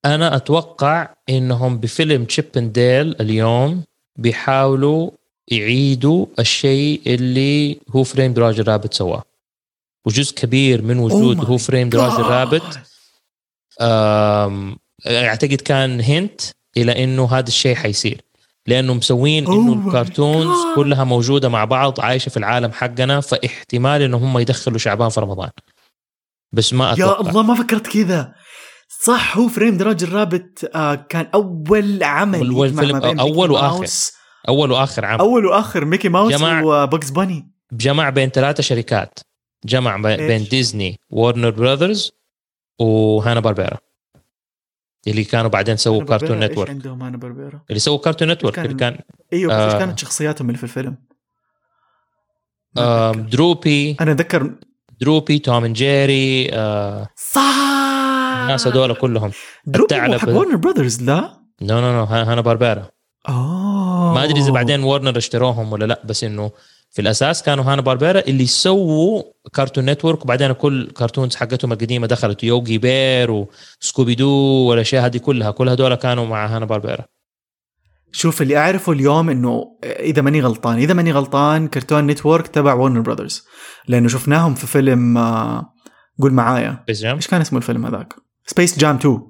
أنا 0.05 0.37
أتوقع 0.37 1.15
إنهم 1.29 1.79
بفيلم 1.79 2.25
Chip 2.25 2.45
and 2.57 2.73
Dale 2.73 3.21
اليوم 3.21 3.85
بيحاولوا 4.17 5.11
يعيدوا 5.49 6.27
الشيء 6.39 7.03
اللي 7.07 7.81
Who 7.91 8.03
Framed 8.03 8.35
Roger 8.35 8.69
Rabbit 8.69 8.95
سواه. 8.95 9.23
وجزء 10.07 10.35
كبير 10.35 10.83
من 10.83 10.99
وجود 10.99 11.41
Oh 11.41 11.45
Who 11.45 11.59
Framed 11.59 11.91
Roger 11.95 12.23
Rabbit 12.23 12.81
أعتقد 15.07 15.61
كان 15.61 16.01
hint 16.01 16.41
إلى 16.77 17.05
إنه 17.05 17.33
هذا 17.33 17.49
الشيء 17.49 17.75
حيصير. 17.75 18.21
لأنه 18.67 18.95
مسوين 18.95 19.47
إنه 19.47 19.75
Oh 19.75 19.87
ال 19.87 19.93
cartoons 19.93 20.47
God. 20.57 20.77
كلها 20.77 21.05
موجودة 21.05 21.49
مع 21.49 21.65
بعض 21.65 22.01
عايشة 22.01 22.29
في 22.31 22.37
العالم 22.37 22.73
حقنا 22.73 23.21
فاحتمال 23.21 24.03
انه 24.03 24.17
هم 24.17 24.39
يدخلوا 24.39 24.79
شعبان 24.79 25.09
في 25.09 25.21
رمضان 25.21 25.51
بس 26.53 26.73
ما 26.73 26.93
أتوقع 26.93 27.25
يا 27.25 27.31
الله 27.31 27.43
ما 27.43 27.55
فكرت 27.55 27.87
كذا 27.87 28.35
صح 29.05 29.37
Who 29.39 29.49
Framed 29.49 29.77
Roger 29.77 30.03
Rabbit 30.03 30.71
آه 30.75 30.95
كان 30.95 31.27
أول 31.35 32.03
عمل 32.03 32.49
أول 32.51 32.69
يجمع 32.69 32.83
فيلم- 32.83 32.97
ميكي 32.97 33.23
وآخر. 33.53 33.77
ماوس 33.77 34.13
أول 34.49 34.73
وآخر 34.73 35.05
عام 35.05 35.21
أول 35.21 35.47
وآخر 35.47 35.85
ميكي 35.85 36.09
ماوس. 36.09 36.35
وباغز 36.43 37.11
باني 37.11 37.51
جمع 37.73 38.11
بين 38.11 38.29
ثلاثة 38.29 38.63
شركات 38.63 39.19
جمع 39.65 39.97
بين 39.97 40.07
إيش؟ 40.07 40.21
بين 40.21 40.45
ديزني 40.49 40.97
وورنر 41.11 41.51
براذرز 41.51 42.13
وهانا 42.81 43.41
باربيرا 43.41 43.79
اللي 45.07 45.25
كانوا 45.25 45.51
بعدين 45.51 45.77
سووا 45.77 46.05
كارتون 46.05 46.41
نتورك 46.41 46.71
عندهم 46.71 47.03
هانا 47.03 47.17
بربيرا 47.17 47.63
اللي 47.71 47.81
سووا 47.81 47.99
كارتون 47.99 48.31
نتورك 48.31 48.55
كان- 48.55 48.65
اللي 48.65 48.77
كان 48.77 48.99
إيوه 49.33 49.55
بس 49.55 49.61
إيش 49.61 49.75
آه. 49.75 49.79
كانت 49.79 49.99
شخصياتهم 49.99 50.47
اللي 50.49 50.59
في 50.59 50.65
الفيلم؟ 50.65 50.97
آه. 52.79 53.13
دروبي 53.13 53.97
أنا 54.01 54.13
أتذكر 54.13 54.55
دروبي 55.01 55.39
توم 55.39 55.65
أند 55.65 55.77
جيري 55.77 56.51
آه 56.53 57.09
صح 57.17 57.55
الناس 58.43 58.67
هذول 58.67 58.95
كلهم 58.95 59.31
دروبي. 59.67 59.95
حق 60.19 60.29
ورنر 60.29 60.57
براذرز 60.57 61.03
لا؟ 61.03 61.41
no 61.63 61.81
no 61.81 61.93
no 61.93 62.05
هانا 62.05 62.41
باربيرا 62.41 62.91
اوه 63.29 64.15
ما 64.15 64.25
أدري 64.25 64.41
إذا 64.41 64.51
بعدين 64.53 64.83
ورنر 64.83 65.17
اشتروهم 65.19 65.73
ولا 65.73 65.85
لا 65.85 66.03
بس 66.05 66.25
إنه 66.25 66.51
في 66.91 67.03
الأساس 67.03 67.43
كانوا 67.43 67.65
هانا 67.65 67.83
باربيرا 67.83 68.21
اللي 68.21 68.47
سووا 68.47 69.23
كارتون 69.55 69.85
نتورك 69.91 70.25
وبعدين 70.25 70.53
كل 70.53 70.91
cartoons 70.91 71.37
حقتهم 71.37 71.73
القديمة 71.73 72.07
دخلت 72.07 72.45
يوغي 72.45 72.79
بير 72.79 73.31
وسكوبي 73.31 74.15
دو 74.15 74.31
والأشياء 74.69 75.07
هذه 75.07 75.19
كلها. 75.19 75.51
كل 75.51 75.69
هذول 75.69 75.95
كانوا 75.95 76.27
مع 76.27 76.47
هانا 76.47 76.65
باربيرا. 76.65 77.05
شوف 78.13 78.43
اللي 78.43 78.57
أعرفه 78.57 78.93
اليوم 78.93 79.31
إنه 79.31 79.65
إذا 79.85 80.23
ماني 80.23 80.41
غلطان 80.41 80.79
إذا 80.79 80.95
ماني 80.95 81.13
غلطان 81.13 81.69
كرتون 81.69 82.07
نتورك 82.07 82.49
تبع 82.49 82.75
ورنر 82.75 83.01
براذرز 83.01 83.45
لأنه 83.89 84.09
شفناهم 84.09 84.55
في 84.55 84.67
فيلم 84.67 85.19
آه، 85.19 85.75
قول 86.23 86.33
معايا. 86.33 86.85
إيش 86.89 87.27
كان 87.27 87.41
اسمه 87.41 87.59
الفيلم 87.59 87.87
هذاك؟ 87.87 88.15
Space 88.47 88.79
Jam 88.79 88.97
2 88.97 89.21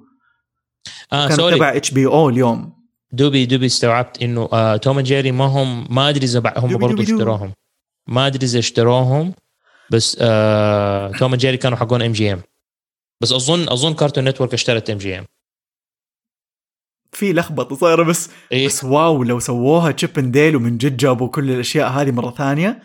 آه 1.13 1.27
كان 1.27 1.37
sorry. 1.37 1.55
تبع 1.55 1.75
HBO 1.75 2.29
اليوم. 2.29 2.80
دوبي 3.11 3.45
دوبي 3.45 3.65
استوعبت 3.65 4.21
إنه 4.21 4.49
آه 4.53 4.77
توم 4.77 4.97
اند 4.97 5.07
جيري 5.07 5.31
ما 5.31 5.45
هم 5.45 5.95
ما 5.95 6.09
أدري 6.09 6.25
إذا 6.25 6.39
هم 6.57 6.77
برضه. 6.77 7.03
اشتروهم. 7.03 7.53
ما 8.07 8.27
أدري 8.27 8.45
إذا 8.45 8.59
اشتروهم 8.59 9.33
بس 9.91 10.17
آه 10.21 11.11
توم 11.11 11.31
اند 11.33 11.41
جيري 11.41 11.57
كانوا 11.57 11.77
حقون 11.77 12.01
MGM 12.01 12.41
بس 13.21 13.31
اظن 13.31 13.69
أظن 13.69 13.93
كارتون 13.93 14.23
نتورك 14.23 14.53
اشترت 14.53 14.89
MGM 14.89 15.25
في 17.11 17.33
لخبطة 17.33 17.75
صايرة 17.75 18.03
بس 18.03 18.29
إيه. 18.51 18.67
بس 18.67 18.83
wow 18.83 19.23
لو 19.23 19.39
سووها 19.39 19.91
تشيب 19.91 20.31
ديل 20.31 20.55
ومن 20.55 20.77
جد 20.77 20.97
جابوا 20.97 21.27
كل 21.27 21.51
الأشياء 21.51 21.89
هذه 21.89 22.11
مرة 22.11 22.31
ثانية. 22.31 22.81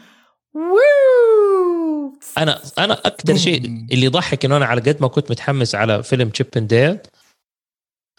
ووو 0.55 2.19
أنا 2.39 2.63
أنا 2.79 2.95
أكثر 2.95 3.37
شيء 3.37 3.65
اللي 3.93 4.07
يضحك 4.07 4.45
إنه 4.45 4.57
أنا 4.57 4.67
على 4.67 4.81
قد 4.81 4.97
ما 5.01 5.09
كنت 5.09 5.31
متحمس 5.31 5.75
على 5.75 6.03
فيلم 6.03 6.29
تشيب 6.29 6.47
ديل 6.57 6.99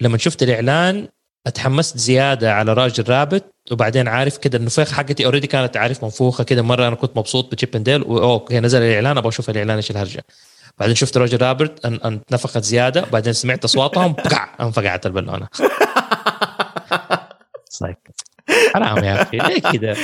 لما 0.01 0.17
شفت 0.17 0.43
الإعلان 0.43 1.07
أتحمست 1.47 1.97
زيادة 1.97 2.53
على 2.53 2.73
روجر 2.73 3.03
رابت 3.09 3.43
وبعدين 3.71 4.07
عارف 4.07 4.37
كده 4.37 4.57
النفاخ 4.57 4.91
حقتي 4.91 5.25
already 5.25 5.47
كانت 5.47 5.77
عارف 5.77 6.03
منفوخة 6.03 6.43
كده. 6.43 6.61
مرة 6.61 6.87
أنا 6.87 6.95
كنت 6.95 7.17
مبسوط 7.17 7.51
بتشيب 7.51 7.75
اند 7.75 7.89
ديل 7.89 8.01
okay 8.01 8.59
نزل 8.59 8.81
الإعلان 8.81 9.17
أبغى 9.17 9.29
أشوف 9.29 9.49
الإعلان 9.49 9.75
إيش 9.75 9.91
الهرجة. 9.91 10.23
بعدين 10.79 10.95
شفت 10.95 11.17
روجر 11.17 11.41
رابت 11.41 11.85
ان 11.85 11.93
أن 12.05 12.19
نفخت 12.31 12.57
زيادة 12.63 13.01
بعدين 13.11 13.33
سمعت 13.33 13.63
أصواتهم 13.63 14.13
بقع 14.25 14.49
انفقعت 14.61 15.05
البالونة. 15.05 15.47
حرام 18.73 19.03
يا 19.03 19.21
أخي 19.21 19.37
ليه 19.37 19.61
كده؟ 19.73 19.95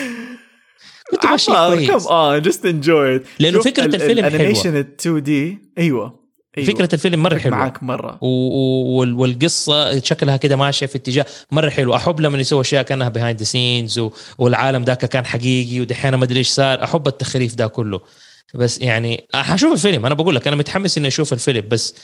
كنت 1.12 1.26
ماشي 1.26 1.52
كويس. 1.52 2.08
آه 2.08 2.38
just 2.38 2.66
enjoy 2.66 3.22
لأنه 3.40 3.62
فكرة 3.62 3.86
الفيلم 3.86 4.16
حلوة. 4.24 4.28
ال 4.28 4.33
animation 4.33 4.76
ال 4.76 4.96
2D 5.00 5.58
أيوه. 5.78 6.23
أيوه. 6.58 6.68
فكرة 6.68 6.90
الفيلم 6.94 7.24
مرة 7.24 7.38
حلوة. 7.38 7.58
معاك 7.58 7.84
مرة. 7.84 8.18
و- 8.22 8.28
و- 8.28 9.00
وال- 9.00 9.14
والقصة 9.14 10.00
شكلها 10.00 10.38
كده 10.38 10.56
ماشية 10.56 10.86
في 10.86 10.96
اتجاه 10.98 11.26
مرة 11.52 11.70
حلو 11.70 11.96
أحب 11.96 12.20
لما 12.22 12.38
يسوي 12.38 12.62
أشياء 12.62 12.84
كأنها 12.84 13.10
behind 13.10 13.40
the 13.40 13.44
scenes 13.46 14.02
والعالم 14.38 14.84
ذاك 14.84 15.06
كان 15.06 15.26
حقيقي 15.26 15.82
ودحين 15.82 16.16
ما 16.16 16.24
أدري 16.26 16.40
إيش 16.40 16.48
صار. 16.50 16.84
أحب 16.84 17.08
التخريف 17.08 17.56
ده 17.56 17.68
كله. 17.68 18.02
بس 18.54 18.82
يعني 18.82 19.24
حشوف 19.34 19.74
الفيلم. 19.74 20.06
أنا 20.06 20.16
بقول 20.16 20.36
لك 20.36 20.48
أنا 20.48 20.56
متحمس 20.56 20.98
إني 20.98 21.08
أشوف 21.08 21.34
الفيلم. 21.34 21.64
بس 21.68 21.96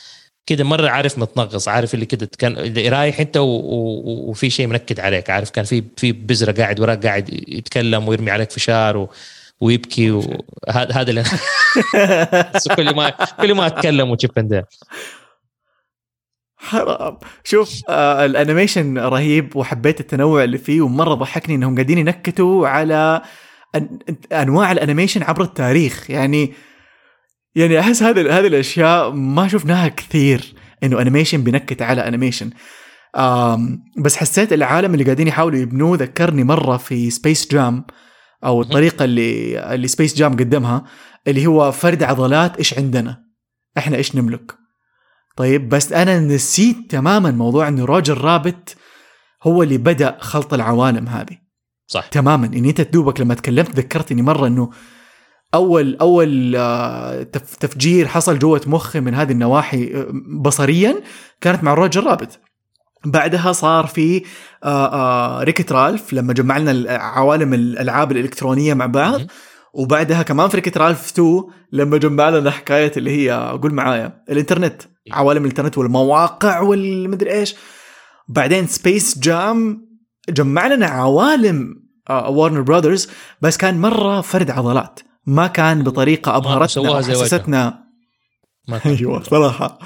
كده 0.45 0.63
مرة 0.63 0.89
عارف 0.89 1.17
متنغص. 1.17 1.67
عارف 1.67 1.93
اللي 1.93 2.05
كده 2.05 2.29
كان 2.37 2.57
اللي 2.57 2.89
رايح 2.89 3.19
أنت 3.19 3.37
و... 3.37 3.43
و... 3.43 4.29
وفي 4.29 4.49
شيء 4.49 4.67
منكد 4.67 4.99
عليك. 4.99 5.29
عارف 5.29 5.49
كان 5.49 5.65
في 5.65 5.83
في 5.97 6.11
بزرة 6.11 6.51
قاعد 6.51 6.79
وراك 6.79 7.05
قاعد 7.05 7.29
يتكلم 7.47 8.07
ويرمي 8.07 8.31
عليك 8.31 8.51
فشار 8.51 8.97
و... 8.97 9.09
ويبكي 9.61 10.11
وهذا 10.11 10.91
هذا 10.93 11.09
اللي 11.09 11.23
كل 12.75 12.95
ما 12.95 13.09
كل 13.41 13.53
ما 13.53 13.67
أتكلم 13.67 14.15
and 14.37 14.63
حرام. 16.57 17.17
شوف 17.43 17.81
آه 17.89 18.25
ال 18.25 18.32
animation 18.32 18.97
رهيب 18.97 19.55
وحبيت 19.55 19.99
التنوع 19.99 20.43
اللي 20.43 20.57
فيه 20.57 20.81
ومرة 20.81 21.13
ضحكني 21.13 21.55
إنهم 21.55 21.75
قاعدين 21.75 21.97
ينكتوا 21.97 22.67
على 22.67 23.21
أن... 23.75 23.99
أنواع 24.31 24.71
ال 24.71 24.76
animation 24.76 25.23
عبر 25.23 25.41
التاريخ. 25.41 26.09
يعني 26.09 26.53
يعني 27.55 27.79
أحس 27.79 28.03
هذه 28.03 28.39
هذه 28.39 28.47
الأشياء 28.47 29.11
ما 29.11 29.47
شفناها 29.47 29.87
كثير 29.87 30.53
إنه 30.83 31.01
animation 31.01 31.43
بينكت 31.43 31.81
على 31.81 32.07
animation. 32.07 32.49
آم 33.17 33.83
بس 33.97 34.15
حسيت 34.15 34.53
العالم 34.53 34.93
اللي 34.93 35.03
قاعدين 35.03 35.27
يحاولوا 35.27 35.59
يبنوه 35.59 35.97
ذكرني 35.97 36.43
مرة 36.43 36.77
في 36.77 37.09
Space 37.09 37.51
Jam 37.51 37.85
أو 38.43 38.61
الطريقة 38.61 39.05
اللي 39.05 39.59
اللي 39.75 39.87
Space 39.87 40.15
Jam 40.15 40.33
قدمها 40.33 40.83
اللي 41.27 41.47
هو 41.47 41.71
فرد 41.71 42.03
عضلات 42.03 42.57
إيش 42.57 42.77
عندنا؟ 42.77 43.23
إحنا 43.77 43.97
إيش 43.97 44.15
نملك؟ 44.15 44.55
طيب 45.35 45.69
بس 45.69 45.93
أنا 45.93 46.19
نسيت 46.19 46.77
تماما 46.89 47.31
موضوع 47.31 47.67
إنه 47.67 47.85
روجر 47.85 48.21
رابت 48.21 48.75
هو 49.43 49.63
اللي 49.63 49.77
بدأ 49.77 50.17
خلط 50.19 50.53
العوالم 50.53 51.07
هذه. 51.07 51.37
صح. 51.87 52.07
تماما. 52.07 52.45
إني 52.45 52.69
أنت 52.69 52.81
دوبك 52.81 53.21
لما 53.21 53.33
تكلمت 53.33 53.75
ذكرتني 53.75 54.21
مرة 54.21 54.47
إنه 54.47 54.69
أول 55.53 55.95
أول 56.01 56.55
آه، 56.55 57.23
تف- 57.23 57.55
تفجير 57.55 58.07
حصل 58.07 58.39
جوة 58.39 58.61
مخي 58.67 58.99
من 58.99 59.13
هذه 59.15 59.31
النواحي 59.31 59.93
آه، 59.95 60.07
بصريا 60.41 61.01
كانت 61.41 61.63
مع 61.63 61.73
روجر 61.73 62.03
رابت. 62.03 62.39
بعدها 63.05 63.51
صار 63.51 63.87
في 63.87 64.23
آه، 64.63 65.39
آه، 65.39 65.43
Wreck-It 65.43 65.71
Ralph 65.71 66.13
لما 66.13 66.33
جمع 66.33 66.57
لنا 66.57 66.93
عوالم 66.97 67.53
الألعاب 67.53 68.11
الإلكترونية 68.11 68.73
مع 68.73 68.85
بعض. 68.85 69.21
وبعدها 69.73 70.23
كمان 70.23 70.49
في 70.49 70.55
Wreck-It 70.55 70.77
Ralph 70.77 71.11
2 71.11 71.43
لما 71.71 71.97
جمع 71.97 72.29
لنا 72.29 72.51
حكايه 72.51 72.91
اللي 72.97 73.11
هي 73.11 73.57
قول 73.61 73.73
معايا 73.73 74.23
الإنترنت 74.29 74.81
عوالم 75.11 75.43
الإنترنت 75.43 75.77
والمواقع 75.77 76.59
والمدري 76.59 77.31
إيش. 77.31 77.55
بعدين 78.27 78.67
Space 78.67 79.19
Jam 79.19 79.87
جمع 80.29 80.67
لنا 80.67 80.85
عوالم 80.85 81.75
وارنر 82.09 82.61
براذرز 82.61 83.09
بس 83.41 83.57
كان 83.57 83.81
مرة 83.81 84.21
فرد 84.21 84.49
عضلات. 84.51 84.99
ما 85.25 85.47
كان 85.47 85.83
بطريقة 85.83 86.37
أبهرتنا 86.37 86.89
وحسستنا 86.91 87.83
أيوه 88.85 89.23
صراحة 89.23 89.79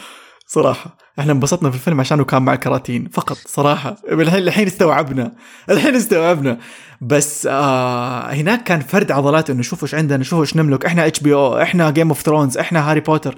صراحة. 0.48 0.98
إحنا 1.20 1.32
انبسطنا 1.32 1.70
في 1.70 1.76
الفيلم 1.76 2.00
عشانه 2.00 2.24
كان 2.24 2.42
مع 2.42 2.56
كراتين 2.56 3.10
فقط 3.14 3.38
صراحة. 3.46 3.96
الحين 4.12 4.68
استوعبنا. 4.68 5.32
الحين 5.70 5.96
استوعبنا. 5.96 6.58
بس 7.02 7.48
آه 7.52 8.34
هناك 8.34 8.64
كان 8.64 8.80
فرد 8.80 9.12
عضلات 9.12 9.50
إنه 9.50 9.62
شوفوا 9.62 9.88
إيش 9.88 9.96
عندنا 9.96 10.24
شوفوا 10.24 10.42
إيش 10.42 10.56
نملك. 10.56 10.86
إحنا 10.86 11.08
HBO 11.08 11.62
إحنا 11.62 11.92
Game 11.92 12.08
of 12.08 12.22
Thrones 12.22 12.58
إحنا 12.58 12.92
هاري 12.92 13.00
بوتر 13.00 13.36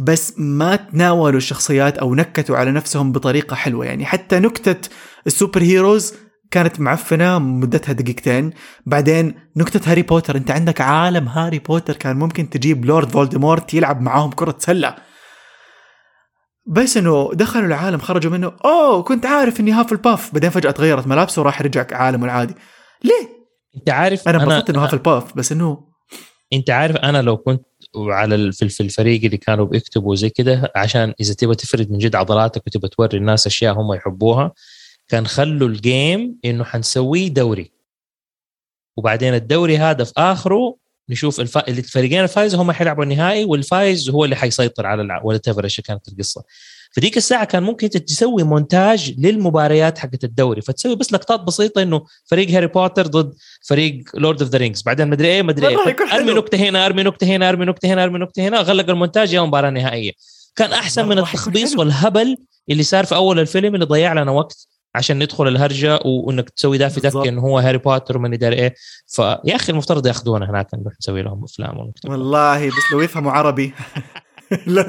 بس 0.00 0.34
ما 0.38 0.76
تناولوا 0.76 1.38
الشخصيات 1.38 1.98
أو 1.98 2.14
نكتوا 2.14 2.56
على 2.56 2.70
نفسهم 2.70 3.12
بطريقة 3.12 3.54
حلوة. 3.56 3.84
يعني 3.86 4.06
حتى 4.06 4.38
نكتة 4.38 4.88
ال 5.26 5.62
superheroes 5.62 6.14
كانت 6.50 6.80
معفنة 6.80 7.38
مدتها 7.38 7.92
دقيقتين. 7.92 8.50
بعدين 8.86 9.34
نكتة 9.56 9.90
هاري 9.90 10.02
بوتر 10.02 10.36
أنت 10.36 10.50
عندك 10.50 10.80
عالم 10.80 11.28
هاري 11.28 11.58
بوتر 11.58 11.96
كان 11.96 12.16
ممكن 12.16 12.50
تجيب 12.50 12.84
لورد 12.84 13.10
فولدمورت 13.10 13.74
يلعب 13.74 14.00
معاهم 14.00 14.30
كرة 14.30 14.56
سلة. 14.58 15.11
بس 16.66 16.96
إنه 16.96 17.30
دخلوا 17.34 17.66
العالم 17.66 17.98
خرجوا 17.98 18.32
منه. 18.32 18.52
أوه 18.64 19.02
كنت 19.02 19.26
عارف 19.26 19.60
إني 19.60 19.72
هافلباف 19.72 20.32
بعدين 20.34 20.50
فجأة 20.50 20.70
تغيرت 20.70 21.06
ملابسه 21.06 21.42
وراح 21.42 21.62
رجع 21.62 21.86
عالمه 21.90 22.24
العادي. 22.24 22.54
ليه؟ 23.04 23.28
أنت 23.76 23.90
عارف 23.90 24.28
أنا 24.28 24.42
انبسطت 24.42 24.70
إنه 24.70 24.84
هافلباف 24.84 25.36
بس 25.36 25.52
إنه 25.52 25.92
أنت 26.52 26.70
عارف 26.70 26.96
أنا 26.96 27.22
لو 27.22 27.36
كنت 27.36 27.62
على 27.96 28.34
ال- 28.34 28.52
في 28.52 28.68
في 28.68 28.82
الفريق 28.82 29.24
اللي 29.24 29.36
كانوا 29.36 29.64
بيكتبوا 29.64 30.14
زي 30.14 30.30
كده 30.30 30.72
عشان 30.76 31.14
إذا 31.20 31.34
تبغى 31.34 31.54
تفرد 31.54 31.90
من 31.90 31.98
جد 31.98 32.14
عضلاتك 32.14 32.62
وتبغى 32.66 32.88
توري 32.88 33.18
الناس 33.18 33.46
أشياء 33.46 33.74
هم 33.74 33.92
يحبوها 33.92 34.52
كان 35.08 35.26
خلوا 35.26 35.68
ال 35.68 35.82
game 35.82 36.38
إنه 36.44 36.64
حنسويه 36.64 37.28
دوري. 37.28 37.72
وبعدين 38.96 39.34
الدوري 39.34 39.78
هذا 39.78 40.04
في 40.04 40.12
آخره 40.16 40.76
نشوف 41.08 41.40
الف... 41.40 41.58
الفريقين 41.58 42.22
الفايز 42.22 42.54
هم 42.54 42.72
حيلعبوا 42.72 43.04
النهائي 43.04 43.44
والفايز 43.44 44.10
هو 44.10 44.24
اللي 44.24 44.36
حيسيطر 44.36 44.86
على 44.86 45.02
الع... 45.02 45.22
ولا 45.24 45.40
إيش 45.64 45.80
كانت 45.80 46.08
القصة 46.08 46.42
فديك 46.92 47.16
الساعة 47.16 47.44
كان 47.44 47.62
ممكن 47.62 47.84
انت 47.84 47.96
تسوي 47.96 48.42
مونتاج 48.42 49.14
للمباريات 49.18 49.98
حقت 49.98 50.24
الدوري 50.24 50.60
فتسوي 50.62 50.96
بس 50.96 51.12
لقطات 51.12 51.40
بسيطة 51.40 51.82
انه 51.82 52.04
فريق 52.24 52.50
هاري 52.50 52.66
بوتر 52.66 53.06
ضد 53.06 53.34
فريق 53.62 54.04
Lord 54.14 54.42
of 54.42 54.50
the 54.50 54.58
Rings 54.58 54.82
بعدين 54.82 55.08
مدري 55.08 55.28
إيه 55.28 55.42
مدري 55.42 55.68
إيه 55.68 55.96
ارمي. 56.12 56.32
نكتة 56.32 56.56
هنا 56.56 56.86
ارمي 56.86 57.02
نكتة 57.02 57.26
هنا 57.26 57.48
ارمي 57.48 57.64
نكتة 57.64 57.88
هنا 57.88 58.04
ارمي 58.04 58.18
نكتة 58.18 58.48
هنا 58.48 58.60
غلق 58.60 58.90
المونتاج 58.90 59.32
يا 59.32 59.40
مباراة 59.40 59.70
نهائية 59.70 60.12
كان 60.56 60.72
أحسن 60.72 61.08
من 61.08 61.18
التخبيص. 61.18 61.76
والهبل 61.76 62.36
اللي 62.70 62.82
صار 62.82 63.04
في 63.04 63.14
أول 63.14 63.38
الفيلم 63.38 63.74
اللي 63.74 63.86
ضيع 63.86 64.12
لنا 64.12 64.30
وقت 64.30 64.68
عشان 64.94 65.22
ندخل 65.22 65.48
الهرجة 65.48 66.00
وإنك 66.04 66.50
تسوي 66.50 66.78
ده 66.78 66.88
في. 66.88 67.00
دك 67.00 67.16
انه 67.16 67.40
هو 67.40 67.58
هاري 67.58 67.78
بوتر 67.78 68.16
وماني 68.16 68.36
داري 68.36 68.56
إيه. 68.56 68.74
فيا 69.06 69.56
أخي 69.56 69.72
المفترض 69.72 70.06
ياخذونا 70.06 70.50
هناك 70.50 70.66
نروح 70.74 70.94
نسوي 71.00 71.22
لهم 71.22 71.44
أفلام 71.44 71.78
ونكتب 71.78 72.10
والله 72.10 72.68
بس 72.68 72.92
لو 72.92 73.00
يفهموا 73.00 73.32
عربي. 73.32 73.72
لا 74.66 74.82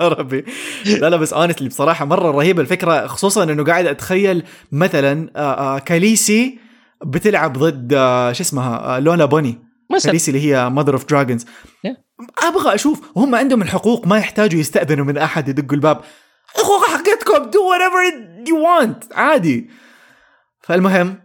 عربي. 0.00 0.44
لا 0.86 1.10
لا 1.10 1.16
بس 1.16 1.32
honestly 1.32 1.68
بصراحة 1.68 2.04
مرة 2.04 2.30
رهيبة 2.30 2.62
الفكرة 2.62 3.06
خصوصا 3.06 3.42
إنه 3.42 3.64
قاعد 3.64 3.86
أتخيل 3.86 4.42
مثلا 4.72 5.30
آه، 5.36 5.76
آه، 5.76 5.78
كاليسي 5.78 6.58
بتلعب 7.04 7.58
ضد 7.58 7.92
آه، 7.94 8.32
شو 8.32 8.42
اسمها 8.42 9.00
لولا 9.00 9.24
باني. 9.24 9.58
مثلا 9.90 10.10
كاليسي 10.10 10.30
اللي 10.30 10.42
هي 10.42 10.70
mother 10.70 10.92
of 10.92 11.04
dragons. 11.10 11.46
أبغى 12.42 12.74
أشوف 12.74 13.00
وهم 13.14 13.34
عندهم 13.34 13.62
الحقوق 13.62 14.06
ما 14.06 14.18
يحتاجوا 14.18 14.60
يستأذنوا 14.60 15.04
من 15.04 15.18
أحد 15.18 15.48
يدقوا 15.48 15.74
الباب. 15.74 16.00
حقوق 16.48 16.86
حقتكم 16.86 17.50
do 17.50 17.70
whatever 17.70 18.28
you 18.48 18.58
want 18.58 19.04
عادي. 19.12 19.70
فالمهم 20.60 21.20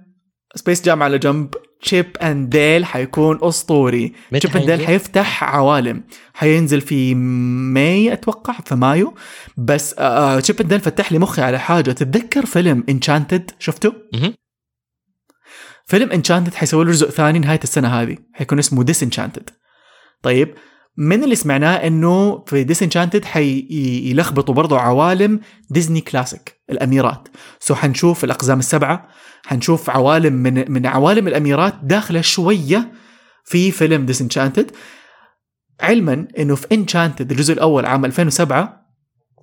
Space 0.55 0.81
Jam 0.81 1.03
على 1.03 1.17
جنب. 1.19 1.53
Chip 1.81 2.17
and 2.17 2.49
Dale 2.49 2.85
حيكون 2.85 3.39
أسطوري. 3.41 4.13
Chip 4.33 4.57
and 4.57 4.71
Dale؟ 4.71 4.85
حيفتح 4.87 5.43
عوالم. 5.43 6.03
حينزل 6.33 6.81
في 6.81 7.15
ماي 7.15 8.13
أتوقع 8.13 8.53
في 8.53 8.75
مايو. 8.75 9.15
بس 9.57 9.95
آه 9.97 10.39
Chip 10.39 10.61
and 10.61 10.69
Dale 10.69 10.79
فتح 10.79 11.11
لي 11.11 11.19
مخي 11.19 11.41
على 11.41 11.59
حاجة. 11.59 11.91
تتذكر 11.91 12.45
فيلم 12.45 12.83
Enchanted 12.89 13.51
شفته؟ 13.59 13.93
فيلم 15.85 16.11
Enchanted 16.11 16.53
حيسوي 16.53 16.85
له 16.85 16.91
جزء 16.91 17.09
ثاني 17.09 17.39
نهاية 17.39 17.59
السنة 17.63 17.87
هذه. 18.01 18.17
حيكون 18.33 18.59
اسمه 18.59 18.83
Disenchanted 18.83 19.49
طيب 20.21 20.55
من 20.97 21.23
اللي 21.23 21.35
سمعناه 21.35 21.75
إنه 21.75 22.43
في 22.47 22.63
Disenchanted 22.63 23.25
حيلخبطوا 23.25 24.55
برضو 24.55 24.75
عوالم 24.75 25.39
Disney 25.69 26.01
classic 26.01 26.61
الأميرات. 26.69 27.27
so 27.59 27.75
حنشوف 27.75 28.23
الأقزام 28.23 28.59
السبعة 28.59 29.07
حنشوف 29.45 29.89
عوالم 29.89 30.33
من 30.33 30.71
من 30.71 30.85
عوالم 30.85 31.27
الأميرات 31.27 31.73
داخلة 31.83 32.21
شوية 32.21 32.91
في 33.45 33.71
فيلم 33.71 34.05
Disenchanted 34.05 34.71
علما 35.81 36.27
إنه 36.39 36.55
في 36.55 36.67
Enchanted 36.71 37.31
الجزء 37.31 37.53
الأول 37.53 37.85
عام 37.85 38.05
2007 38.05 38.83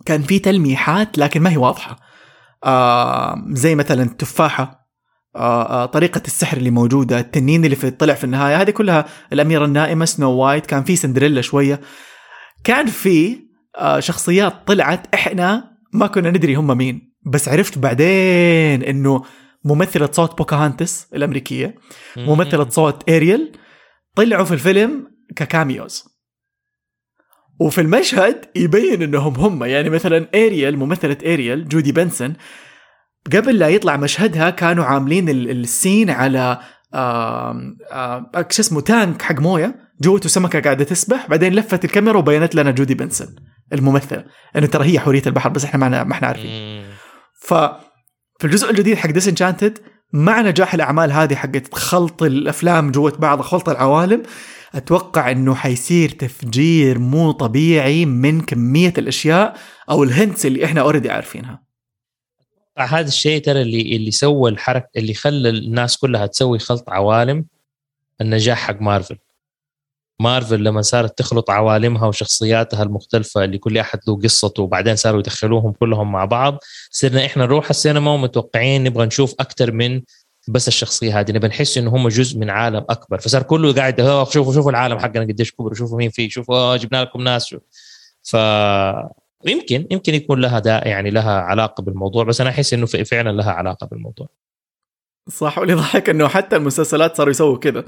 كان 0.07 0.22
في 0.22 0.38
تلميحات 0.38 1.18
لكن 1.18 1.42
ما 1.42 1.51
هي 1.51 1.57
واضحة. 1.57 1.96
آه 2.64 3.44
زي 3.48 3.74
مثلا 3.74 4.11
آه 4.22 4.80
طريقة 5.93 6.22
السحر 6.26 6.57
اللي 6.57 6.70
موجودة 6.70 7.20
التنين 7.20 7.64
اللي 7.64 7.76
في 7.76 7.91
طلع 7.91 8.14
في 8.14 8.24
النهاية 8.24 8.61
هذه 8.62 8.70
كلها 8.70 9.05
الأميرة 9.33 9.64
النائمة 9.64 10.05
سنو 10.05 10.31
وايت 10.31 10.66
كان 10.66 10.85
في 10.85 10.97
سندريلا 10.97 11.41
شوية. 11.41 11.81
كان 12.64 12.87
في 12.87 13.39
آه 13.76 14.01
شخصيات 14.01 14.55
طلعت 14.66 15.14
إحنا 15.14 15.70
ما 15.93 16.07
كنا 16.07 16.31
ندري 16.31 16.55
هم 16.55 16.76
مين. 16.78 17.12
بس 17.26 17.49
عرفت 17.49 17.78
بعدين 17.78 18.83
إنه 18.83 19.24
ممثلة 19.64 20.09
صوت 20.12 20.39
بوكاهانتس 20.39 21.07
الأمريكية 21.14 21.74
ممثلة 22.16 22.68
صوت 22.68 23.11
اريل 23.11 23.53
طلعوا 24.14 24.45
في 24.45 24.55
الفيلم 24.55 25.11
ك 25.36 25.45
cameos. 25.45 26.05
وفي 27.61 27.81
المشهد 27.81 28.45
يبين 28.57 29.03
إنهم 29.03 29.35
هم 29.35 29.64
يعني 29.64 29.91
مثلا 29.91 30.28
اريل 30.35 30.76
ممثلة 30.76 31.18
اريل 31.24 31.68
جودي 31.68 31.93
بنسون 31.93 32.35
قبل 33.27 33.59
لا 33.59 33.68
يطلع 33.68 33.97
مشهدها 33.97 34.51
كانوا 34.51 34.85
عاملين 34.85 35.29
ال- 35.29 35.51
ال 35.51 35.61
scene 35.61 36.11
على 36.11 36.59
شو 38.51 38.62
اسمه 38.62 38.81
tank 38.80 39.22
حق 39.23 39.41
مويه 39.41 39.91
جوته 40.01 40.29
سمكة 40.29 40.61
قاعدة 40.61 40.85
تسبح. 40.85 41.27
بعدين 41.29 41.53
لفت 41.55 41.85
الكاميرا 41.85 42.18
وبينت 42.18 42.55
لنا 42.55 42.71
جودي 42.71 42.95
بنسون 42.95 43.29
الممثله 43.73 44.25
إنه 44.57 44.66
ترى 44.66 44.93
هي 44.93 45.01
حوريه 45.01 45.23
البحر 45.27 45.49
بس 45.49 45.64
إحنا 45.64 45.89
ما 45.89 46.05
ما 46.05 46.12
إحنا 46.12 46.29
عارفين. 46.29 46.83
ف 47.43 47.55
في 48.39 48.45
الجزء 48.45 48.71
الجديد 48.71 48.97
حق 48.97 49.11
Disenchanted 49.11 49.78
مع 50.12 50.41
نجاح 50.41 50.75
الأعمال 50.75 51.12
هذه 51.12 51.35
حقت 51.35 51.75
خلط 51.75 52.23
الأفلام 52.23 52.91
جوة 52.91 53.12
بعض 53.18 53.41
خلط 53.41 53.68
العوالم 53.68 54.23
أتوقع 54.75 55.31
إنه 55.31 55.55
حيصير 55.55 56.11
تفجير 56.11 56.99
مو 56.99 57.31
طبيعي 57.31 58.07
من 58.07 58.41
كمية 58.41 58.93
الأشياء 58.99 59.57
أو 59.91 60.03
ال 60.05 60.11
hints 60.11 60.47
اللي 60.47 60.64
إحنا 60.64 60.81
already 60.80 61.11
عارفينها. 61.11 61.70
هذا 62.85 63.09
الشيء 63.09 63.43
ترى 63.43 63.62
اللي 63.62 63.97
اللي 63.97 64.11
سوى 64.11 64.51
الحركه 64.51 64.89
اللي 64.97 65.14
خلى 65.14 65.49
الناس 65.49 65.97
كلها 65.99 66.26
تسوي 66.26 66.59
خلط 66.59 66.91
عوالم 66.91 67.45
النجاح 68.20 68.59
حق 68.59 68.81
مارفل 68.83 69.18
مارفل 70.20 70.64
لما 70.64 70.83
صارت 70.83 71.18
تخلط 71.18 71.51
عوالمها 71.51 72.07
وشخصياتها 72.07 72.83
المختلفة 72.83 73.45
اللي 73.45 73.59
كل 73.59 73.78
أحد 73.78 73.99
له 74.09 74.18
قصته 74.20 74.62
وبعدين 74.62 74.97
صاروا 74.97 75.20
يدخلوهم 75.20 75.72
كلهم 75.72 76.12
مع 76.12 76.24
بعض 76.24 76.59
صرنا 76.91 77.26
إحنا 77.26 77.45
نروح 77.45 77.70
السينما 77.70 78.11
ومتوقعين 78.11 78.85
نبغى 78.85 79.07
نشوف 79.07 79.35
أكثر 79.41 79.72
من 79.72 80.03
بس 80.49 80.68
الشخصية 80.68 81.20
هذه 81.20 81.33
نبغى 81.33 81.49
نحس 81.49 81.78
إنه 81.78 81.91
هم 81.97 82.09
جزء 82.09 82.39
من 82.39 82.51
عالم 82.51 82.85
أكبر 82.91 83.18
فصار 83.20 83.43
كله 83.43 83.72
قاعد 83.72 84.01
"آه، 84.01 84.24
شوفوا 84.24 84.55
شوفوا 84.55 84.70
العالم 84.70 84.99
حقنا 84.99 85.20
قديش 85.22 85.53
كبر 85.53 85.74
شوفوا 85.74 85.99
مين 85.99 86.11
فيه 86.11 86.28
شوفوا 86.28 86.76
جبنا 86.76 87.03
لكم 87.03 87.22
ناس. 87.22 87.55
ف 88.22 88.37
يمكن 89.47 89.86
يمكن 89.91 90.14
يكون 90.14 90.41
لها 90.41 90.59
دا 90.59 90.88
يعني 90.88 91.11
لها 91.11 91.41
علاقة 91.41 91.82
بالموضوع 91.82 92.24
بس 92.24 92.41
أنا 92.41 92.51
أحس 92.51 92.74
إنه 92.74 92.86
في- 92.86 93.05
فعلا 93.05 93.30
لها 93.30 93.53
علاقة 93.53 93.86
بالموضوع. 93.86 94.28
صح 95.28 95.59
واللي 95.59 95.74
ضحك 95.74 96.09
إنه 96.11 96.28
حتى 96.28 96.57
المسلسلات 96.57 97.16
صاروا 97.16 97.30
يسووا 97.30 97.59
كذا 97.59 97.84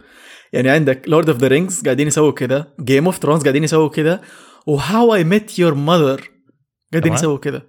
يعني 0.52 0.70
عندك 0.70 1.08
Lord 1.08 1.28
of 1.28 1.38
the 1.38 1.48
Rings 1.48 1.82
قاعدين 1.84 2.06
يسووا 2.06 2.32
كذا 2.32 2.74
Game 2.80 3.06
of 3.06 3.16
Thrones 3.18 3.42
قاعدين 3.42 3.64
يسووا 3.64 3.88
كذا 3.88 4.20
و 4.66 5.14
How 5.14 5.24
I 5.24 5.33
Met 5.33 5.58
Your 5.58 5.74
Mother 5.74 6.30
قاعدين. 6.92 7.12
يسووا 7.12 7.38
كذا 7.38 7.62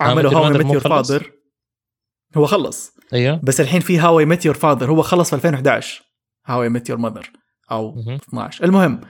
عملوا 0.00 0.32
How 0.32 0.44
I 0.46 0.52
Met 0.52 0.66
Your؟ 0.72 0.80
Father 0.80 1.32
هو 2.36 2.46
خلص. 2.46 2.92
أيوه. 3.14 3.40
بس 3.42 3.60
الحين 3.60 3.80
في 3.80 3.98
How 3.98 4.20
I 4.20 4.24
Met 4.24 4.44
Your 4.46 4.54
Father 4.54 4.90
هو 4.90 5.02
خلص 5.02 5.30
في 5.30 5.36
2011 5.36 6.02
How 6.46 6.62
I 6.62 6.68
Met 6.68 6.88
Your 6.88 6.98
Mother 6.98 7.30
أو 7.70 7.94
مهم. 7.94 8.14
12 8.14 8.64
المهم 8.64 9.00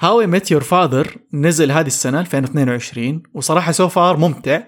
How 0.00 0.20
I 0.20 0.26
Met 0.26 0.50
Your 0.50 0.62
Father 0.62 1.16
نزل 1.34 1.72
هذه 1.72 1.86
السنة 1.86 2.20
2022 2.20 3.22
وصراحة 3.34 3.72
so 3.72 3.88
far 3.88 4.16
ممتع. 4.16 4.60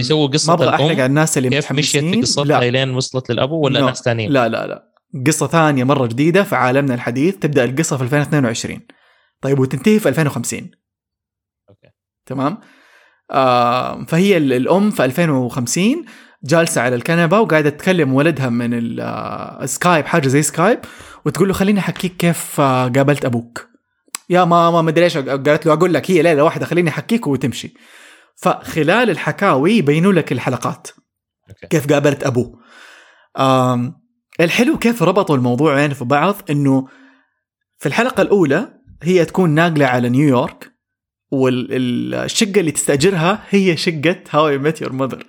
يسووا 0.00 0.26
ما 0.26 0.32
قصة 0.32 0.52
أبغى 0.52 0.68
أحرق 0.68 0.86
على 0.90 1.06
الناس 1.06 1.38
اللي 1.38 1.48
كيف 1.50 1.72
مشيت 1.72 1.90
في 2.02 2.06
متحمسين 2.06 2.22
قصتها 2.22 2.44
لا. 2.44 2.70
لين 2.70 2.90
وصلت 2.94 3.30
للأبو 3.30 3.60
ولا 3.64 3.80
No. 3.80 3.84
ناس 3.84 4.02
ثانيين؟ 4.02 4.30
لا 4.32 4.48
لا 4.48 4.66
لا. 4.66 4.84
قصة 5.26 5.46
ثانية 5.46 5.84
مرة 5.84 6.06
جديدة 6.06 6.42
في 6.42 6.56
عالمنا 6.56 6.94
الحديث 6.94 7.36
تبدأ 7.36 7.64
القصة 7.64 7.96
في 7.96 8.02
2022 8.02 8.80
طيب 9.40 9.58
وتنتهي 9.58 9.98
في 9.98 10.08
2050 10.08 10.70
okay. 11.68 11.88
تمام؟ 12.26 12.58
آه 13.30 14.04
فهي 14.04 14.36
ال- 14.36 14.52
الأم 14.52 14.90
في 14.90 15.04
2050 15.04 16.04
جالسة 16.44 16.80
على 16.80 16.94
الكنبة 16.94 17.40
وقاعدة 17.40 17.70
تكلم 17.70 18.14
ولدها 18.14 18.48
من 18.48 18.70
ال 19.62 19.69
Skype 19.69 20.06
حاجة 20.06 20.28
زي 20.28 20.42
Skype 20.42 20.78
وتقول 21.26 21.48
له 21.48 21.54
خليني 21.54 21.80
أحكيك 21.80 22.16
كيف 22.16 22.60
آه، 22.60 22.88
قابلت 22.88 23.24
أبوك. 23.24 23.73
يا 24.30 24.44
ماما 24.44 24.82
ما 24.82 24.90
أدري 24.90 25.04
إيش 25.04 25.18
قالت 25.18 25.66
له 25.66 25.72
أقول 25.72 25.94
لك 25.94 26.10
هي 26.10 26.22
ليله 26.22 26.44
واحدة 26.44 26.66
خليني 26.66 26.90
أحكيك 26.90 27.26
وتمشي. 27.26 27.74
فخلال 28.36 29.10
الحكاوي 29.10 29.72
يبينوا 29.72 30.12
لك 30.12 30.32
الحلقات. 30.32 30.88
كيف 31.70 31.92
قابلت 31.92 32.24
ابوه 32.24 32.60
الحلو 34.40 34.78
كيف 34.78 35.02
ربطوا 35.02 35.36
الموضوعين 35.36 35.94
في 35.94 36.04
بعض 36.04 36.36
إنه 36.50 36.88
في 37.78 37.86
الحلقة 37.86 38.22
الأولى 38.22 38.74
هي 39.02 39.24
تكون 39.24 39.50
ناقلة 39.50 39.86
على 39.86 40.08
نيويورك 40.08 40.72
والشقة 41.30 42.60
اللي 42.60 42.70
تستأجرها 42.70 43.44
هي 43.48 43.76
شقة 43.76 44.16
هاو 44.30 44.48
اي 44.48 44.58
ميت 44.58 44.80
يور 44.80 44.92
ماذر 44.92 45.24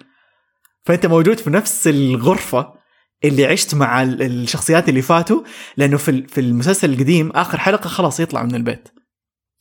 فأنت 0.86 1.06
موجود 1.06 1.38
في 1.38 1.50
نفس 1.50 1.88
الغرفة 1.88 2.74
اللي 3.24 3.46
عشت 3.46 3.76
مع 3.76 4.04
ال- 4.04 4.22
الشخصيات 4.22 4.90
اللي 4.90 5.02
فاتوا 5.02 5.42
لأنه 5.78 5.98
في 5.98 6.28
في 6.28 6.42
المسلسل 6.42 6.94
القديم 6.94 7.32
آخر 7.32 7.58
حلقة 7.58 7.88
خلاص 7.88 8.20
يطلع 8.20 8.44
من 8.44 8.56
البيت. 8.56 8.90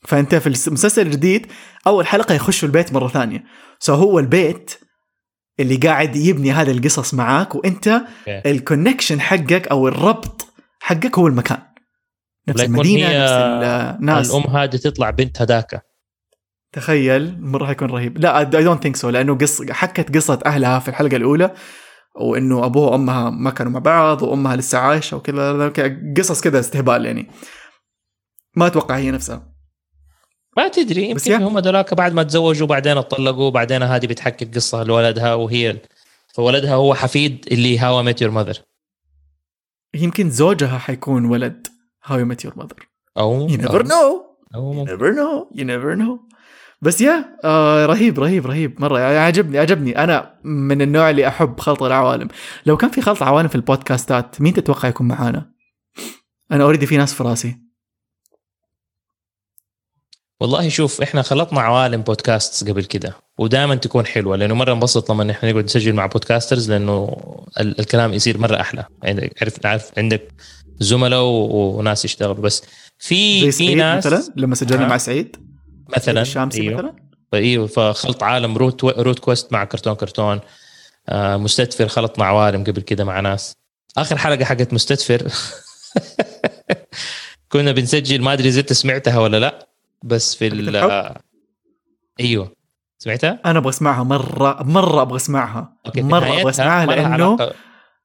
فأنت 0.05 0.35
في 0.35 0.47
المسلسل 0.47 1.07
الجديد 1.07 1.47
أول 1.87 2.07
حلقة 2.07 2.35
يخشوا 2.35 2.69
البيت 2.69 2.93
مرة 2.93 3.09
ثانية. 3.09 3.45
so 3.79 3.95
هو 3.95 4.19
البيت 4.19 4.71
اللي 5.61 5.77
قاعد 5.77 6.17
يبني 6.17 6.53
هذه 6.53 6.71
القصص 6.71 7.15
معاك 7.15 7.55
وأنت. 7.55 8.01
ال 8.47 8.53
connection 8.53 9.21
حقك 9.21 9.69
أو 9.69 9.89
الربط 9.89 10.47
حقك 10.81 11.19
هو 11.19 11.27
المكان. 11.27 11.63
نفس 12.49 12.61
المدينة 12.65 13.07
نفس 13.23 13.33
الناس 14.01 14.31
الأم 14.31 14.57
هذه 14.57 14.77
تطلع 14.77 15.11
بنت 15.11 15.43
هذاك. 15.43 15.83
تخيل 16.73 17.41
مره 17.41 17.67
حيكون 17.67 17.91
رهيب. 17.91 18.19
لا 18.19 18.39
I 18.39 18.45
don't 18.45 18.83
think 18.83 18.97
so 18.97 19.11
لأنه 19.11 19.35
قص 19.39 19.63
حكت 19.71 20.17
قصة 20.17 20.39
أهلها 20.47 20.79
في 20.79 20.89
الحلقة 20.89 21.17
الأولى. 21.17 21.55
وانه 22.15 22.65
أبوها 22.67 22.91
وأمها 22.91 23.31
ما 23.31 23.51
كانوا 23.51 23.73
مع 23.73 23.79
بعض 23.79 24.23
وأمها 24.23 24.57
لسه 24.57 24.79
عايشة 24.79 25.17
وكذا 25.17 25.73
قصص 26.19 26.41
كذا 26.41 26.61
استهبال 26.61 27.07
يعني. 27.07 27.31
ما 28.57 28.67
أتوقع 28.67 28.97
هي 28.97 29.11
نفسها. 29.11 29.55
ما 30.57 30.69
تدري 30.69 31.03
يمكن 31.11 31.31
يا- 31.33 31.37
هم 31.39 31.59
ذولاك 31.59 31.95
بعد 31.95 32.13
ما 32.13 32.23
تزوجوا 32.23 32.67
بعدين 32.67 32.99
اتطلقوا 32.99 33.51
بعدين 33.51 33.83
هذه 33.83 34.07
بتحكي 34.07 34.45
قصة 34.45 34.83
لولدها 34.83 35.35
وهي 35.35 35.77
فولدها 36.35 36.75
هو 36.75 36.95
حفيد 36.95 37.47
اللي 37.53 37.79
How 37.79 38.03
Met 38.03 38.23
Your 38.23 38.31
Mother 38.31 38.59
يمكن 39.95 40.31
زوجها 40.31 40.79
حيكون 40.79 41.25
ولد 41.25 41.67
How 42.05 42.19
You 42.19 42.25
Met 42.27 42.45
Your 42.45 42.55
Mother 42.57 42.89
أو 43.19 43.49
You 43.49 43.53
never 43.61 43.83
know. 43.87 44.23
أو 44.55 44.73
You 44.73 44.77
ممكن. 44.77 44.97
never 44.97 45.15
know. 45.17 45.59
You 45.59 45.65
never 45.65 45.97
know. 46.03 46.34
بس 46.83 47.01
yeah 47.01 47.39
آه 47.45 47.87
رهيب 47.87 48.19
رهيب 48.21 48.47
رهيب. 48.47 48.81
مرة 48.81 48.99
يعني 48.99 49.19
عجبني 49.19 49.59
عجبني. 49.59 49.99
أنا 50.05 50.35
من 50.45 50.83
النوع 50.83 51.11
اللي 51.11 51.29
أحب 51.29 51.61
خلط 51.61 51.83
العوالم. 51.83 52.29
لو 52.67 52.77
كان 52.77 52.91
في 52.91 53.03
خلط 53.03 53.23
عوالم 53.23 53.49
في 53.49 53.55
البودكاستات 53.55 54.41
مين 54.41 54.55
تتوقع 54.55 54.89
يكون 54.89 55.09
معانا؟ 55.09 55.51
أنا 56.53 56.65
already 56.65 56.87
في 56.87 56.97
ناس 56.97 57.15
في 57.15 57.23
راسي. 57.23 57.57
والله 60.41 60.69
شوف 60.69 61.01
إحنا 61.03 61.23
خلطنا 61.23 61.61
عوالم 61.61 62.03
بودكاست 62.03 62.69
قبل 62.69 62.85
كده 62.85 63.17
ودائما 63.39 63.75
تكون 63.75 64.07
حلوة 64.07 64.37
لأنه 64.37 64.55
مرة 64.55 64.73
انبسط 64.73 65.11
لما 65.11 65.31
إحنا 65.31 65.51
نقعد 65.51 65.65
نسجل 65.65 65.93
مع 65.93 66.07
podcasters 66.07 66.71
لأنه 66.71 67.17
ال- 67.61 67.81
الكلام 67.81 68.13
يصير 68.13 68.39
مرة 68.39 68.61
أحلى. 68.61 68.85
يعني 69.03 69.35
عرف 69.43 69.67
عارف 69.67 69.91
عندك 69.99 70.29
زملاء 70.81 71.23
وناس 71.25 72.05
يشتغلوا. 72.05 72.35
بس 72.35 72.63
في 72.99 73.53
في 73.53 73.75
ناس 73.75 74.07
مثلا 74.07 74.33
لما 74.37 74.55
سجلنا 74.55 74.85
آه. 74.85 74.89
مع 74.89 74.97
سعيد؟ 74.99 75.37
مثلا 75.89 76.23
الشامسي 76.23 76.63
إيوه. 76.63 76.75
مثلا؟ 76.75 76.95
إيوه 77.35 77.67
فخلط 77.67 78.23
عالم 78.23 78.57
روت 78.57 78.85
روت 78.85 79.19
كويست 79.19 79.53
مع 79.53 79.65
كرتون 79.65 79.95
كرتون. 79.95 80.41
آه 81.09 81.37
مستدفر 81.37 81.89
خلطنا 81.89 82.25
عوالم 82.25 82.65
قبل 82.65 82.81
كده 82.81 83.05
مع 83.05 83.21
ناس. 83.21 83.53
آخر 83.97 84.17
حلقة 84.17 84.45
حقت 84.45 84.73
مستدفر. 84.73 85.23
كنا 87.53 87.73
بنسجل 87.73 88.23
ما 88.23 88.33
أدري 88.33 88.49
إذا 88.49 88.61
أنت 88.61 88.73
سمعتها 88.73 89.19
ولا 89.19 89.37
لا 89.41 89.69
بس 90.03 90.35
في 90.35 90.47
ال 90.47 91.11
إيوه. 92.21 92.53
سمعتها؟ 92.99 93.41
أنا 93.45 93.59
أبغى 93.59 93.69
أسمعها 93.71 94.03
مرة 94.03 94.63
مرة 94.63 95.03
أبغى 95.03 95.17
أسمعها. 95.17 95.77
مرة 95.97 96.41
أبغى 96.41 96.51
أسمعها 96.51 96.87
لأنه 96.87 97.37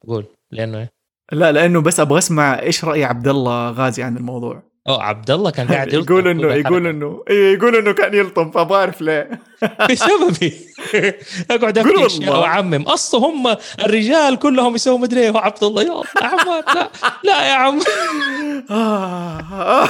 قول 0.07 0.25
لأنه 0.51 0.77
إيه؟ 0.77 0.91
لا 1.31 1.51
لأنه 1.51 1.81
بس 1.81 1.99
أبغى 1.99 2.17
أسمع 2.17 2.59
إيش 2.59 2.85
رأي 2.85 3.03
عبد 3.03 3.27
الله 3.27 3.71
غازي 3.71 4.03
عن 4.03 4.17
الموضوع. 4.17 4.68
اوه 4.87 5.03
عبد 5.03 5.31
الله 5.31 5.51
كان 5.51 5.67
قاعد 5.67 5.93
يلطم 5.93 6.13
يقول 6.13 6.27
انه 6.27 6.53
يقول. 6.53 6.87
انه 6.87 7.23
أيوه 7.29 7.53
يقول 7.57 7.75
إنه 7.75 7.91
كان 7.93 8.13
يلطم 8.13 8.51
فابغى 8.51 8.77
اعرف 8.77 9.01
ليه. 9.01 9.29
بسببي. 9.91 10.53
أقعد 11.51 11.77
اشياء 11.77 12.03
والله. 12.03 12.39
وأعمم. 12.39 12.81
أصلا 12.81 13.21
هم 13.25 13.57
الرجال 13.79 14.39
كلهم 14.39 14.75
يسووا 14.75 14.97
مدري 14.97 15.19
إيه. 15.21 15.31
وعبد 15.31 15.63
الله. 15.63 15.81
يا 15.83 15.91
الله 15.91 16.03
يا 16.21 16.23
عم. 16.23 16.49
لا 16.75 16.89
لا 17.23 17.47
يا 17.47 17.53
عم. 17.53 17.79
آه، 18.71 19.39
آه. 19.51 19.89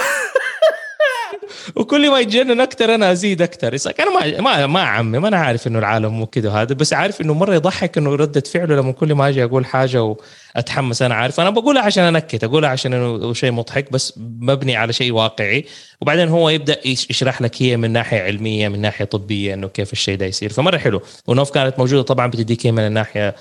وكل 1.76 2.10
ما 2.10 2.20
يتجنن 2.20 2.60
أكثر 2.60 2.94
أنا 2.94 3.12
أزيد 3.12 3.42
أكثر 3.42 3.76
أنا 4.00 4.20
ما 4.20 4.40
ما 4.40 4.66
ما 4.66 4.80
اعمم 4.80 5.26
أنا 5.26 5.36
عارف 5.36 5.66
إنه 5.66 5.78
العالم 5.78 6.12
مو 6.18 6.26
كذا 6.26 6.50
هذا 6.50 6.74
بس 6.74 6.92
عارف 6.92 7.20
إنه 7.20 7.34
مرة 7.34 7.54
يضحك 7.54 7.98
إنه 7.98 8.14
ردة 8.14 8.40
فعله 8.40 8.76
لما 8.76 8.92
كل 8.92 9.14
ما 9.14 9.28
أجي 9.28 9.44
أقول 9.44 9.66
حاجة 9.66 10.16
وأتحمس 10.56 11.02
أنا 11.02 11.14
عارف 11.14 11.40
أنا 11.40 11.50
بقولها 11.50 11.82
عشان 11.82 12.04
أنكت 12.04 12.44
أقولها 12.44 12.70
عشان 12.70 12.92
إنه 12.94 13.32
شيء 13.32 13.52
مضحك 13.52 13.92
بس 13.92 14.14
مبني 14.18 14.76
على 14.76 14.92
شيء 14.92 15.12
واقعي. 15.12 15.64
وبعدين 16.00 16.28
هو 16.28 16.48
يبدأ 16.48 16.88
يش- 16.88 17.10
يشرح 17.10 17.42
لك 17.42 17.62
هي 17.62 17.76
من 17.76 17.90
ناحية 17.90 18.20
علمية 18.20 18.68
من 18.68 18.80
ناحية 18.80 19.04
طبية 19.04 19.54
إنه 19.54 19.68
كيف 19.68 19.92
الشيء 19.92 20.16
ده 20.16 20.26
يصير. 20.26 20.52
فمرة 20.52 20.78
حلو. 20.78 21.00
ونوف 21.26 21.50
كانت 21.50 21.78
موجودة 21.78 22.02
طبعا 22.02 22.26
بتديك 22.26 22.66
من 22.66 22.86
الناحية 22.86 23.34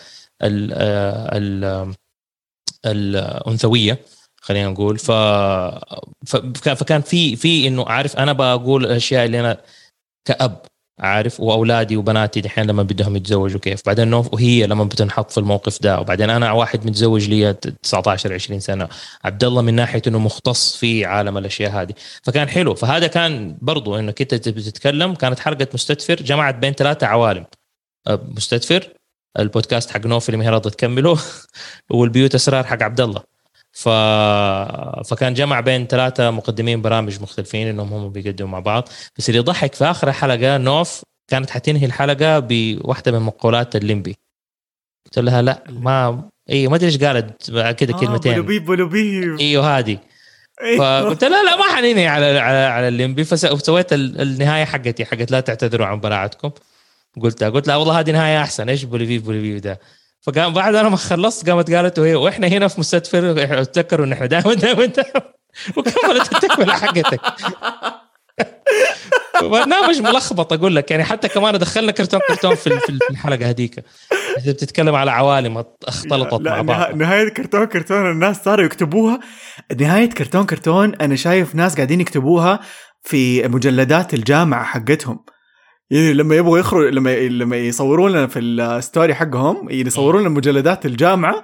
ال 0.44 0.74
ال 1.34 1.94
الأنثوية. 2.86 4.00
خلينا 4.42 4.70
نقول. 4.70 4.98
ف... 4.98 5.12
فكان 6.64 7.02
في 7.02 7.36
في 7.36 7.68
إنه 7.68 7.86
عارف 7.88 8.18
أنا 8.18 8.34
بقول 8.34 8.86
الأشياء 8.86 9.26
اللي 9.26 9.40
أنا 9.40 9.58
كأب 10.26 10.62
عارف 11.00 11.40
وأولادي 11.40 11.98
وبناتي 11.98 12.42
دحين 12.42 12.66
لما 12.68 12.84
بدهم 12.84 13.16
يتزوجوا 13.16 13.60
كيف. 13.60 13.82
بعدين 13.86 14.14
وهي 14.14 14.68
لما 14.68 14.84
بتنحط 14.84 15.32
في 15.32 15.38
الموقف 15.38 15.82
ده. 15.82 16.00
وبعدين 16.00 16.30
أنا 16.30 16.52
واحد 16.52 16.86
متزوج 16.86 17.30
لي 17.30 17.54
19 17.54 18.34
20 18.34 18.60
سنة. 18.60 18.90
عبد 19.24 19.44
الله 19.44 19.62
من 19.62 19.74
ناحية 19.74 20.02
إنه 20.08 20.20
مختص 20.20 20.78
في 20.78 21.06
عالم 21.06 21.38
الأشياء 21.38 21.72
هذه. 21.72 21.94
فكان 22.24 22.50
حلو. 22.50 22.76
فهذا 22.76 23.08
كان 23.08 23.58
برضو 23.62 24.00
إنك 24.00 24.22
أنت 24.22 24.50
بتتكلم 24.50 25.16
كانت 25.16 25.40
حلقه 25.40 25.68
مستدفر. 25.74 26.16
جمعت 26.16 26.56
بين 26.56 26.74
ثلاثة 26.74 27.08
عوالم. 27.08 27.46
أه، 28.08 28.20
مستدفر 28.38 28.90
البودكاست 29.40 29.92
حق 29.92 30.06
نوف 30.06 30.30
اللي 30.30 30.38
ما 30.38 30.46
هي 30.46 30.50
راضية 30.50 30.70
تكمله 30.70 31.20
والبيوت 31.92 32.36
أسرار 32.36 32.64
حق 32.64 32.84
عبد 32.84 33.02
الله. 33.02 33.24
ف... 33.80 33.90
فكان 35.10 35.34
جمع 35.34 35.60
بين 35.60 35.88
ثلاثة 35.88 36.32
مقدمين 36.32 36.82
برامج 36.82 37.22
مختلفين 37.22 37.68
إنهم 37.68 37.94
هم 37.94 38.10
بيقدموا 38.10 38.50
مع 38.50 38.60
بعض. 38.60 38.90
بس 39.18 39.30
اللي 39.30 39.40
ضحك 39.40 39.76
في 39.76 39.86
آخر 39.86 40.08
الحلقة 40.08 40.58
نوف 40.58 41.02
كانت 41.28 41.50
حتنهي 41.50 41.86
الحلقة 41.86 42.40
بواحدة 42.40 43.12
من 43.12 43.20
مقولات 43.20 43.76
الليمبي. 43.76 44.16
قلت 45.06 45.20
لها 45.20 45.42
لا 45.42 45.64
ما 45.70 46.30
اي 46.50 46.68
ما 46.68 46.76
أدري 46.76 46.88
إيش 46.88 46.98
قالت 47.04 47.52
كذا 47.52 47.70
آه، 47.70 48.00
كلمتين. 48.00 48.34
بولوبيب 48.34 48.66
بولوبيب 48.66 49.40
إيوه 49.40 49.78
هذه. 49.78 49.98
أيوه. 50.62 51.04
فقلت 51.04 51.24
لا 51.24 51.44
لا 51.44 51.56
ما 51.56 51.76
حننهي 51.76 52.08
على 52.08 52.26
على 52.40 52.58
على 52.58 52.88
الليمبي. 52.88 53.24
فسويت 53.24 53.94
ال- 53.94 54.22
النهاية 54.22 54.66
حقتي 54.66 55.06
حقت 55.06 55.32
لا 55.32 55.40
تعتذروا 55.40 55.88
عن 55.88 56.00
براعتكم. 56.00 56.52
قلتها 57.22 57.50
قلت 57.50 57.68
لا 57.68 57.76
والله 57.76 58.00
هذه 58.00 58.12
نهاية 58.12 58.42
أحسن. 58.42 58.70
إيش 58.70 58.84
بوليفي 58.84 59.18
بوليفي 59.18 59.60
ده؟ 59.60 59.80
فقام 60.22 60.54
بعد 60.54 60.76
أنا 60.76 60.90
ما 60.90 60.98
خلصت 60.98 61.50
قامت 61.50 61.72
قالت 61.74 62.00
وهي 62.00 62.16
وإحنا 62.16 62.48
هنا 62.48 62.68
في 62.68 62.80
مستدفر 62.80 63.44
إحنا 63.44 63.64
تذكروا 63.64 64.06
إن 64.06 64.12
إحنا 64.12 64.26
دائما 64.26 64.54
دائما 64.54 64.86
دائما 64.86 65.22
وكملت 65.78 66.34
التكملة 66.36 66.74
حقتك. 66.74 67.22
برنامج 69.42 70.02
ملخبط 70.02 70.54
أقول 70.54 70.76
لك 70.76 70.92
يعني 70.92 71.04
حتى 71.04 71.28
كمان 71.28 71.58
دخلنا 71.58 71.92
كرتون 71.92 72.20
كرتون 72.28 72.56
في 72.56 72.80
في 72.80 72.90
ال- 72.90 73.00
في 73.00 73.10
الحلقة 73.10 73.50
هذيك. 73.50 73.84
بتتكلم 74.48 74.96
على 74.96 75.12
عوالم 75.12 75.64
اختلطت 75.88 76.42
مع 76.42 76.62
بعض. 76.62 76.96
نهاية 76.96 77.30
كرتون 77.30 77.66
كرتون 77.66 78.12
الناس 78.12 78.44
صاروا 78.44 78.66
يكتبوها. 78.66 79.20
نهاية 79.80 80.10
كرتون 80.10 80.46
كرتون 80.46 80.96
أنا 80.96 81.16
شايف 81.16 81.56
ناس 81.56 81.76
قاعدين 81.76 82.02
يكتبوها 82.02 82.60
في 83.04 83.48
مجلدات 83.48 84.14
الجامعة 84.14 84.64
حقتهم. 84.64 85.20
يعني 85.92 86.14
لما 86.14 86.36
يبغوا 86.36 86.60
يخرجوا 86.60 86.92
لما 86.92 87.16
لما 87.16 87.58
يصوروا 87.58 88.10
لنا 88.10 88.28
في 88.28 88.40
الستوري 88.40 89.14
حقهم 89.16 89.70
يصوروا 89.70 90.22
لنا 90.22 90.30
مجلدات 90.30 90.86
الجامعة 90.86 91.44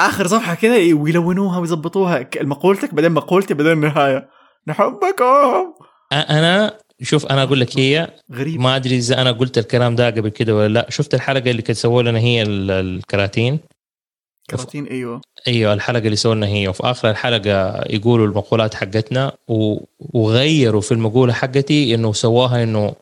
آخر 0.00 0.26
صفحة 0.26 0.54
كذا 0.54 0.94
ويلونوها 0.94 1.58
ويظبطوها 1.58 2.28
مقولتك 2.40 2.94
بعدين 2.94 3.12
مقولتي 3.12 3.54
بعدين 3.54 3.72
النهاية. 3.72 4.28
نحبكم! 4.68 5.72
أنا 6.12 6.78
شوف 7.02 7.26
أنا 7.26 7.42
أقول 7.42 7.60
لك 7.60 7.78
هي 7.78 8.10
غريب. 8.34 8.60
ما 8.60 8.76
أدري 8.76 8.96
إذا 8.96 9.20
أنا 9.22 9.32
قلت 9.32 9.58
الكلام 9.58 9.94
ده 9.94 10.06
قبل 10.06 10.28
كده 10.28 10.56
ولا 10.56 10.68
لا. 10.68 10.86
شفت 10.90 11.14
الحلقة 11.14 11.50
اللي 11.50 11.62
كانت 11.62 11.78
سووا 11.78 12.02
لنا 12.02 12.18
هي 12.18 12.42
ال- 12.42 12.70
الكراتين؟ 12.70 13.58
كراتين 14.50 14.86
أيوه. 14.86 15.20
أيوه 15.48 15.72
الحلقة 15.72 16.04
اللي 16.04 16.16
سووا 16.16 16.34
لنا 16.34 16.46
هي. 16.46 16.68
وفي 16.68 16.82
آخر 16.84 17.10
الحلقة 17.10 17.84
يقولوا 17.90 18.26
المقولات 18.26 18.74
حقتنا. 18.74 19.32
وغيروا 20.14 20.80
في 20.80 20.92
المقولة 20.92 21.32
حقتي 21.32 21.94
إنه 21.94 22.12
سواها 22.12 22.62
إنه 22.62 22.80
يعني 22.80 22.94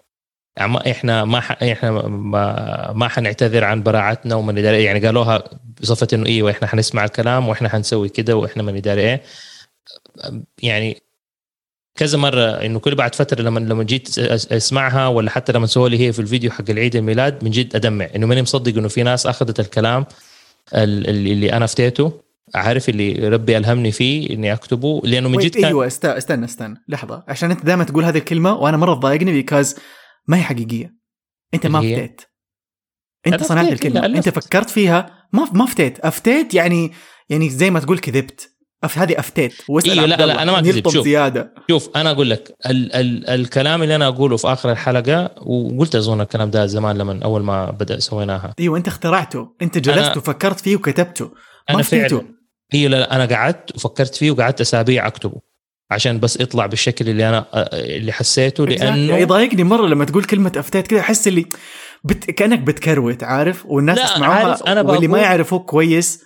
إحنا 0.58 1.24
ما 1.24 1.40
ح... 1.40 1.62
إحنا 1.62 1.90
ما 2.08 2.92
ما 2.92 3.08
حنعتذر 3.08 3.64
عن 3.64 3.82
براعتنا 3.82 4.34
وما 4.34 4.52
ندري 4.52 4.84
يعني 4.84 5.06
قالوها 5.06 5.44
بصفة 5.80 6.08
إنه 6.12 6.26
أيوه 6.26 6.50
إحنا 6.50 6.66
حنسمع 6.68 7.04
الكلام 7.04 7.48
وإحنا 7.48 7.68
حنسوي 7.68 8.08
كده 8.08 8.36
وإحنا 8.36 8.62
ما 8.62 8.72
ندري 8.72 9.00
إيه. 9.00 9.22
يعني 10.62 11.02
كذا 11.96 12.18
مرة 12.18 12.40
إنه 12.50 12.78
كل 12.78 12.94
بعد 12.94 13.14
فترة 13.14 13.42
لما 13.42 13.60
لما 13.60 13.84
جيت 13.84 14.18
أسمعها 14.18 15.06
ولا 15.08 15.30
حتى 15.30 15.52
لما 15.52 15.66
سووا 15.66 15.88
لي 15.88 16.00
هي 16.06 16.12
في 16.12 16.18
الفيديو 16.18 16.50
حق 16.50 16.64
العيد 16.70 16.96
الميلاد 16.96 17.44
من 17.44 17.50
جد 17.50 17.76
أدمع. 17.76 18.08
إنه 18.16 18.26
ماني 18.26 18.42
مصدق 18.42 18.76
إنه 18.78 18.88
في 18.88 19.02
ناس 19.02 19.26
أخذت 19.26 19.60
الكلام 19.60 20.06
ال- 20.74 21.08
اللي 21.08 21.52
أنا 21.52 21.64
افتيته 21.64 22.20
عارف 22.54 22.88
اللي 22.88 23.28
ربي 23.28 23.56
ألهمني 23.56 23.92
فيه 23.92 24.30
إني 24.30 24.52
أكتبه 24.52 25.00
لأنه 25.04 25.28
من 25.28 25.38
جد 25.38 25.54
كان 25.54 25.64
إيوه 25.64 25.86
است- 25.86 26.04
استنى 26.04 26.44
استنى 26.44 26.76
لحظة. 26.88 27.22
عشان 27.28 27.50
أنت 27.50 27.64
دائما 27.66 27.84
تقول 27.84 28.04
هذه 28.04 28.18
الكلمة 28.18 28.52
وأنا 28.54 28.76
مرة 28.76 28.94
تضايقني 28.94 29.32
because 29.32 29.76
ما 30.26 30.36
هي 30.36 30.42
حقيقية. 30.42 30.94
أنت 31.54 31.66
ما؟ 31.66 31.80
فتيت 31.80 32.20
أنت 33.26 33.44
صنعت 33.44 33.72
الكلمة. 33.72 34.06
أنت. 34.06 34.28
فكرت 34.28 34.70
فيها؟ 34.70 35.28
ما 35.32 35.48
ما 35.52 35.66
فتيت 35.66 36.00
افتيت 36.00 36.54
يعني 36.54 36.92
يعني 37.28 37.50
زي 37.50 37.70
ما 37.70 37.80
تقول 37.80 37.98
كذبت. 37.98 38.50
أف 38.84 38.98
هذه 38.98 39.18
افتيت. 39.18 39.54
واسأل 39.68 39.90
إيوه، 39.90 40.06
لا، 40.06 40.26
لا، 40.26 40.42
أنا 40.42 40.52
ما 40.52 40.60
كذبت، 40.60 40.88
شوف. 40.88 41.04
زيادة. 41.04 41.54
شوف 41.70 41.96
أنا 41.96 42.10
أقول 42.10 42.30
لك 42.30 42.56
ال 42.66 42.92
ال 42.92 43.28
الكلام 43.30 43.82
اللي 43.82 43.96
أنا 43.96 44.08
أقوله 44.08 44.36
في 44.36 44.48
آخر 44.52 44.72
الحلقة 44.72 45.30
وقلت 45.42 45.94
أظن 45.94 46.20
الكلام 46.20 46.50
ده 46.50 46.66
زمان 46.66 46.98
لما 46.98 47.24
أول 47.24 47.42
ما 47.42 47.70
بدأ 47.70 47.98
سويناها. 47.98 48.54
أيوه 48.60 48.78
أنت 48.78 48.88
اخترعته. 48.88 49.54
أنت 49.62 49.78
جلست 49.78 50.16
وفكرت 50.16 50.60
فيه 50.60 50.76
وكتبته. 50.76 51.24
ما 51.24 51.74
أنا 51.74 51.82
فتيته 51.82 52.18
فعلا 52.18 52.34
أيوه 52.74 52.90
لا 52.90 52.96
لا، 52.96 53.16
أنا 53.16 53.24
قعدت 53.36 53.76
وفكرت 53.76 54.14
فيه 54.14 54.30
وقعدت 54.30 54.60
أسابيع 54.60 55.06
أكتبه. 55.06 55.40
عشان 55.94 56.20
بس 56.20 56.40
يطلع 56.40 56.66
بالشكل 56.66 57.08
اللي 57.08 57.28
أنا 57.28 57.46
اللي 57.72 58.12
حسيته 58.12 58.66
لأنه 58.66 59.16
يضايقني 59.16 59.64
مرة 59.64 59.86
لما 59.86 60.04
تقول 60.04 60.24
كلمة 60.24 60.52
افتيت 60.56 60.86
كذا 60.86 61.00
أحس 61.00 61.28
اللي 61.28 61.46
بت... 62.04 62.30
كأنك 62.30 62.58
بتكروت 62.58 63.22
عارف؟ 63.22 63.66
والناس 63.66 63.98
عارف، 64.22 64.62
أنا 64.62 64.80
واللي 64.82 65.08
ما 65.08 65.18
يعرفوك 65.18 65.64
كويس 65.70 66.24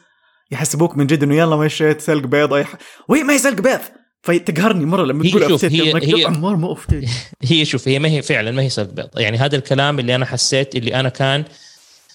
يحسبوك 0.51 0.97
من 0.97 1.07
جد 1.07 1.23
إنه 1.23 1.35
يلا 1.37 1.57
مشيت 1.57 2.01
سلق 2.01 2.27
بيض 2.27 2.53
اي. 2.53 2.65
وهي 3.09 3.23
ما 3.23 3.33
هي 3.33 3.39
سلق 3.39 3.61
بيض! 3.61 3.79
فتقهرني 4.23 4.85
مرة 4.85 5.05
لما 5.05 5.29
تقول 5.31 5.43
افتيت 5.55 5.73
هي- 5.73 6.19
هي- 6.21 6.25
عمار 6.25 6.57
مو 6.57 6.73
افتيت 6.73 7.09
هي 7.43 7.65
شوف 7.65 7.89
هي 7.89 7.99
ما 7.99 8.09
هي 8.09 8.23
فعلا 8.23 8.51
ما 8.51 8.63
هي 8.63 8.69
سلق 8.69 8.91
بيض. 8.91 9.09
يعني 9.17 9.39
هذا 9.39 9.57
الكلام 9.57 9.99
اللي 9.99 10.15
أنا 10.15 10.25
حسيت 10.27 10.77
اللي 10.77 10.95
أنا 10.95 11.09
كان 11.09 11.45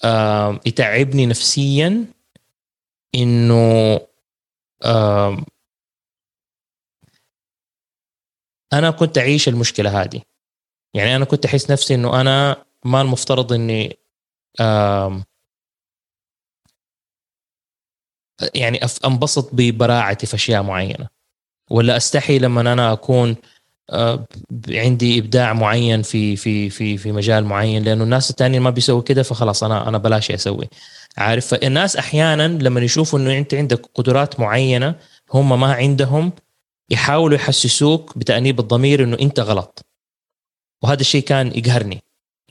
آم، 0.04 0.60
يتعبني 0.66 1.26
نفسيا 1.26 2.04
إنه 3.14 4.00
آم، 4.84 5.44
أنا 8.78 8.90
كنت 8.90 9.18
أعيش 9.18 9.48
المشكلة 9.48 10.02
هذه. 10.02 10.20
يعني 10.94 11.16
أنا 11.16 11.24
كنت 11.24 11.44
أحس 11.44 11.70
نفسي 11.70 11.94
إنه 11.94 12.20
أنا 12.20 12.64
ما 12.84 13.00
المفترض 13.00 13.52
إني 13.52 13.98
يعني 18.54 18.80
أنبسط 19.04 19.50
ببراعتي 19.52 20.26
في 20.26 20.34
أشياء 20.34 20.62
معينة. 20.62 21.08
ولا 21.70 21.96
أستحي 21.96 22.38
لما 22.38 22.60
أنا 22.60 22.92
أكون 22.92 23.36
آه، 23.90 24.26
عندي 24.68 25.18
إبداع 25.18 25.52
معين 25.52 26.02
في 26.02 26.36
في 26.36 26.70
في 26.70 26.96
في 26.98 27.12
مجال 27.12 27.44
معين 27.44 27.82
لأنه 27.84 28.04
الناس 28.04 28.30
الثانيين 28.30 28.62
ما 28.62 28.70
بيسووا 28.70 29.02
كده 29.02 29.22
فخلاص 29.22 29.64
أنا 29.64 29.88
أنا 29.88 29.98
بلاش 29.98 30.30
أسوي. 30.30 30.68
عارف؟ 31.18 31.46
فالناس 31.46 31.96
أحيانا 31.96 32.48
لما 32.48 32.80
يشوفوا 32.80 33.18
إنه 33.18 33.38
أنت 33.38 33.54
عندك 33.54 33.86
قدرات 33.94 34.40
معينة 34.40 34.94
هم 35.34 35.60
ما 35.60 35.72
عندهم 35.72 36.32
يحاولوا 36.90 37.36
يحسسوك 37.36 38.18
بتأنيب 38.18 38.60
الضمير 38.60 39.04
إنه 39.04 39.16
أنت 39.20 39.40
غلط. 39.40 39.86
وهذا 40.82 41.00
الشيء 41.00 41.22
كان 41.22 41.46
يقهرني 41.46 42.02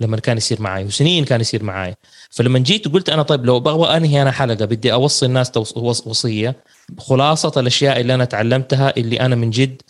لما 0.01 0.17
كان 0.17 0.37
يصير 0.37 0.61
معي 0.61 0.85
وسنين 0.85 1.25
كان 1.25 1.41
يصير 1.41 1.63
معي 1.63 1.95
فلما 2.29 2.59
جيت 2.59 2.87
وقلت 2.87 3.09
أنا 3.09 3.23
طيب 3.23 3.45
لو 3.45 3.59
بغى 3.59 3.97
أنهي 3.97 4.21
أنا 4.21 4.31
حلقة 4.31 4.65
بدي 4.65 4.93
أوصي 4.93 5.25
الناس 5.25 5.57
وصية. 5.57 6.63
خلاصة 6.97 7.59
الأشياء 7.59 7.99
اللي 7.99 8.13
أنا 8.13 8.25
تعلمتها 8.25 8.93
اللي 8.97 9.19
أنا 9.19 9.35
من 9.35 9.49
جد 9.49 9.81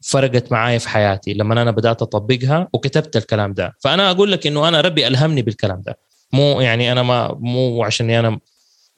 فرقت 0.00 0.52
معايا 0.52 0.78
في 0.78 0.88
حياتي 0.88 1.34
لما 1.34 1.62
أنا 1.62 1.70
بدأت 1.70 2.02
أطبقها 2.02 2.68
وكتبت 2.72 3.16
الكلام 3.16 3.52
ده. 3.52 3.76
فأنا 3.80 4.10
أقول 4.10 4.32
لك 4.32 4.46
إنه 4.46 4.68
أنا 4.68 4.80
ربي 4.80 5.06
ألهمني 5.06 5.42
بالكلام 5.42 5.82
ده. 5.86 5.98
مو 6.32 6.60
يعني 6.60 6.92
أنا 6.92 7.02
ما 7.02 7.36
مو 7.40 7.84
عشان 7.84 8.10
أنا 8.10 8.38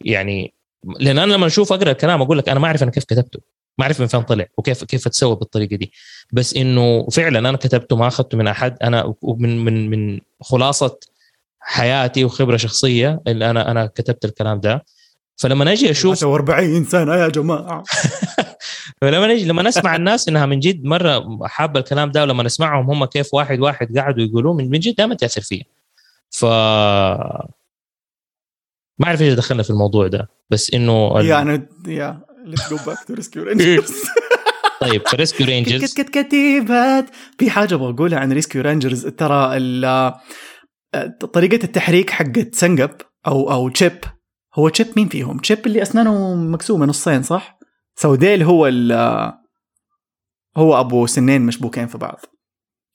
يعني 0.01 0.55
لأن 1.01 1.19
أنا 1.19 1.33
لما 1.33 1.47
أشوف 1.47 1.73
أقرأ 1.73 1.91
الكلام 1.91 2.23
أقول 2.23 2.39
لك 2.39 2.49
أنا 2.49 2.61
ما 2.61 2.67
أعرف 2.67 2.83
أنا 2.83 2.91
كيف 2.91 3.05
كتبته. 3.05 3.41
ما 3.79 3.85
أعرف 3.85 4.01
من 4.01 4.07
فين 4.07 4.23
طلع 4.23 4.47
وكيف 4.57 4.85
كيف 4.85 5.07
اتسوى 5.07 5.37
بالطريقة 5.37 5.77
دي. 5.77 5.93
بس 6.33 6.57
إنه 6.57 7.07
فعلا 7.09 7.39
أنا 7.39 7.57
كتبته 7.57 7.97
ما 7.97 8.07
أخذته 8.09 8.39
من 8.39 8.47
أحد. 8.49 8.77
أنا 8.83 9.15
من 9.23 9.65
من 9.65 9.91
من 9.91 10.21
خلاصة 10.41 10.99
حياتي 11.61 12.25
وخبرة 12.25 12.57
شخصية 12.57 13.21
اللي 13.27 13.51
أنا 13.51 13.71
أنا 13.71 13.87
كتبت 13.87 14.25
الكلام 14.25 14.61
ده. 14.61 14.85
فلما 15.37 15.73
أجي 15.73 15.91
أشوف 15.91 16.25
40 16.25 16.85
سنة 16.85 17.15
يا 17.15 17.29
جماعة. 17.29 17.83
فلما 19.01 19.27
نجي 19.35 19.45
لما 19.45 19.63
نسمع 19.63 19.97
الناس 19.97 20.29
إنها 20.29 20.47
من 20.47 20.61
جد 20.61 20.85
مرة 20.85 21.39
حابة 21.47 21.81
الكلام 21.81 22.11
ده 22.11 22.23
ولما 22.23 22.43
نسمعهم 22.43 22.91
هم 22.91 23.05
كيف 23.05 23.35
واحد 23.35 23.61
واحد 23.61 23.99
قعدوا 23.99 24.25
يقولوه 24.25 24.55
من 24.55 24.71
من 24.71 24.79
جد 24.79 24.95
دائما 24.95 25.15
تأثر 25.15 25.41
فيا 25.41 25.65
ف 26.31 26.45
ما 28.99 29.07
أعرف 29.07 29.23
إيش 29.23 29.35
دخلنا 29.35 29.63
في 29.63 29.71
الموضوع 29.71 30.07
ده. 30.07 30.29
بس 30.51 30.75
إنه 30.75 31.21
ال- 31.21 31.33
أنا 31.33 31.67
yeah 31.87 32.21
let's 32.49 32.71
go 32.71 32.77
back 32.87 33.05
to 33.05 33.15
Rescue 33.15 33.43
Rangers 33.43 33.93
طيب 34.81 35.03
Rescue 35.15 35.47
Rangers 35.47 35.95
كت 35.95 36.01
كت 36.01 36.19
كتيبات. 36.19 37.07
في 37.39 37.51
حاجة 37.51 37.75
بقولها 37.75 38.19
عن 38.19 38.33
Rescue 38.33 38.63
Rangers 38.63 39.07
ترى 39.07 39.57
ال- 39.57 40.15
طريقة 41.33 41.65
التحريك 41.65 42.11
حقت 42.11 42.55
سنجب 42.55 42.91
أو 43.27 43.53
أو 43.53 43.69
Chip 43.69 43.99
هو 44.55 44.69
Chip 44.69 44.87
مين 44.97 45.09
فيهم؟ 45.09 45.39
Chip 45.39 45.67
اللي 45.67 45.83
أسنانه 45.83 46.35
مكسومه 46.35 46.87
نصين 46.87 47.23
صح؟ 47.23 47.59
so 47.97 48.12
Dale 48.12 48.43
هو 48.43 48.67
ال 48.67 48.93
هو 50.57 50.81
أبو 50.81 51.07
سنين 51.07 51.43
مشبوكين 51.43 51.87
في 51.87 51.99
بعض. 51.99 52.21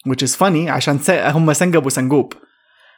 Which 0.09 0.27
is 0.27 0.35
funny 0.35 0.67
عشان 0.69 0.99
هم 1.09 1.53
سنجب 1.53 1.85
وسنجوب. 1.85 2.33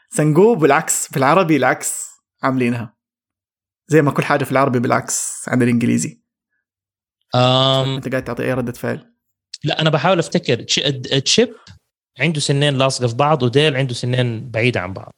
سنجوب 0.10 0.58
بالعكس 0.60 1.08
في 1.08 1.18
العربي 1.18 1.56
العكس 1.56 2.08
عاملينها. 2.44 2.96
زي 3.88 4.02
ما 4.02 4.12
كل 4.12 4.24
حاجة 4.24 4.44
في 4.44 4.52
العربي 4.52 4.80
بالعكس 4.80 5.44
عن 5.48 5.62
الإنجليزي. 5.62 6.25
أم 7.36 7.96
أنت 7.96 8.10
قاعد 8.10 8.24
تعطي 8.24 8.44
أي 8.44 8.54
ردة 8.54 8.72
فعل؟ 8.72 9.00
لا 9.64 9.82
أنا 9.82 9.90
بحاول 9.90 10.20
أفتكر. 10.20 10.62
Ch- 10.62 10.80
Chip 11.26 11.50
عنده 12.20 12.40
سنين 12.40 12.78
لاصقه 12.78 13.08
في 13.08 13.16
بعض 13.16 13.44
و 13.44 13.50
Dale 13.50 13.76
عنده 13.76 13.94
سنين 13.94 14.50
بعيدة 14.52 14.80
عن 14.80 14.94
بعض. 14.94 15.12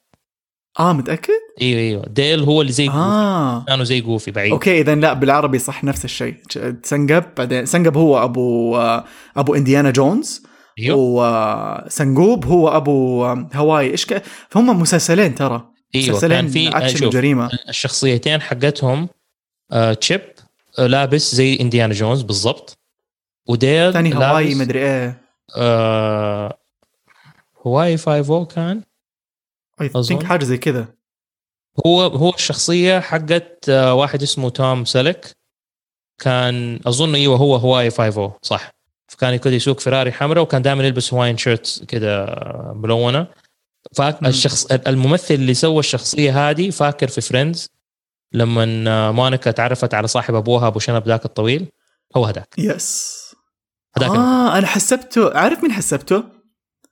آه 0.79 0.93
متأكد؟ 0.93 1.33
أيوه 1.61 1.79
أيوه 1.79 2.05
Dale 2.07 2.43
هو 2.43 2.61
اللي 2.61 2.71
زي 2.71 2.85
Goofy. 2.85 2.97
آه. 2.97 3.65
كانوا 3.65 3.83
زي 3.85 4.01
Goofy 4.01 4.31
بعيد. 4.31 4.51
okay 4.51 4.81
اذا 4.81 4.95
لا 4.95 5.13
بالعربي 5.13 5.59
صح 5.59 5.83
نفس 5.83 6.05
الشيء. 6.05 6.35
سنجب 6.83 7.23
بعدين 7.37 7.65
سنجب 7.65 7.97
هو 7.97 8.23
أبو 8.23 8.77
أبو 9.37 9.55
Indiana 9.55 9.91
Jones. 9.91 10.43
أيوه. 10.79 10.97
وسنجوب 10.99 12.45
هو 12.45 12.69
أبو 12.69 13.25
Hawaii. 13.53 13.91
إيش 13.91 14.05
ك... 14.05 14.23
فهم 14.49 14.81
مسلسلين 14.81 15.35
ترى. 15.35 15.69
أيوه 15.95 16.09
مسلسلين 16.09 16.41
كان 16.41 16.47
في 16.47 16.67
آه، 16.67 16.77
اكشن 16.77 17.05
وجريمة. 17.05 17.49
الشخصيتين 17.69 18.41
حقتهم 18.41 19.09
آه 19.71 19.93
Chip 19.93 20.21
آه 20.21 20.36
لابس 20.79 21.35
زي 21.35 21.57
Indiana 21.61 21.93
Jones 21.93 22.21
بالضبط. 22.21 22.77
و 23.47 23.56
Dale 23.56 23.93
ثاني 23.93 24.15
Hawaii 24.15 24.55
مدري 24.55 24.79
إيه. 24.79 25.21
آه 25.57 26.57
Hawaii 27.67 27.97
5 27.97 28.45
كان؟ 28.45 28.81
I 29.81 30.03
think 30.03 30.23
حاجة 30.23 30.43
زي 30.43 30.57
كذا. 30.57 30.87
هو 31.85 32.01
هو 32.01 32.29
الشخصية 32.29 32.99
حقت 32.99 33.69
آه 33.69 33.93
واحد 33.93 34.21
اسمه 34.21 34.49
Tom 34.49 34.85
Selleck 34.85 35.37
كان 36.19 36.79
أظن 36.87 37.15
إيوه 37.15 37.37
هو 37.37 37.55
Hawaii 37.55 37.89
5 37.89 38.33
صح. 38.41 38.71
فكان 39.07 39.35
كده 39.35 39.53
يسوق 39.53 39.79
فيراري 39.79 40.11
حمراء 40.11 40.43
وكان 40.43 40.61
دائما 40.61 40.83
يلبس 40.83 41.13
Hawaiian 41.13 41.37
shirts 41.37 41.83
كده 41.83 42.23
آه، 42.23 42.73
ملونة. 42.75 43.27
فالشخص 43.95 44.65
الممثل 44.65 45.33
اللي 45.33 45.53
سوى 45.53 45.79
الشخصية 45.79 46.49
هذه 46.49 46.69
فاكر 46.69 47.07
في 47.07 47.21
Friends 47.21 47.69
لما 48.31 49.11
Monica 49.11 49.51
تعرفت 49.51 49.93
على 49.93 50.07
صاحب 50.07 50.35
أبوها 50.35 50.67
أبو 50.67 50.79
شنب 50.79 51.07
ذاك 51.07 51.25
الطويل 51.25 51.67
هو 52.17 52.25
هذاك 52.25 52.55
yes. 52.57 53.17
هذاك 53.97 54.09
آه 54.09 54.57
أنا 54.57 54.67
حسبته. 54.67 55.37
عارف 55.37 55.63
مين 55.63 55.71
حسبته؟ 55.71 56.23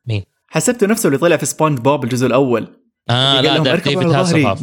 مين؟ 0.08 0.24
حسبته 0.48 0.88
نفسه 0.88 1.08
اللي 1.08 1.18
طلع 1.18 1.38
في 1.38 1.46
سبونج 1.46 1.80
بوب 1.80 2.04
الجزء 2.04 2.28
الأول. 2.28 2.68
آه 3.10 3.42
لا 3.42 3.58
ده 3.58 3.76
David 3.76 3.98
Hasselhoff. 3.98 4.60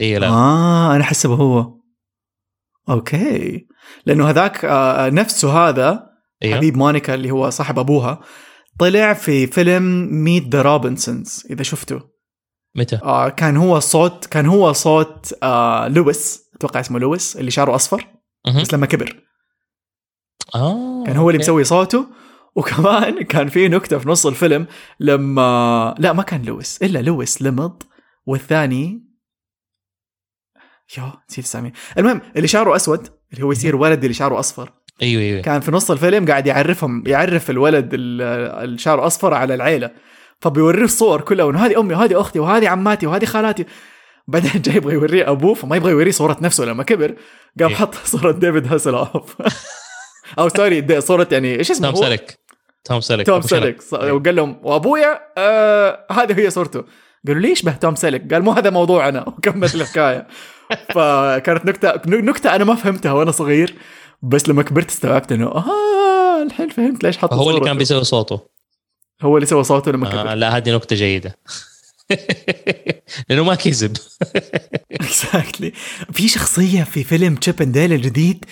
اي 0.00 0.18
لا. 0.18 0.28
آه 0.28 0.96
أنا 0.96 1.04
حسبه 1.04 1.34
هو. 1.34 1.80
okay. 2.88 3.66
لأنه 4.06 4.30
هذاك 4.30 4.64
آه 4.64 5.08
نفسه 5.08 5.68
هذا 5.68 6.06
أيوه 6.42 6.56
حبيب 6.56 6.76
Monica 6.76 7.14
اللي 7.14 7.30
هو 7.30 7.50
صاحب 7.50 7.78
أبوها 7.78 8.20
طلع 8.78 9.12
في 9.14 9.46
فيلم 9.46 10.08
Meet 10.24 10.48
the 10.48 10.62
Robinsons 10.62 11.46
إذا 11.50 11.62
شفته. 11.62 12.15
متى؟ 12.76 12.96
آه 13.02 13.28
كان 13.28 13.56
هو 13.56 13.80
صوت 13.80 14.26
كان 14.26 14.46
هو 14.46 14.72
صوت 14.72 15.34
آه 15.42 15.88
لويس. 15.88 16.42
أتوقع 16.54 16.80
اسمه 16.80 16.98
لويس 16.98 17.36
اللي 17.36 17.50
شعره 17.50 17.74
أصفر 17.74 18.06
مهم. 18.46 18.60
بس 18.62 18.74
لما 18.74 18.86
كبر. 18.86 19.22
آه 20.54 21.04
كان 21.06 21.16
هو 21.16 21.30
اللي. 21.30 21.38
مسوي 21.38 21.64
صوته. 21.64 22.06
وكمان 22.56 23.22
كان 23.22 23.48
في 23.48 23.68
نكتة 23.68 23.98
في 23.98 24.08
نص 24.08 24.26
الفيلم 24.26 24.66
لما 25.00 25.94
لا 25.98 26.12
ما 26.12 26.22
كان 26.22 26.42
لويس 26.42 26.82
إلا 26.82 26.98
لويس 26.98 27.42
لمض 27.42 27.82
والثاني 28.26 29.02
يا 30.98 31.12
نسيت 31.30 31.44
اسامي. 31.44 31.72
المهم 31.98 32.20
اللي 32.36 32.48
شعره 32.48 32.76
أسود 32.76 33.08
اللي 33.32 33.44
هو 33.44 33.52
يصير 33.52 33.76
ولد 33.76 34.02
اللي 34.04 34.14
شعره 34.14 34.38
أصفر. 34.38 34.72
أيوه 35.02 35.22
أيوه. 35.22 35.42
كان 35.42 35.60
في 35.60 35.70
نص 35.70 35.90
الفيلم 35.90 36.26
قاعد 36.26 36.46
يعرفهم 36.46 37.04
يعرف 37.06 37.50
الولد 37.50 37.90
ال- 37.94 38.22
الشعر 38.74 39.06
أصفر 39.06 39.34
على 39.34 39.54
العيلة. 39.54 39.90
فبيوريه 40.40 40.84
الصور 40.84 41.20
كلها 41.20 41.50
انه 41.50 41.66
هذه 41.66 41.80
أمي 41.80 41.94
وهذه 41.94 42.20
أختي 42.20 42.38
وهذه 42.38 42.68
عماتي 42.68 43.06
وهذه 43.06 43.24
خالاتي. 43.24 43.64
بعدين 44.28 44.50
جاي 44.62 44.76
يبغى 44.76 44.94
يوريه 44.94 45.30
أبوه 45.30 45.54
فما 45.54 45.76
يبغى 45.76 45.90
يوريه 45.92 46.10
صورة 46.10 46.36
نفسه 46.40 46.64
لما 46.64 46.82
كبر 46.82 47.14
قام 47.60 47.68
إيه. 47.68 47.76
حط 47.76 47.94
صورة 47.94 48.32
David 48.32 48.72
Hasselhoff. 48.72 49.36
أو 50.38 50.48
sorry 50.48 51.00
صورة 51.00 51.28
يعني 51.32 51.58
إيش 51.58 51.70
اسمه 51.70 51.90
توم 51.90 51.96
هو؟ 51.96 52.02
Selleck 52.02 52.38
Tom 52.84 53.00
Selleck 53.00 53.26
Tom. 53.26 53.40
Selleck 53.40 53.82
ص- 53.82 53.92
وقال 53.94 54.36
لهم 54.36 54.60
وأبويا 54.62 55.20
آه 55.38 56.06
هذه 56.12 56.38
هي 56.38 56.50
صورته. 56.50 56.84
قالوا 57.26 57.40
ليش 57.42 57.62
به 57.62 57.72
Tom 57.72 57.94
Selleck 57.94 58.32
قال 58.34 58.42
مو 58.42 58.52
هذا 58.52 58.70
موضوعنا. 58.70 59.28
وكمل 59.38 59.70
الحكاية. 59.74 60.26
فكانت 60.94 61.66
نكتة 61.66 61.92
نكتة 62.06 62.56
أنا 62.56 62.64
ما 62.64 62.74
فهمتها 62.74 63.12
وأنا 63.12 63.30
صغير 63.30 63.74
بس 64.22 64.48
لما 64.48 64.62
كبرت 64.62 64.90
استوعبت 64.90 65.32
إنه 65.32 65.46
آه 65.46 66.42
الحين 66.42 66.68
فهمت 66.68 67.04
ليش 67.04 67.18
حط 67.18 67.32
هو 67.34 67.50
اللي. 67.50 67.60
كان 67.60 67.78
بيسوي 67.78 68.04
صوته. 68.04 68.55
هو 69.22 69.36
اللي 69.36 69.46
سوى 69.46 69.64
صوته 69.64 69.92
لما 69.92 70.06
آه 70.06 70.22
كبر. 70.22 70.34
لا 70.34 70.56
هذه 70.56 70.74
نكتة 70.74 70.96
جيدة. 70.96 71.38
لأنه 73.28 73.44
ما 73.44 73.54
كذب. 73.54 73.96
exactly 74.92 75.72
في 76.12 76.28
شخصية 76.28 76.82
في 76.82 77.04
فيلم 77.04 77.34
Chip 77.34 77.62
and 77.62 77.78
Dale 77.78 77.92
الجديد 77.92 78.44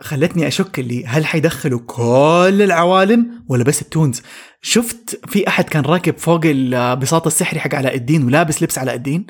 خلتني 0.00 0.48
أشك 0.48 0.78
اللي 0.78 1.06
هل 1.06 1.26
حيدخلوا 1.26 1.80
كل 1.86 2.62
العوالم 2.62 3.44
ولا 3.48 3.64
بس 3.64 3.82
ال 3.82 3.89
toons 3.89 4.22
شفت 4.62 5.20
في 5.28 5.48
أحد 5.48 5.64
كان 5.64 5.82
راكب 5.82 6.18
فوق 6.18 6.40
البساط 6.44 7.26
السحري 7.26 7.60
حق 7.60 7.74
علاء 7.74 7.94
الدين 7.94 8.24
ولابس 8.24 8.62
لبس 8.62 8.78
علاء 8.78 8.94
الدين 8.94 9.26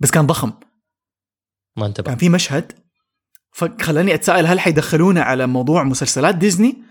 بس 0.00 0.10
كان 0.10 0.26
ضخم. 0.26 0.52
ما 1.76 1.86
انتبه. 1.86 2.06
كان 2.06 2.16
في 2.16 2.28
مشهد. 2.28 2.72
فخلاني 3.52 4.14
أتساءل 4.14 4.46
هل 4.46 4.60
حيدخلونا 4.60 5.22
على 5.22 5.46
موضوع 5.46 5.84
مسلسلات 5.84 6.34
ديزني 6.34 6.82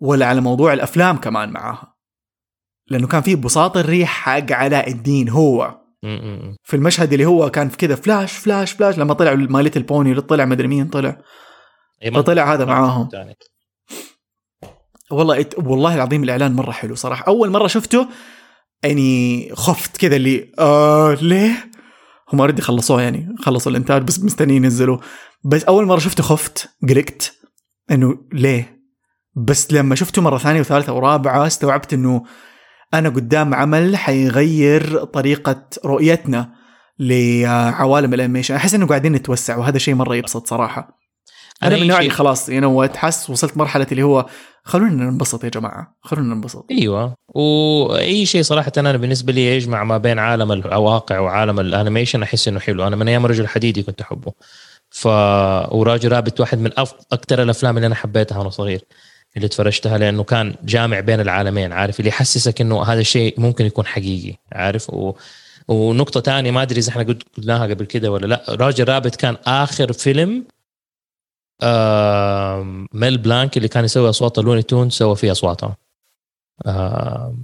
ولا 0.00 0.26
على 0.26 0.40
موضوع 0.40 0.72
الأفلام 0.72 1.16
كمان 1.16 1.50
معاها؟ 1.50 1.94
لأنه 2.90 3.06
كان 3.06 3.22
في 3.22 3.36
بساط 3.36 3.76
الريح 3.76 4.08
حق 4.08 4.52
علاء 4.52 4.90
الدين 4.90 5.28
هو. 5.28 5.80
في 6.64 6.74
المشهد 6.74 7.12
اللي 7.12 7.26
هو 7.26 7.50
كان 7.50 7.68
في 7.68 7.76
كذا 7.76 7.94
flash 7.94 8.32
flash 8.36 8.72
flash 8.72 8.98
لما 8.98 9.14
طلع 9.14 9.34
My 9.34 9.45
Little 9.45 9.76
Pony 9.76 10.10
اللي 10.10 10.22
طلع 10.22 10.44
مدري 10.44 10.68
مين 10.68 10.88
طلع. 10.88 11.20
إيه، 12.02 12.10
فطلع 12.10 12.54
هذا 12.54 12.64
معاهم. 12.64 13.08
والله 15.10 15.46
والله 15.56 15.94
العظيم 15.94 16.22
الإعلان 16.24 16.52
مرة 16.52 16.70
حلو 16.70 16.94
صراحة. 16.94 17.24
أول 17.28 17.50
مرة 17.50 17.66
شفته 17.66 18.08
يعني 18.82 19.50
خفت 19.54 19.96
كذا 19.96 20.16
اللي 20.16 20.52
آه 20.58 21.14
ليه؟ 21.14 21.70
هم 22.32 22.40
already 22.40 22.62
خلصوه 22.62 23.02
يعني 23.02 23.34
خلصوا 23.38 23.72
الإنتاج 23.72 24.02
بس 24.02 24.20
مستنيين 24.20 24.64
ينزلوا. 24.64 24.98
بس 25.44 25.64
أول 25.64 25.86
مرة 25.86 25.98
شفته 25.98 26.22
خفت 26.22 26.70
قلقت 26.88 27.34
إنه 27.90 28.18
ليه؟ 28.32 28.80
بس 29.36 29.72
لما 29.72 29.94
شفته 29.94 30.22
مرة 30.22 30.38
ثانية 30.38 30.60
وثالثة 30.60 30.92
ورابعة 30.92 31.46
استوعبت 31.46 31.92
إنه 31.92 32.24
أنا 32.94 33.08
قدام 33.08 33.54
عمل 33.54 33.96
حيغير 33.96 35.04
طريقة 35.04 35.62
رؤيتنا 35.84 36.52
لعوالم 36.98 38.14
ال 38.14 38.18
animation. 38.18 38.54
أحس 38.54 38.74
إنه 38.74 38.86
قاعدين 38.86 39.12
نتوسع 39.12 39.56
وهذا 39.56 39.78
شيء 39.78 39.94
مرة 39.94 40.16
يبسط 40.16 40.46
صراحة. 40.46 41.00
أنا 41.62 41.76
من 41.76 41.82
النوع 41.82 41.98
اللي 41.98 42.10
خلاص 42.10 42.48
you 42.48 42.60
know 42.60 42.88
حس 42.96 43.30
وصلت 43.30 43.56
مرحلة 43.56 43.86
اللي 43.92 44.02
هو 44.02 44.26
خلونا 44.64 45.04
ننبسط 45.04 45.44
يا 45.44 45.48
جماعة 45.48 45.96
خلونا 46.02 46.34
ننبسط. 46.34 46.66
أيوه. 46.70 47.14
وأي 47.28 48.26
شيء 48.26 48.42
صراحة 48.42 48.72
أنا 48.78 48.96
بالنسبة 48.96 49.32
لي 49.32 49.56
يجمع 49.56 49.84
ما 49.84 49.98
بين 49.98 50.18
عالم 50.18 50.52
الواقع 50.52 51.18
وعالم 51.18 51.60
ال 51.60 51.66
animation 51.66 52.22
أحس 52.22 52.48
إنه 52.48 52.60
حلو. 52.60 52.86
أنا 52.86 52.96
من 52.96 53.08
أيام 53.08 53.26
رجل 53.26 53.48
حديدي 53.48 53.82
كنت 53.82 54.00
أحبه. 54.00 54.32
ف 54.90 55.06
و 55.72 55.79
Roger 55.79 56.12
Rabbit 56.12 56.40
واحد 56.40 56.58
من 56.58 56.70
أف... 56.78 56.94
أكثر 57.12 57.42
الأفلام 57.42 57.76
اللي 57.76 57.86
أنا 57.86 57.94
حبيتها 57.94 58.38
وأنا 58.38 58.50
صغير. 58.50 58.80
اللي 59.36 59.48
تفرجتها 59.48 59.98
لأنه 59.98 60.24
كان 60.24 60.54
جامع 60.64 61.00
بين 61.00 61.20
العالمين 61.20 61.72
عارف؟ 61.72 62.00
اللي 62.00 62.08
يحسسك 62.08 62.60
إنه 62.60 62.82
هذا 62.82 63.00
الشيء 63.00 63.40
ممكن 63.40 63.66
يكون 63.66 63.86
حقيقي 63.86 64.36
عارف؟ 64.52 64.90
و... 64.90 65.14
ونقطة 65.68 66.20
ثانية 66.20 66.50
ما 66.50 66.62
أدري 66.62 66.78
إذا 66.80 66.88
إحنا 66.90 67.16
قلناها 67.38 67.66
قبل 67.66 67.84
كده 67.86 68.10
ولا 68.10 68.26
لأ. 68.26 68.44
Roger 68.48 68.88
Rabbit 68.88 69.16
كان 69.16 69.36
آخر 69.46 69.92
فيلم 69.92 70.44
آه 71.62 72.86
Mel 72.92 73.18
Blanc 73.18 73.56
اللي 73.56 73.68
كان 73.68 73.84
يسوي 73.84 74.08
أصوات 74.10 74.38
ال 74.38 74.41
Looney 74.41 74.62
Tunes 74.62 74.90
سوى 74.90 75.16
فيه 75.16 75.32
اصواتها 75.32 75.76
آه 76.66 77.36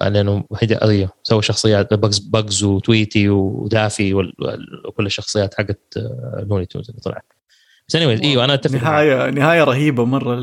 لأنه 0.00 0.44
قضية. 0.82 1.10
سوى 1.22 1.42
شخصيات 1.42 1.94
Bugs 1.94 2.18
Bugs 2.18 2.64
و 2.64 2.73
Tweety 2.73 3.28
و 3.28 3.42
Daffy 3.42 4.14
وكل 4.14 5.06
الشخصيات 5.06 5.54
حقت 5.54 5.98
Looney 6.38 6.66
Tunes 6.66 6.90
اللي 6.90 7.00
طلعت. 7.00 7.33
بس 7.88 7.96
اني 7.96 8.24
إيوه 8.24 8.44
أنا 8.44 8.54
أتفق 8.54 8.74
نهايه 8.74 9.16
معك. 9.16 9.34
نهاية 9.34 9.64
رهيبة 9.64 10.04
مرة 10.04 10.34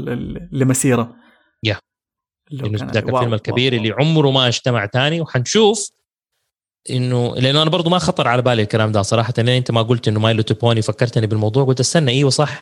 لمسيرة. 0.51 1.15
يا 1.63 1.77
ذاك 2.53 3.09
الفيلم 3.09 3.33
الكبير 3.33 3.73
wow. 3.73 3.81
اللي 3.81 3.93
عمره 3.99 4.31
ما 4.31 4.47
اجتمع 4.47 4.85
تاني. 4.85 5.21
وحنشوف 5.21 5.91
إنه 6.89 7.35
لأنه 7.35 7.61
أنا 7.61 7.69
برضو 7.69 7.89
ما 7.89 7.99
خطر 7.99 8.27
على 8.27 8.41
بالي 8.41 8.61
الكلام 8.61 8.91
ده 8.91 9.01
صراحة. 9.01 9.33
لأن 9.37 9.49
أنت 9.49 9.71
ما 9.71 9.81
قلت 9.81 10.07
إنه 10.07 10.19
My 10.19 10.41
Little 10.41 10.65
Pony 10.65 10.81
فكرتني 10.81 11.27
بالموضوع. 11.27 11.63
قلت 11.65 11.79
استنى 11.79 12.11
إيوه 12.11 12.29
صح. 12.29 12.61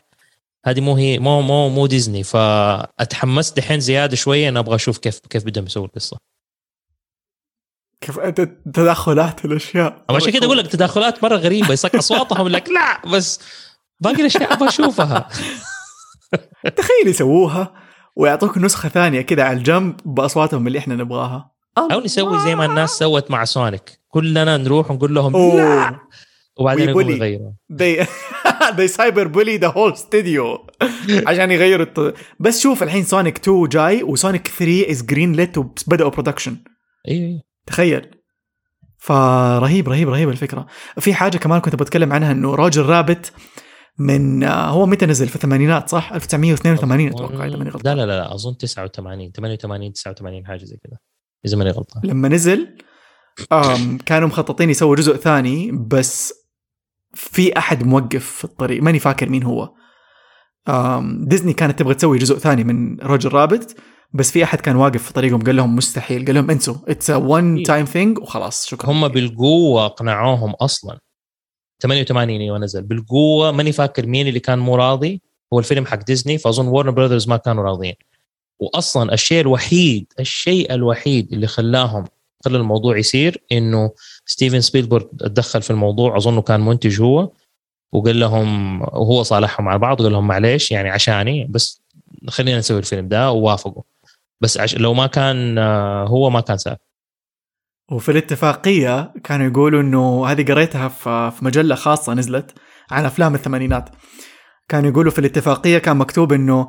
هذه 0.66 0.80
مو 0.80 0.96
هي 0.96 1.18
مو 1.18 1.42
مو 1.42 1.68
مو 1.68 1.86
ديزني. 1.86 2.22
فأتحمست 2.22 3.56
دحين 3.56 3.80
زيادة 3.80 4.16
شوية 4.16 4.48
أنا 4.48 4.60
أبغى 4.60 4.74
أشوف 4.74 4.98
كيف 4.98 5.18
كيف 5.18 5.44
بدهم 5.44 5.64
يسووا 5.64 5.86
القصة. 5.86 6.18
كيف 8.00 8.18
تدخلات 8.18 9.44
الأشياء؟ 9.44 10.04
عشان 10.10 10.32
كده 10.32 10.46
أقول 10.46 10.58
لك 10.58 10.66
تدخلات 10.66 11.24
مرة 11.24 11.36
غريبة. 11.36 11.72
يصك 11.72 11.94
أصواتهم 11.94 12.48
لك 12.48 12.68
لا 12.68 13.08
بس 13.08 13.40
باقي 14.00 14.20
الأشياء 14.20 14.52
أبغى 14.52 14.68
أشوفها. 14.68 15.28
تخيل 16.76 17.06
يسووها 17.06 17.74
ويعطوك 18.16 18.58
نسخة 18.58 18.88
ثانية 18.88 19.20
كده 19.20 19.44
على 19.44 19.58
الجنب 19.58 19.96
بأصواتهم 20.04 20.66
اللي 20.66 20.78
إحنا 20.78 20.94
نبغاها. 20.94 21.50
أو 21.78 22.00
نسوي 22.00 22.38
زي 22.38 22.54
ما 22.54 22.64
الناس 22.64 22.90
سوت 22.90 23.30
مع 23.30 23.44
Sonic. 23.44 24.00
كلنا 24.08 24.56
نروح 24.56 24.90
ونقول 24.90 25.14
لهم 25.14 25.56
لا. 25.56 25.98
وبعدين 26.60 26.88
يقوموا 26.88 27.10
يغيروا. 27.10 27.52
They 27.72 28.06
they 28.78 28.88
cyber 28.96 29.28
bully 29.28 29.58
the 29.58 29.72
whole 29.72 29.96
studio. 29.96 30.66
عشان 31.28 31.50
يغيروا 31.50 31.86
الت... 31.86 32.14
بس 32.40 32.60
شوف 32.60 32.82
الحين 32.82 33.04
سونيك 33.04 33.38
2 33.38 33.68
جاي 33.68 34.02
وسونيك 34.02 34.48
3 34.48 34.90
is 34.90 35.02
greenlit 35.02 35.58
وبداوا 35.58 36.10
production 36.10 36.56
أيوه 37.08 37.40
تخيل. 37.66 38.10
فرهيب 38.98 39.88
رهيب 39.88 40.08
رهيب 40.08 40.28
الفكرة. 40.28 40.66
في 40.98 41.14
حاجة 41.14 41.38
كمان 41.38 41.60
كنت 41.60 41.74
بتكلم 41.74 42.12
عنها 42.12 42.32
إنه 42.32 42.54
Roger 42.54 42.82
Rabbit 42.82 43.32
من 44.00 44.44
هو 44.44 44.86
متى 44.86 45.06
نزل؟ 45.06 45.28
في 45.28 45.36
الثمانينات 45.36 45.88
صح؟ 45.88 46.12
1982 46.12 47.08
أتوقع 47.08 47.46
إذا 47.46 47.56
ماني 47.56 47.70
غلطان. 47.70 47.96
لا 47.96 48.06
لا 48.06 48.06
لا 48.06 48.34
أظن 48.34 48.56
89 48.56 49.32
88 49.32 49.92
89 49.92 50.46
حاجة 50.46 50.64
زي 50.64 50.76
كذا 50.76 50.98
إذا 51.46 51.56
ماني 51.56 51.70
غلطان. 51.70 52.02
لما 52.04 52.28
نزل 52.28 52.76
كانوا 54.06 54.28
مخططين 54.28 54.70
يسووا 54.70 54.96
جزء 54.96 55.16
ثاني 55.16 55.72
بس 55.72 56.34
في 57.14 57.58
أحد 57.58 57.86
موقف 57.86 58.26
في 58.26 58.44
الطريق 58.44 58.82
ماني 58.82 58.98
فاكر 58.98 59.28
مين 59.28 59.42
هو. 59.42 59.74
ديزني 61.02 61.52
كانت 61.52 61.78
تبغى 61.78 61.94
تسوي 61.94 62.18
جزء 62.18 62.38
ثاني 62.38 62.64
من 62.64 63.00
رجل 63.00 63.32
رابط 63.32 63.74
بس 64.12 64.30
في 64.30 64.44
أحد 64.44 64.60
كان 64.60 64.76
واقف 64.76 65.02
في 65.02 65.12
طريقهم 65.12 65.42
قال 65.42 65.56
لهم 65.56 65.76
مستحيل 65.76 66.24
قال 66.24 66.34
لهم 66.34 66.50
انسوا 66.50 66.74
it's 66.88 67.10
one 67.10 67.62
time 67.62 67.84
thing 67.84 68.18
وخلاص 68.18 68.66
شكرا. 68.66 68.90
هم 68.90 69.08
بالقوة 69.08 69.86
اقنعوهم 69.86 70.50
أصلا. 70.50 70.98
88 71.82 72.40
أيوه 72.40 72.58
نزل. 72.58 72.82
بالقوة 72.82 73.52
ماني 73.52 73.72
فاكر 73.72 74.06
مين 74.06 74.28
اللي 74.28 74.40
كان 74.40 74.58
مو 74.58 74.76
راضي. 74.76 75.20
هو 75.52 75.58
الفيلم 75.58 75.86
حق 75.86 76.04
ديزني 76.04 76.38
فأظن 76.38 76.66
Warner 76.68 76.90
Brothers 76.90 77.28
ما 77.28 77.36
كانوا 77.36 77.64
راضيين. 77.64 77.94
واصلا 78.60 79.14
الشيء 79.14 79.40
الوحيد 79.40 80.12
الشيء 80.20 80.74
الوحيد 80.74 81.32
اللي 81.32 81.46
خلاهم 81.46 82.04
خلى 82.44 82.58
الموضوع 82.58 82.98
يصير 82.98 83.42
إنه 83.52 83.90
ستيفن 84.26 84.60
سبيلبرغ 84.60 85.04
تدخل 85.18 85.62
في 85.62 85.70
الموضوع 85.70 86.16
أظنه 86.16 86.42
كان 86.42 86.60
منتج 86.60 87.00
هو 87.02 87.30
وقال 87.92 88.20
لهم 88.20 88.80
وهو 88.82 89.22
صالحهم 89.22 89.68
على 89.68 89.78
بعض 89.78 90.00
وقال 90.00 90.12
لهم 90.12 90.26
معليش 90.26 90.70
يعني 90.70 90.90
عشاني 90.90 91.44
بس 91.44 91.82
خلينا 92.28 92.58
نسوي 92.58 92.78
الفيلم 92.78 93.08
ده 93.08 93.30
ووافقوا. 93.32 93.82
بس 94.40 94.58
عش... 94.58 94.74
لو 94.76 94.94
ما 94.94 95.06
كان 95.06 95.58
آه، 95.58 96.04
هو 96.04 96.30
ما 96.30 96.40
كان 96.40 96.58
ساب 96.58 96.78
وفي 97.90 98.10
الاتفاقية 98.10 99.12
كانوا 99.24 99.46
يقولوا 99.46 99.80
إنه 99.80 100.26
هذه 100.26 100.44
قريتها 100.52 100.88
في 101.30 101.44
مجلة 101.44 101.74
خاصة 101.74 102.14
نزلت 102.14 102.54
عن 102.90 103.04
أفلام 103.04 103.34
الثمانينات. 103.34 103.90
كانوا 104.68 104.90
يقولوا 104.90 105.12
في 105.12 105.18
الاتفاقية 105.18 105.78
كان 105.78 105.96
مكتوب 105.96 106.32
إنه 106.32 106.68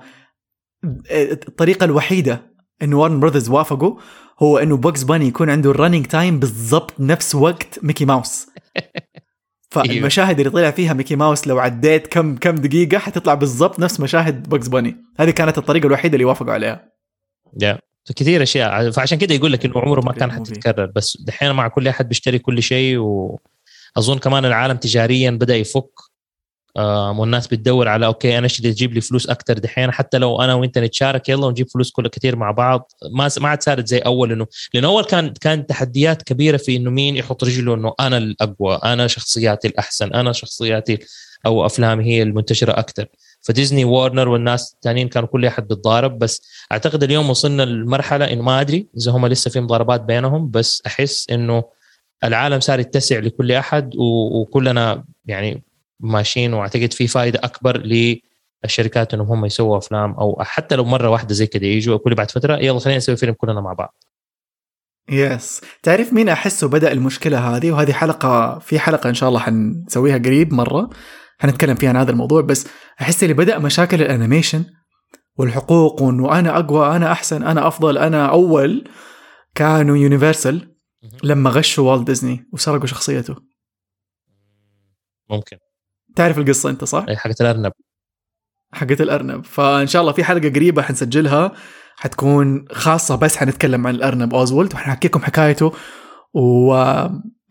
الطريقة 1.12 1.84
الوحيدة 1.84 2.52
انه 2.82 3.00
Warner 3.00 3.20
Brothers 3.20 3.50
وافقوا 3.50 4.00
هو 4.40 4.58
إنه 4.58 4.78
Bugs 4.78 5.04
Bunny 5.04 5.28
يكون 5.28 5.50
عنده 5.50 5.72
ال 5.72 5.76
running 5.76 6.06
time 6.06 6.40
بالضبط 6.40 6.94
نفس 7.00 7.36
وقت 7.36 7.80
ميكي 7.84 8.06
ماوس. 8.06 8.48
فالمشاهد 9.72 10.40
اللي 10.40 10.52
طلع 10.52 10.72
فيها 10.72 10.94
ميكي 10.94 11.16
ماوس 11.16 11.48
لو 11.48 11.60
عديت 11.60 12.08
كم 12.08 12.36
كم 12.36 12.56
دقيقة 12.56 12.98
حتطلع 12.98 13.34
بالضبط 13.34 13.80
نفس 13.80 14.00
مشاهد 14.00 14.50
Bugs 14.50 14.68
Bunny 14.68 14.98
هذه 15.20 15.30
كانت 15.30 15.58
الطريقة 15.58 15.88
الوحيدة 15.88 16.14
اللي 16.14 16.26
وافقوا 16.26 16.54
عليها. 16.54 16.92
يا 17.62 17.80
كثير 18.16 18.44
أشياء. 18.44 18.92
فعشان 18.92 19.18
كده 19.18 19.36
يقول 19.36 19.54
لك 19.54 19.66
إنه 19.66 19.80
عمره 19.80 20.02
ما 20.02 20.12
كان 20.12 20.32
حتتكرر. 20.32 20.86
بس 20.86 21.18
دحين 21.22 21.52
مع 21.52 21.68
كل 21.68 21.88
أحد 21.88 22.08
بيشتري 22.10 22.40
كل 22.40 22.64
شيء 22.64 22.98
وأظن 22.98 24.18
كمان 24.18 24.46
العالم 24.46 24.78
تجاريا 24.78 25.32
بدأ 25.32 25.56
يفك. 25.56 26.12
والناس 26.78 27.48
بتدور 27.48 27.88
على 27.88 28.06
okay 28.06 28.38
أنا 28.38 28.44
إيش 28.44 28.60
اللي 28.60 28.74
تجيب 28.74 28.94
لي 28.94 29.02
فلوس 29.02 29.30
أكثر 29.30 29.58
دحين. 29.58 29.92
حتى 29.92 30.18
لو 30.18 30.42
أنا 30.42 30.54
وانت 30.54 30.78
نتشارك 30.78 31.30
يلا 31.30 31.46
ونجيب 31.46 31.70
فلوس 31.70 31.92
كلها 31.92 32.10
كثير 32.10 32.36
مع 32.36 32.52
بعض. 32.52 32.92
ما 33.12 33.30
ما 33.40 33.50
عاد 33.50 33.64
صارت 33.64 33.88
زي 33.88 33.98
أول 33.98 34.32
إنه 34.32 34.48
لأنه 34.74 34.88
أول 34.88 35.04
كان 35.04 35.34
كان 35.42 35.68
تحديات 35.68 36.22
كبيرة 36.22 36.58
في 36.58 36.76
إنه 36.76 36.90
مين 36.90 37.18
يحط 37.18 37.44
رجله 37.44 37.74
إنه 37.74 37.94
أنا 38.00 38.18
الأقوى 38.18 38.80
أنا 38.84 39.08
شخصياتي 39.08 39.68
الأحسن 39.68 40.14
أنا 40.14 40.32
شخصياتي 40.32 41.00
أو 41.46 41.66
أفلامي 41.66 42.06
هي 42.06 42.24
المنتشرة 42.24 42.72
أكثر 42.72 43.06
فديزني 43.42 43.86
وورنر 43.86 44.30
والناس 44.30 44.74
الثانيين 44.74 45.08
كانوا 45.08 45.28
كل 45.28 45.46
أحد 45.46 45.68
بيتضارب. 45.68 46.20
بس 46.20 46.42
أعتقد 46.72 47.04
اليوم 47.04 47.30
وصلنا 47.30 47.64
لمرحلة 47.64 48.34
إنه 48.34 48.42
ما 48.42 48.62
أدري 48.62 48.88
إذا 48.98 49.12
هم 49.12 49.28
لسه 49.28 49.52
في 49.52 49.60
مضاربات 49.60 50.02
بينهم 50.02 50.52
بس 50.52 50.84
أحس 50.88 51.30
إنه 51.30 51.64
العالم 52.24 52.60
صار 52.60 52.80
يتسع 52.80 53.20
لكل 53.20 53.52
أحد 53.52 53.92
وكلنا 53.98 55.04
يعني 55.26 55.64
ماشيين 56.00 56.54
وأعتقد 56.54 56.94
في 56.94 57.08
فائده 57.08 57.40
أكبر 57.44 57.78
للشركات 58.64 59.14
إنهم 59.14 59.28
هم 59.28 59.46
يسووا 59.46 59.78
أفلام 59.78 60.14
أو 60.14 60.38
حتى 60.42 60.76
لو 60.76 60.84
مرة 60.84 61.10
واحدة 61.10 61.34
زي 61.34 61.48
كذا 61.48 61.66
يجوا 61.66 61.98
كل 61.98 62.16
بعد 62.16 62.32
فترة 62.32 62.58
يلا 62.58 62.80
خلينا 62.80 62.98
نسوي 62.98 63.18
فيلم 63.18 63.34
كلنا 63.34 63.62
مع 63.62 63.74
بعض. 63.74 64.04
yes 65.10 65.62
تعرف 65.84 66.14
مين 66.14 66.30
أحسه 66.30 66.68
بدأ 66.68 66.92
المشكلة 66.92 67.56
هذه؟ 67.56 67.72
وهذه 67.72 67.92
حلقة 67.92 68.60
في 68.60 68.80
حلقة 68.80 69.10
إن 69.10 69.14
شاء 69.14 69.30
الله 69.30 69.40
حنسويها 69.40 70.18
قريب 70.18 70.54
مرة. 70.54 70.90
حنتكلم 71.42 71.76
فيها 71.76 71.90
عن 71.90 71.96
هذا 71.96 72.12
الموضوع 72.12 72.42
بس 72.42 72.68
أحس 73.02 73.24
اللي 73.24 73.34
بدأ 73.34 73.60
مشاكل 73.60 74.02
ال 74.02 74.08
animation 74.08 74.66
والحقوق 75.38 76.02
وإنه 76.02 76.40
أنا 76.40 76.60
أقوى 76.60 76.96
أنا 76.96 77.12
أحسن 77.12 77.44
أنا 77.44 77.68
أفضل 77.68 77.98
أنا 77.98 78.26
أول 78.26 78.88
كانوا 79.56 79.98
يونيفرسال 79.98 80.76
لما 81.24 81.50
غشوا 81.50 81.92
والت 81.92 82.08
ديزني 82.08 82.50
وسرقوا 82.54 82.86
شخصيته. 82.86 83.36
ممكن. 85.30 85.58
تعرف 86.16 86.38
القصة 86.38 86.70
أنت 86.70 86.84
صح؟ 86.84 87.06
أي 87.10 87.18
حقت 87.18 87.42
الأرنب. 87.42 87.72
حقت 88.74 89.02
الأرنب. 89.02 89.46
فإن 89.46 89.88
شاء 89.88 90.02
الله 90.02 90.14
في 90.14 90.24
حلقة 90.24 90.50
قريبة 90.50 90.82
حنسجلها. 90.82 91.52
حتكون 91.96 92.66
خاصة 92.72 93.16
بس 93.16 93.38
حنتكلم 93.38 93.88
عن 93.88 93.96
الأرنب 93.96 94.34
أوزولد 94.34 94.74
وحنحكي 94.74 95.08
لكم 95.08 95.20
حكايته 95.20 95.74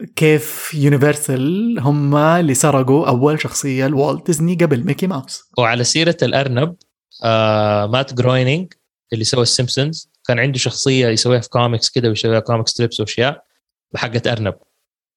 وكيف 0.03 0.75
يونيفرسال 0.75 1.79
هم 1.79 2.17
اللي 2.17 2.55
سرقوا 2.55 3.09
أول 3.09 3.41
شخصية 3.41 3.87
لوالت 3.87 4.27
ديزني 4.27 4.55
قبل 4.55 4.85
ميكي 4.85 5.07
ماوس. 5.07 5.43
وعلى 5.59 5.85
سيرة 5.85 6.17
الأرنب 6.23 6.77
آه 7.25 7.87
مات 7.87 8.15
جروينينج 8.15 8.73
اللي 9.13 9.25
سوى 9.25 9.43
السيمبسونز. 9.43 10.11
كان 10.27 10.39
عنده 10.39 10.59
شخصية 10.59 11.09
يسويها 11.09 11.41
في 11.41 11.49
كوميكس 11.49 11.89
كده 11.91 12.09
ويسويها 12.09 12.41
comic 12.41 12.69
strips 12.69 13.01
وأشياء 13.01 13.45
بحقت 13.93 14.27
أرنب. 14.27 14.55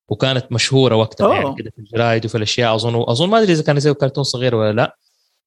وكانت 0.07 0.51
مشهورة 0.51 0.95
وقتها 0.95 1.25
أوه. 1.25 1.35
يعني 1.35 1.55
كده 1.55 1.71
في 1.75 1.79
الجرايد 1.79 2.25
وفي 2.25 2.35
الأشياء. 2.35 2.75
اظن 2.75 3.03
أظن 3.07 3.29
ما 3.29 3.39
أدري 3.39 3.53
إذا 3.53 3.63
كان 3.63 3.77
يسوي 3.77 3.93
كرتون 3.93 4.23
صغير 4.23 4.55
ولا 4.55 4.73
لا. 4.73 4.97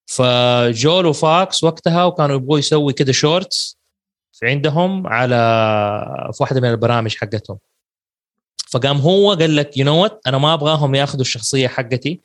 فجوله 0.07 1.07
Fox 1.07 1.65
وقتها 1.65 2.05
وكانوا 2.05 2.37
يبغوا 2.37 2.59
يسوي 2.59 2.93
كده 2.93 3.13
shorts 3.13 3.79
عندهم 4.43 5.07
على 5.07 5.37
في 6.33 6.43
واحدة 6.43 6.61
من 6.61 6.71
البرامج 6.71 7.17
حقتهم. 7.17 7.59
فقام 8.71 8.97
هو 8.99 9.33
قال 9.33 9.57
لك 9.57 9.77
you 9.77 9.85
know 9.85 10.07
أنا 10.27 10.39
ما 10.39 10.55
أبغاهم 10.55 10.95
يأخذوا 10.95 11.21
الشخصية 11.21 11.69
حقتي 11.69 12.21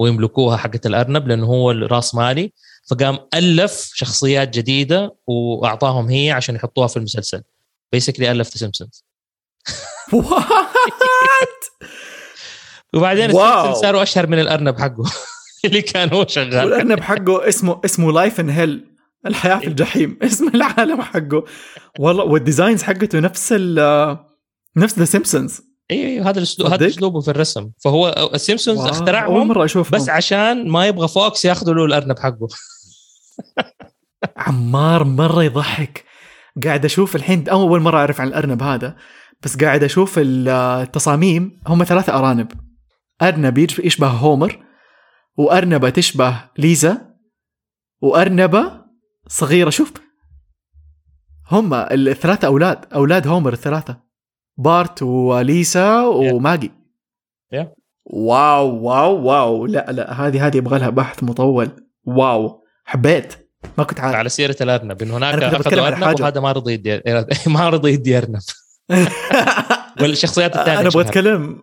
ويملكوها 0.00 0.56
حقت 0.56 0.86
الأرنب 0.86 1.28
لأنه 1.28 1.46
هو 1.46 1.70
راس 1.70 2.14
مالي. 2.14 2.52
فقام 2.90 3.18
ألف 3.34 3.90
شخصيات 3.94 4.48
جديدة 4.58 5.16
وأعطاهم 5.26 6.08
هي 6.08 6.30
عشان 6.30 6.54
يحطوها 6.54 6.86
في 6.86 6.96
المسلسل. 6.96 7.42
basically 7.92 8.30
ألف 8.30 8.48
The 8.48 8.58
Simpsons 8.58 9.04
what 10.12 11.64
وبعدين. 12.94 13.30
السلسل 13.30 13.80
صاروا 13.80 14.02
أشهر 14.02 14.26
من 14.26 14.38
الأرنب 14.38 14.78
حقه 14.78 15.04
اللي 15.64 15.82
كان 15.82 16.12
هو 16.12 16.26
شغال 16.28 16.64
والأرنب 16.64 17.00
حقه 17.00 17.48
اسمه 17.48 17.80
اسمه 17.84 18.12
Life 18.12 18.40
in 18.40 18.50
Hell 18.50 18.86
الحياة 19.26 19.56
في 19.58 19.66
الجحيم. 19.66 20.18
اسم 20.22 20.48
العالم 20.48 21.02
حقه. 21.02 21.44
والله 21.98 22.24
وال 22.24 22.37
designs 22.37 22.82
حقته 22.82 23.20
نفس 23.20 23.48
ال 23.52 24.18
نفس 24.76 24.98
The 24.98 25.04
Simpsons 25.04 25.60
أيوه 25.90 26.06
أيوه 26.06 26.30
هذا 26.30 26.38
الاسلوب 26.38 26.72
هذا؟ 26.72 26.86
اسلوبه 26.86 27.20
في 27.20 27.30
الرسم. 27.30 27.70
فهو 27.84 28.30
السيمبسونز 28.34 28.78
اول 28.78 28.88
اخترعهم 28.88 29.48
مرة 29.48 29.84
بس 29.92 30.08
عشان 30.08 30.68
ما 30.68 30.86
يبغى 30.86 31.08
Fox 31.08 31.44
ياخذوا 31.44 31.74
له 31.74 31.84
الأرنب 31.84 32.18
حقه. 32.18 32.48
عمار 34.46 35.04
مرة 35.04 35.44
يضحك. 35.44 36.04
قاعد 36.64 36.84
أشوف 36.84 37.16
الحين 37.16 37.48
أول 37.48 37.80
مرة 37.80 37.98
أعرف 37.98 38.20
عن 38.20 38.28
الأرنب 38.28 38.62
هذا 38.62 38.96
بس 39.42 39.56
قاعد 39.56 39.84
أشوف 39.84 40.14
التصاميم. 40.18 41.60
هم 41.66 41.84
ثلاثة 41.84 42.18
أرانب. 42.18 42.52
أرنب 43.22 43.58
يشبه 43.58 44.08
هومر 44.08 44.64
وارنبه 45.36 45.90
تشبه 45.90 46.44
ليزا 46.58 47.14
وارنبه 48.00 48.80
صغيرة. 49.28 49.70
شوف. 49.70 49.92
هم 51.50 51.74
الثلاثه 51.74 52.46
أولاد 52.46 52.92
أولاد 52.94 53.26
هومر 53.26 53.52
الثلاثة. 53.52 54.05
بارت 54.56 55.02
وليسا 55.02 56.02
وماجي. 56.02 56.70
Yeah. 57.54 57.66
wow 58.04 58.76
wow 58.84 59.22
wow. 59.22 59.66
لا 59.66 59.86
لا 59.92 60.12
هذه 60.12 60.46
هذه 60.46 60.56
يبغى 60.56 60.78
لها 60.78 60.90
بحث 60.90 61.22
مطول. 61.22 61.70
wow 62.04 62.64
حبيت. 62.84 63.34
ما 63.78 63.84
كنت 63.84 64.00
عارف. 64.00 64.16
على 64.16 64.28
سيرة 64.28 64.56
الارنب 64.60 65.02
انه 65.02 65.16
هناك 65.16 65.42
اخذوا 65.42 65.88
ارنب. 65.88 66.20
وهذا 66.20 66.40
ما 66.40 66.52
رضي 66.52 66.72
يدي 66.72 67.02
ما 67.46 67.68
رضي 67.68 67.92
يدي 67.92 68.18
أرنب. 68.18 68.40
والشخصيات 70.00 70.56
الثانية 70.56 70.80
أنا 70.80 70.88
أبغى. 70.88 71.02
أتكلم. 71.02 71.62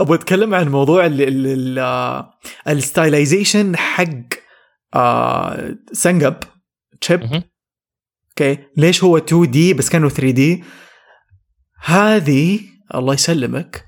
أبغى 0.00 0.14
أتكلم 0.16 0.54
عن 0.54 0.68
موضوع 0.68 1.06
ال- 1.06 1.22
ال- 1.22 1.46
ال- 1.46 1.78
آه، 1.78 2.30
ال 2.68 2.77
stylization 2.77 3.76
حق 3.76 4.04
آه، 4.94 5.74
سنجب 5.92 6.36
Chip. 7.00 7.42
okay 8.30 8.58
ليش 8.76 9.04
هو 9.04 9.16
2D 9.18 9.74
بس 9.74 9.88
كانه 9.88 10.08
3D 10.08 10.64
هذه 11.84 12.60
الله 12.94 13.14
يسلمك 13.14 13.84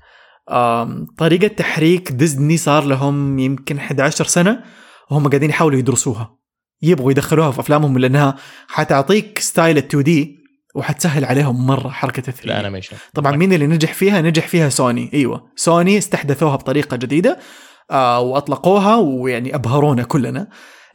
طريقة 1.17 1.47
تحريك 1.47 2.11
ديزني 2.11 2.57
صار 2.57 2.83
لهم 2.83 3.39
يمكن 3.39 3.77
11 3.77 4.25
سنة 4.25 4.63
وهم 5.11 5.27
قاعدين 5.27 5.49
يحاولوا 5.49 5.79
يدرسوها. 5.79 6.37
يبغوا 6.81 7.11
يدخلوها 7.11 7.51
في 7.51 7.59
أفلامهم 7.59 7.97
لأنها 7.97 8.35
حتعطيك 8.67 9.39
style 9.39 9.77
ال 9.77 9.83
2D 9.83 10.37
وحتسهل 10.75 11.25
عليهم 11.25 11.67
مرة 11.67 11.89
حركة 11.89 12.19
ال 12.19 12.33
3D 12.33 12.51
ال 12.51 12.55
animation. 12.55 12.97
طبعا 13.13 13.35
مين 13.35 13.53
اللي 13.53 13.67
نجح 13.67 13.93
فيها؟ 13.93 14.21
نجح 14.21 14.47
فيها 14.47 14.69
سوني. 14.69 15.09
أيوه. 15.13 15.51
سوني 15.55 15.97
استحدثوها 15.97 16.55
بطريقة 16.55 16.97
جديدة 16.97 17.39
آه 17.91 18.19
وأطلقوها 18.19 18.95
ويعني 18.95 19.55
أبهرونا 19.55 20.03
كلنا. 20.03 20.47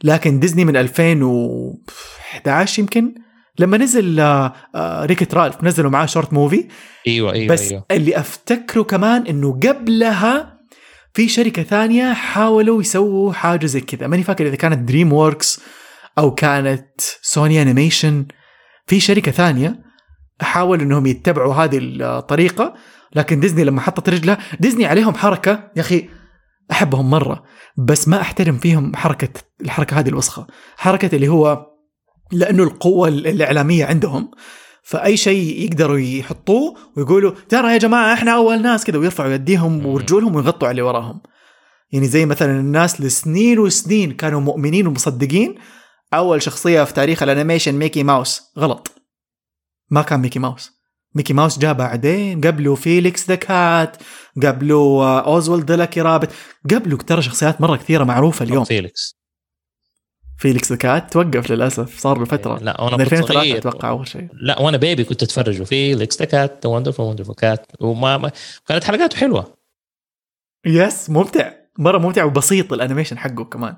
لكن 0.03 0.39
ديزني 0.39 0.65
من 0.65 0.77
2011 0.77 2.79
يمكن 2.79 3.15
لما 3.59 3.77
نزل 3.77 4.19
آه 4.19 4.53
آه 4.75 5.05
Wreck-It 5.05 5.33
Ralph 5.33 5.63
نزلوا 5.63 5.91
معاه 5.91 6.05
short 6.05 6.33
movie. 6.33 6.67
إيوه 7.07 7.33
إيوه 7.33 7.53
بس 7.53 7.71
إيوه. 7.71 7.85
اللي 7.91 8.19
أفتكره 8.19 8.81
كمان 8.81 9.27
إنه 9.27 9.59
قبلها 9.67 10.57
في 11.13 11.29
شركة 11.29 11.63
ثانية 11.63 12.13
حاولوا 12.13 12.81
يسووا 12.81 13.33
حاجة 13.33 13.65
زي 13.65 13.81
كذا. 13.81 14.07
ماني 14.07 14.23
فاكر 14.23 14.47
إذا 14.47 14.55
كانت 14.55 14.89
DreamWorks 14.89 15.61
أو 16.17 16.33
كانت 16.33 17.01
Sony 17.21 17.61
Animation 17.61 18.25
في 18.87 18.99
شركة 18.99 19.31
ثانية 19.31 19.79
حاولوا 20.41 20.83
إنهم 20.83 21.05
يتبعوا 21.05 21.53
هذه 21.53 21.79
الطريقة 21.81 22.73
لكن 23.15 23.39
ديزني 23.39 23.63
لما 23.63 23.81
حطت 23.81 24.09
رجلها 24.09 24.37
ديزني 24.59 24.85
عليهم 24.85 25.13
حركة 25.13 25.71
يا 25.75 25.81
أخي 25.81 26.09
أحبهم 26.71 27.09
مرة 27.09 27.43
بس 27.77 28.07
ما 28.07 28.21
أحترم 28.21 28.57
فيهم 28.57 28.95
حركة 28.95 29.29
الحركة 29.61 29.99
هذه 29.99 30.09
الوسخة. 30.09 30.47
حركة 30.77 31.15
اللي 31.15 31.27
هو 31.27 31.65
لأنه 32.31 32.63
القوة 32.63 33.07
الإعلامية 33.07 33.85
عندهم 33.85 34.31
فأي 34.83 35.17
شيء 35.17 35.65
يقدروا 35.65 35.99
يحطوه 35.99 36.75
ويقولوا 36.97 37.31
ترى 37.49 37.73
يا 37.73 37.77
جماعة 37.77 38.13
إحنا 38.13 38.31
أول 38.31 38.61
ناس 38.61 38.85
كذا 38.85 38.97
ويرفعوا 38.97 39.33
يديهم 39.33 39.85
ورجولهم 39.85 40.35
ويغطوا 40.35 40.67
على 40.67 40.71
اللي 40.71 40.81
وراهم. 40.81 41.21
يعني 41.91 42.07
زي 42.07 42.25
مثلا 42.25 42.59
الناس 42.59 43.01
لسنين 43.01 43.59
وسنين 43.59 44.11
كانوا 44.11 44.39
مؤمنين 44.39 44.87
ومصدقين 44.87 45.55
أول 46.13 46.41
شخصية 46.41 46.83
في 46.83 46.93
تاريخ 46.93 47.23
ال 47.23 47.28
animation 47.28 47.75
ميكي 47.75 48.03
ماوس 48.03 48.41
غلط. 48.57 48.91
ما 49.89 50.01
كان 50.01 50.19
ميكي 50.19 50.39
ماوس. 50.39 50.71
ميكي 51.15 51.33
ماوس 51.33 51.59
جاء 51.59 51.73
بعدين 51.73 52.41
قبله 52.41 52.75
فيليكس 52.75 53.27
the 53.27 53.35
cat 53.35 53.97
قبله 54.43 54.75
آه، 54.75 55.19
أوزولد 55.19 55.71
the 55.71 55.82
lucky 55.82 56.01
rabbit 56.01 56.31
قبله 56.71 56.97
ترى 56.97 57.21
شخصيات 57.21 57.61
مرة 57.61 57.75
كثيرة 57.75 58.03
معروفة 58.03 58.45
اليوم. 58.45 58.63
فيليكس. 58.63 59.17
فيليكس 60.37 60.73
كات 60.73 61.13
توقف 61.13 61.51
للأسف 61.51 61.99
صار 61.99 62.19
له 62.19 62.25
فترة. 62.25 62.59
لا 62.59 62.81
وأنا 62.81 62.97
من 62.97 63.03
كنت 63.03 63.13
2003 63.13 63.33
صغير. 63.33 63.57
أتوقع 63.57 63.89
أول 63.89 64.07
شيء. 64.07 64.27
لا 64.33 64.59
وأنا 64.61 64.77
بيبي 64.77 65.03
كنت 65.03 65.23
أتفرج. 65.23 65.63
فيليكس 65.63 66.23
the 66.23 66.45
cat 66.45 66.67
the 66.67 66.71
wonderful 66.71 66.99
wonderful 66.99 67.33
cat 67.33 67.65
وما 67.79 68.17
ما 68.17 68.31
كانت 68.67 68.83
حلقاته 68.83 69.17
حلوة. 69.17 69.57
yes 70.65 71.09
ممتع. 71.09 71.51
مرة 71.79 71.97
ممتع 71.97 72.23
وبسيط 72.23 72.73
ال 72.73 72.77
animation 72.77 73.17
حقه 73.17 73.43
كمان. 73.43 73.75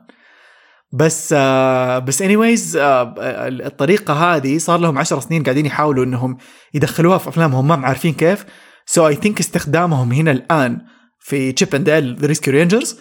بس 0.93 1.33
آه 1.37 1.99
بس 1.99 2.21
anyways 2.21 2.77
آه 2.77 3.15
الطريقة 3.47 4.13
هذه 4.13 4.57
صار 4.57 4.79
لهم 4.79 4.97
عشر 4.97 5.19
سنين 5.19 5.43
قاعدين 5.43 5.65
يحاولوا 5.65 6.05
إنهم 6.05 6.37
يدخلوها 6.73 7.17
في 7.17 7.29
افلامهم 7.29 7.67
ما 7.67 7.87
عارفين 7.87 8.13
كيف. 8.13 8.45
so 8.85 9.07
I 9.07 9.15
think 9.15 9.39
استخدامهم 9.39 10.11
هنا 10.11 10.31
الآن 10.31 10.81
في 11.19 11.51
Chip 11.51 11.75
and 11.75 11.89
Dale 11.89 12.15
the 12.15 12.27
Rescue 12.27 12.53
Rangers 12.53 12.99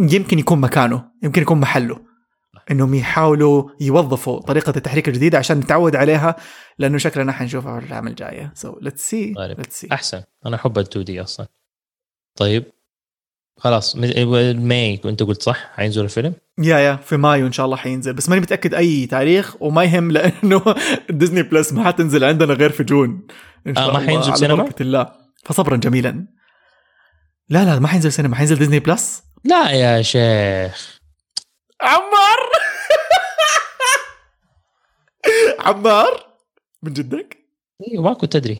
يمكن 0.00 0.38
يكون 0.38 0.60
مكانه 0.60 1.04
يمكن 1.22 1.42
يكون 1.42 1.60
محله. 1.60 2.09
إنهم 2.70 2.94
يحاولوا 2.94 3.70
يوظفوا 3.80 4.40
طريقة 4.40 4.72
التحريك 4.76 5.08
الجديدة 5.08 5.38
عشان 5.38 5.58
نتعود 5.58 5.96
عليها 5.96 6.36
لأنه 6.78 6.98
شكلنا 6.98 7.32
حنشوفها 7.32 7.80
في 7.80 7.86
الأعمال 7.86 8.10
الجاية. 8.10 8.52
so 8.54 8.78
let's 8.80 9.10
see. 9.10 9.34
let's 9.38 9.80
see 9.80 9.88
أحسن. 9.92 10.22
أنا 10.46 10.56
أحب 10.56 10.78
ال 10.78 10.82
2D 10.82 11.22
أصلا. 11.22 11.46
طيب 12.36 12.64
خلاص. 13.56 13.96
May 13.96 15.00
أنت 15.04 15.22
قلت 15.22 15.42
صح؟ 15.42 15.70
حينزل 15.74 16.04
الفيلم؟ 16.04 16.34
yeah 16.58 16.78
yeah 16.78 16.96
في 16.96 17.16
مايو 17.16 17.46
إن 17.46 17.52
شاء 17.52 17.66
الله 17.66 17.76
حينزل. 17.76 18.12
بس 18.12 18.28
ماني 18.28 18.40
متأكد 18.40 18.74
أي 18.74 19.06
تاريخ 19.06 19.56
وما 19.62 19.84
يهم 19.84 20.10
لأنه 20.10 20.62
Disney 21.10 21.42
Plus 21.42 21.72
ما 21.72 21.84
حتنزل 21.84 22.24
عندنا 22.24 22.54
غير 22.54 22.70
في 22.70 22.84
June 22.84 23.26
إن 23.66 23.78
آه، 23.78 23.80
ما 23.80 23.88
الله، 23.88 24.06
حينزل 24.06 24.36
سينما؟ 24.36 24.62
بركة 24.62 24.82
الله. 24.82 25.12
فصبرا 25.44 25.76
جميلا. 25.76 26.26
لا 27.48 27.64
لا 27.64 27.78
ما 27.78 27.88
حينزل 27.88 28.12
سينما 28.12 28.36
حينزل 28.36 28.56
Disney 28.56 28.78
Plus 28.80 29.22
لا 29.44 29.70
يا 29.70 30.02
شيخ. 30.02 30.99
عمار! 31.82 32.38
عمار؟ 35.66 36.26
من 36.82 36.92
جدك؟ 36.92 37.36
أيوه 37.88 38.02
ما 38.04 38.14
كنت 38.14 38.36
ادري 38.36 38.58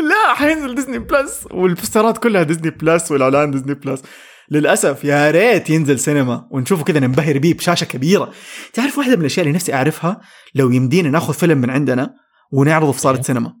لا 0.00 0.34
حينزل 0.34 0.74
Disney 0.74 0.98
Plus 0.98 1.46
وال 1.50 1.64
posters 1.64 2.11
ات 2.11 2.18
كلها 2.18 2.42
Disney 2.42 2.70
Plus 2.70 3.10
والإعلان 3.10 3.50
Disney 3.50 3.74
Plus. 3.74 4.02
للأسف 4.50 5.04
يا 5.04 5.30
ريت 5.30 5.70
ينزل 5.70 5.98
سينما 5.98 6.48
ونشوفه 6.50 6.84
كذا 6.84 7.00
ننبهر 7.00 7.38
بيه 7.38 7.54
بشاشة 7.54 7.84
كبيرة. 7.84 8.32
تعرف 8.72 8.98
واحدة 8.98 9.14
من 9.14 9.20
الأشياء 9.20 9.46
اللي 9.46 9.56
نفسي 9.56 9.74
أعرفها؟ 9.74 10.20
لو 10.54 10.70
يمدينا 10.70 11.10
ناخذ 11.10 11.34
فيلم 11.34 11.58
من 11.58 11.70
عندنا 11.70 12.14
ونعرضه 12.52 12.92
في 12.92 13.00
صالة 13.00 13.16
okay. 13.16 13.26
سينما. 13.26 13.56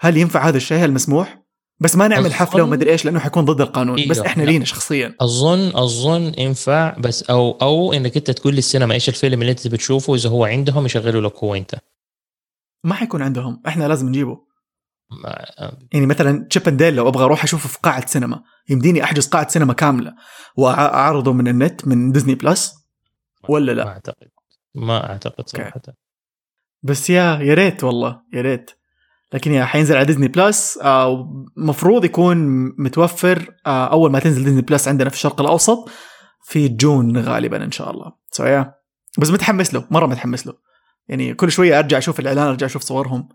هل 0.00 0.16
ينفع 0.16 0.48
هذا 0.48 0.56
الشيء؟ 0.56 0.84
هل 0.84 0.92
مسموح؟ 0.92 1.38
بس 1.80 1.96
ما 1.96 2.08
نعمل 2.08 2.34
حفلة 2.34 2.62
وما 2.62 2.74
ادري 2.74 2.90
إيش 2.90 3.04
لأنه 3.04 3.18
حيكون 3.18 3.44
ضد 3.44 3.60
القانون. 3.60 3.98
إيه، 3.98 4.08
بس 4.08 4.18
إحنا. 4.18 4.42
لينا 4.42 4.64
شخصيا. 4.64 5.14
اظن 5.20 5.76
اظن 5.76 6.32
ينفع 6.38 6.96
بس 6.98 7.22
أو 7.22 7.50
أو 7.62 7.92
إنك 7.92 8.16
أنت 8.16 8.30
تقول 8.30 8.54
لي 8.54 8.58
السينما 8.58 8.94
إيش 8.94 9.08
الفيلم 9.08 9.40
اللي 9.40 9.50
أنت 9.50 9.68
بتشوفه 9.68 10.14
إذا 10.14 10.30
هو 10.30 10.44
عندهم 10.44 10.86
يشغلوا 10.86 11.28
لك 11.28 11.36
هو 11.36 11.54
أنت. 11.54 11.74
ما 12.84 12.94
حيكون 12.94 13.22
عندهم. 13.22 13.62
إحنا 13.66 13.88
لازم 13.88 14.08
نجيبه. 14.08 14.48
ما- 15.10 15.46
يعني 15.92 16.06
مثلا 16.06 16.46
Chip 16.50 16.68
and 16.68 16.82
Dale 16.82 16.94
لو 16.94 17.08
أبغى 17.08 17.24
أروح 17.24 17.44
أشوفه 17.44 17.68
في 17.68 17.78
قاعة 17.82 18.06
سينما 18.06 18.42
يمديني 18.70 19.04
أحجز 19.04 19.28
قاعة 19.28 19.48
سينما 19.48 19.72
كاملة 19.72 20.14
وأعرضه 20.56 21.32
من 21.32 21.48
النت 21.48 21.88
من 21.88 22.12
Disney 22.12 22.34
Plus 22.34 22.74
ولا 23.48 23.72
لا؟ 23.72 23.84
ما 23.84 23.90
أعتقد. 23.90 24.28
ما 24.74 25.10
أعتقد 25.10 25.48
صراحة. 25.48 25.80
بس 26.82 27.10
يا 27.10 27.38
يا 27.42 27.54
ريت 27.54 27.84
والله 27.84 28.20
يا 28.34 28.40
ريت. 28.42 28.70
لكن 29.32 29.52
yeah 29.52 29.64
حينزل 29.64 29.96
على 29.96 30.04
Disney 30.04 30.28
Plus 30.28 30.78
آه، 30.82 31.28
مفروض 31.56 32.04
يكون 32.04 32.38
متوفر 32.78 33.54
آه، 33.66 33.86
أول 33.86 34.10
ما 34.10 34.18
تنزل 34.18 34.44
Disney 34.44 34.62
Plus 34.62 34.88
عندنا 34.88 35.08
في 35.08 35.16
الشرق 35.16 35.40
الأوسط 35.40 35.90
في 36.44 36.68
June 36.68 37.18
غالبا 37.18 37.64
إن 37.64 37.70
شاء 37.70 37.90
الله. 37.90 38.12
so 38.30 38.44
yeah 38.44 38.74
بس 39.18 39.30
متحمس 39.30 39.74
له 39.74 39.84
مرة 39.90 40.06
متحمس 40.06 40.46
له. 40.46 40.52
يعني 41.08 41.34
كل 41.34 41.52
شوية 41.52 41.78
أرجع 41.78 41.98
أشوف 41.98 42.20
الإعلان 42.20 42.46
أرجع 42.46 42.66
أشوف 42.66 42.82
صورهم. 42.82 43.28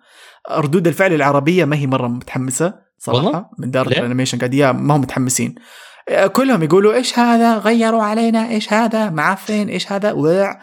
ردود 0.52 0.88
الفعل 0.88 1.14
العربية 1.14 1.66
ما 1.66 1.76
هي 1.76 1.88
مرة 1.88 2.08
متحمسة 2.08 2.74
صراحة 2.98 3.26
والله؟ 3.26 3.46
من 3.60 3.72
دار؟ 3.72 3.88
ال 3.88 3.93
animation 3.93 4.38
قاعد 4.38 4.54
يا 4.54 4.72
ما 4.72 4.96
هم 4.96 5.02
متحمسين. 5.02 5.56
كلهم 6.34 6.64
يقولوا 6.64 6.94
إيش 6.94 7.20
هذا؟ 7.20 7.58
غيروا 7.58 8.04
علينا 8.04 8.50
إيش 8.50 8.74
هذا؟ 8.74 9.10
معفن 9.10 9.68
إيش 9.68 9.91
هذا؟ 9.91 10.12
وع 10.12 10.60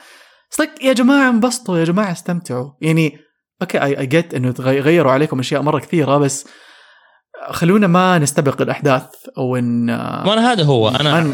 صدق 0.51 0.85
يا 0.85 0.93
جماعة 0.93 1.28
انبسطوا 1.28 1.78
يا 1.78 1.85
جماعة 1.85 2.12
استمتعوا. 2.12 2.70
يعني 2.81 3.18
okay 3.62 3.84
I 3.84 4.07
get 4.07 4.34
إنه 4.34 4.54
غيروا 4.61 5.12
عليكم 5.12 5.38
أشياء 5.40 5.62
مرة 5.62 5.78
كثيرة 5.78 6.18
بس 6.18 6.46
خلونا 7.50 7.86
ما 7.86 8.18
نستبق 8.18 8.62
الأحداث 8.62 9.02
أو 9.38 9.56
إن 9.56 9.86
ما 9.86 10.32
أنا 10.32 10.52
هذا 10.52 10.64
هو 10.64 10.88
أنا 10.88 11.20
ما- 11.20 11.32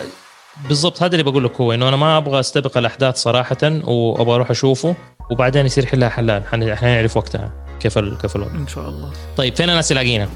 بالضبط 0.68 1.02
هذا 1.02 1.12
اللي 1.12 1.30
بقول 1.30 1.44
لك 1.44 1.60
هو 1.60 1.72
إنه 1.72 1.88
أنا 1.88 1.96
ما 1.96 2.16
أبغى 2.16 2.40
أستبق 2.40 2.78
الأحداث 2.78 3.16
صراحة 3.16 3.56
وأبغى 3.84 4.34
أروح 4.34 4.50
أشوفه 4.50 4.96
وبعدين 5.30 5.66
يصير 5.66 5.86
حلها 5.86 6.08
حلال 6.08 6.46
حن- 6.46 6.74
حنعرف 6.74 7.16
وقتها 7.16 7.52
كيف 7.80 7.98
ال... 7.98 8.18
كيف 8.18 8.36
الوضع. 8.36 8.50
إن 8.54 8.66
شاء 8.66 8.88
الله. 8.88 9.10
طيب 9.36 9.56
فين 9.56 9.70
الناس 9.70 9.90
يلاقينا؟ 9.90 10.28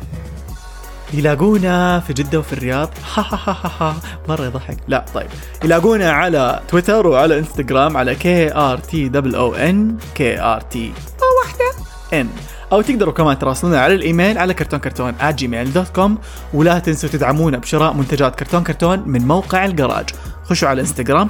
يلاقونا 1.14 2.00
في 2.00 2.12
جدة 2.12 2.38
وفي 2.38 2.52
الرياض. 2.52 2.88
ها 3.14 3.22
ها 3.22 3.38
ها 3.46 3.56
ها 3.64 3.70
ها 3.80 3.96
مرة 4.28 4.44
يضحك. 4.44 4.76
لا 4.88 5.04
طيب. 5.14 5.26
يلاقونا 5.64 6.10
على 6.12 6.60
تويتر 6.68 7.06
وعلى 7.06 7.38
إنستغرام 7.38 7.96
على 7.96 8.14
K 8.14 8.54
R 8.54 8.78
T 8.78 9.08
double 9.08 9.34
O 9.34 9.54
N 9.54 9.98
K 10.14 10.40
R 10.40 10.60
T 10.60 10.92
N. 12.12 12.28
أو 12.72 12.80
تقدروا 12.82 13.12
كمان 13.14 13.38
تراسلونا 13.38 13.80
على 13.80 13.94
الإيميل 13.94 14.38
على 14.38 14.54
كرتون 14.54 14.78
كرتون 14.78 15.14
Gmail 15.32 15.72
dot 15.72 15.88
com 15.88 16.18
ولا 16.54 16.78
تنسوا 16.78 17.08
تدعمونا 17.08 17.58
بشراء 17.58 17.92
منتجات 17.92 18.34
كرتون 18.38 18.64
كرتون 18.64 19.02
من 19.06 19.26
موقع 19.28 19.64
الجراج. 19.64 20.10
خشوا 20.44 20.68
على 20.68 20.80
الانستغرام 20.80 21.28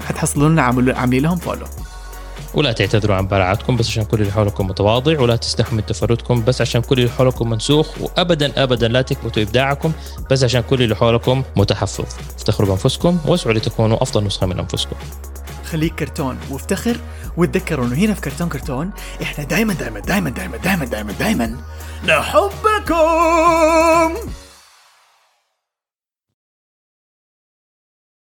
عامل- 0.63 0.93
عاملين 0.97 1.23
لهم 1.23 1.37
فولو. 1.37 1.67
ولا 2.55 2.73
تعتذروا 2.73 3.17
عن 3.17 3.27
براعتكم 3.29 3.77
بس 3.77 3.89
عشان 3.89 4.05
كل 4.05 4.21
اللي 4.21 4.33
حولكم 4.33 4.67
متواضع 4.67 5.21
ولا 5.21 5.37
تستحوا 5.37 5.75
من 5.75 5.87
تفردكم 5.87 6.45
بس 6.45 6.61
عشان 6.61 6.81
كل 6.83 6.99
اللي 6.99 7.11
حولكم 7.11 7.51
منسوخ 7.51 7.89
وابدا 8.01 8.63
ابدا 8.63 8.89
لا 8.89 9.03
تكبتوا 9.03 9.43
إبداعكم 9.43 9.93
بس 10.31 10.45
عشان 10.45 10.61
كل 10.61 10.83
اللي 10.83 10.97
حولكم 10.97 11.43
متحفظ. 11.57 12.05
افتخروا 12.37 12.69
بأنفسكم 12.69 13.19
واسعوا 13.27 13.55
لتكونوا 13.55 14.03
أفضل 14.03 14.25
نسخة 14.25 14.47
من 14.47 14.59
أنفسكم. 14.59 14.97
خليك 15.73 15.95
كرتون 15.95 16.39
وافتخر 16.51 16.97
وتذكروا 17.37 17.87
إنه 17.87 17.95
هنا 17.95 18.15
في 18.15 18.21
كرتون 18.21 18.49
كرتون 18.49 18.91
إحنا 19.23 19.45
دائما 19.45 19.75
دائما 19.75 20.01
دائما 20.01 20.31
دائما 20.31 20.57
دائما 20.57 20.85
دائما 20.85 21.13
دائما 21.13 21.57
نحبكم. 22.05 22.91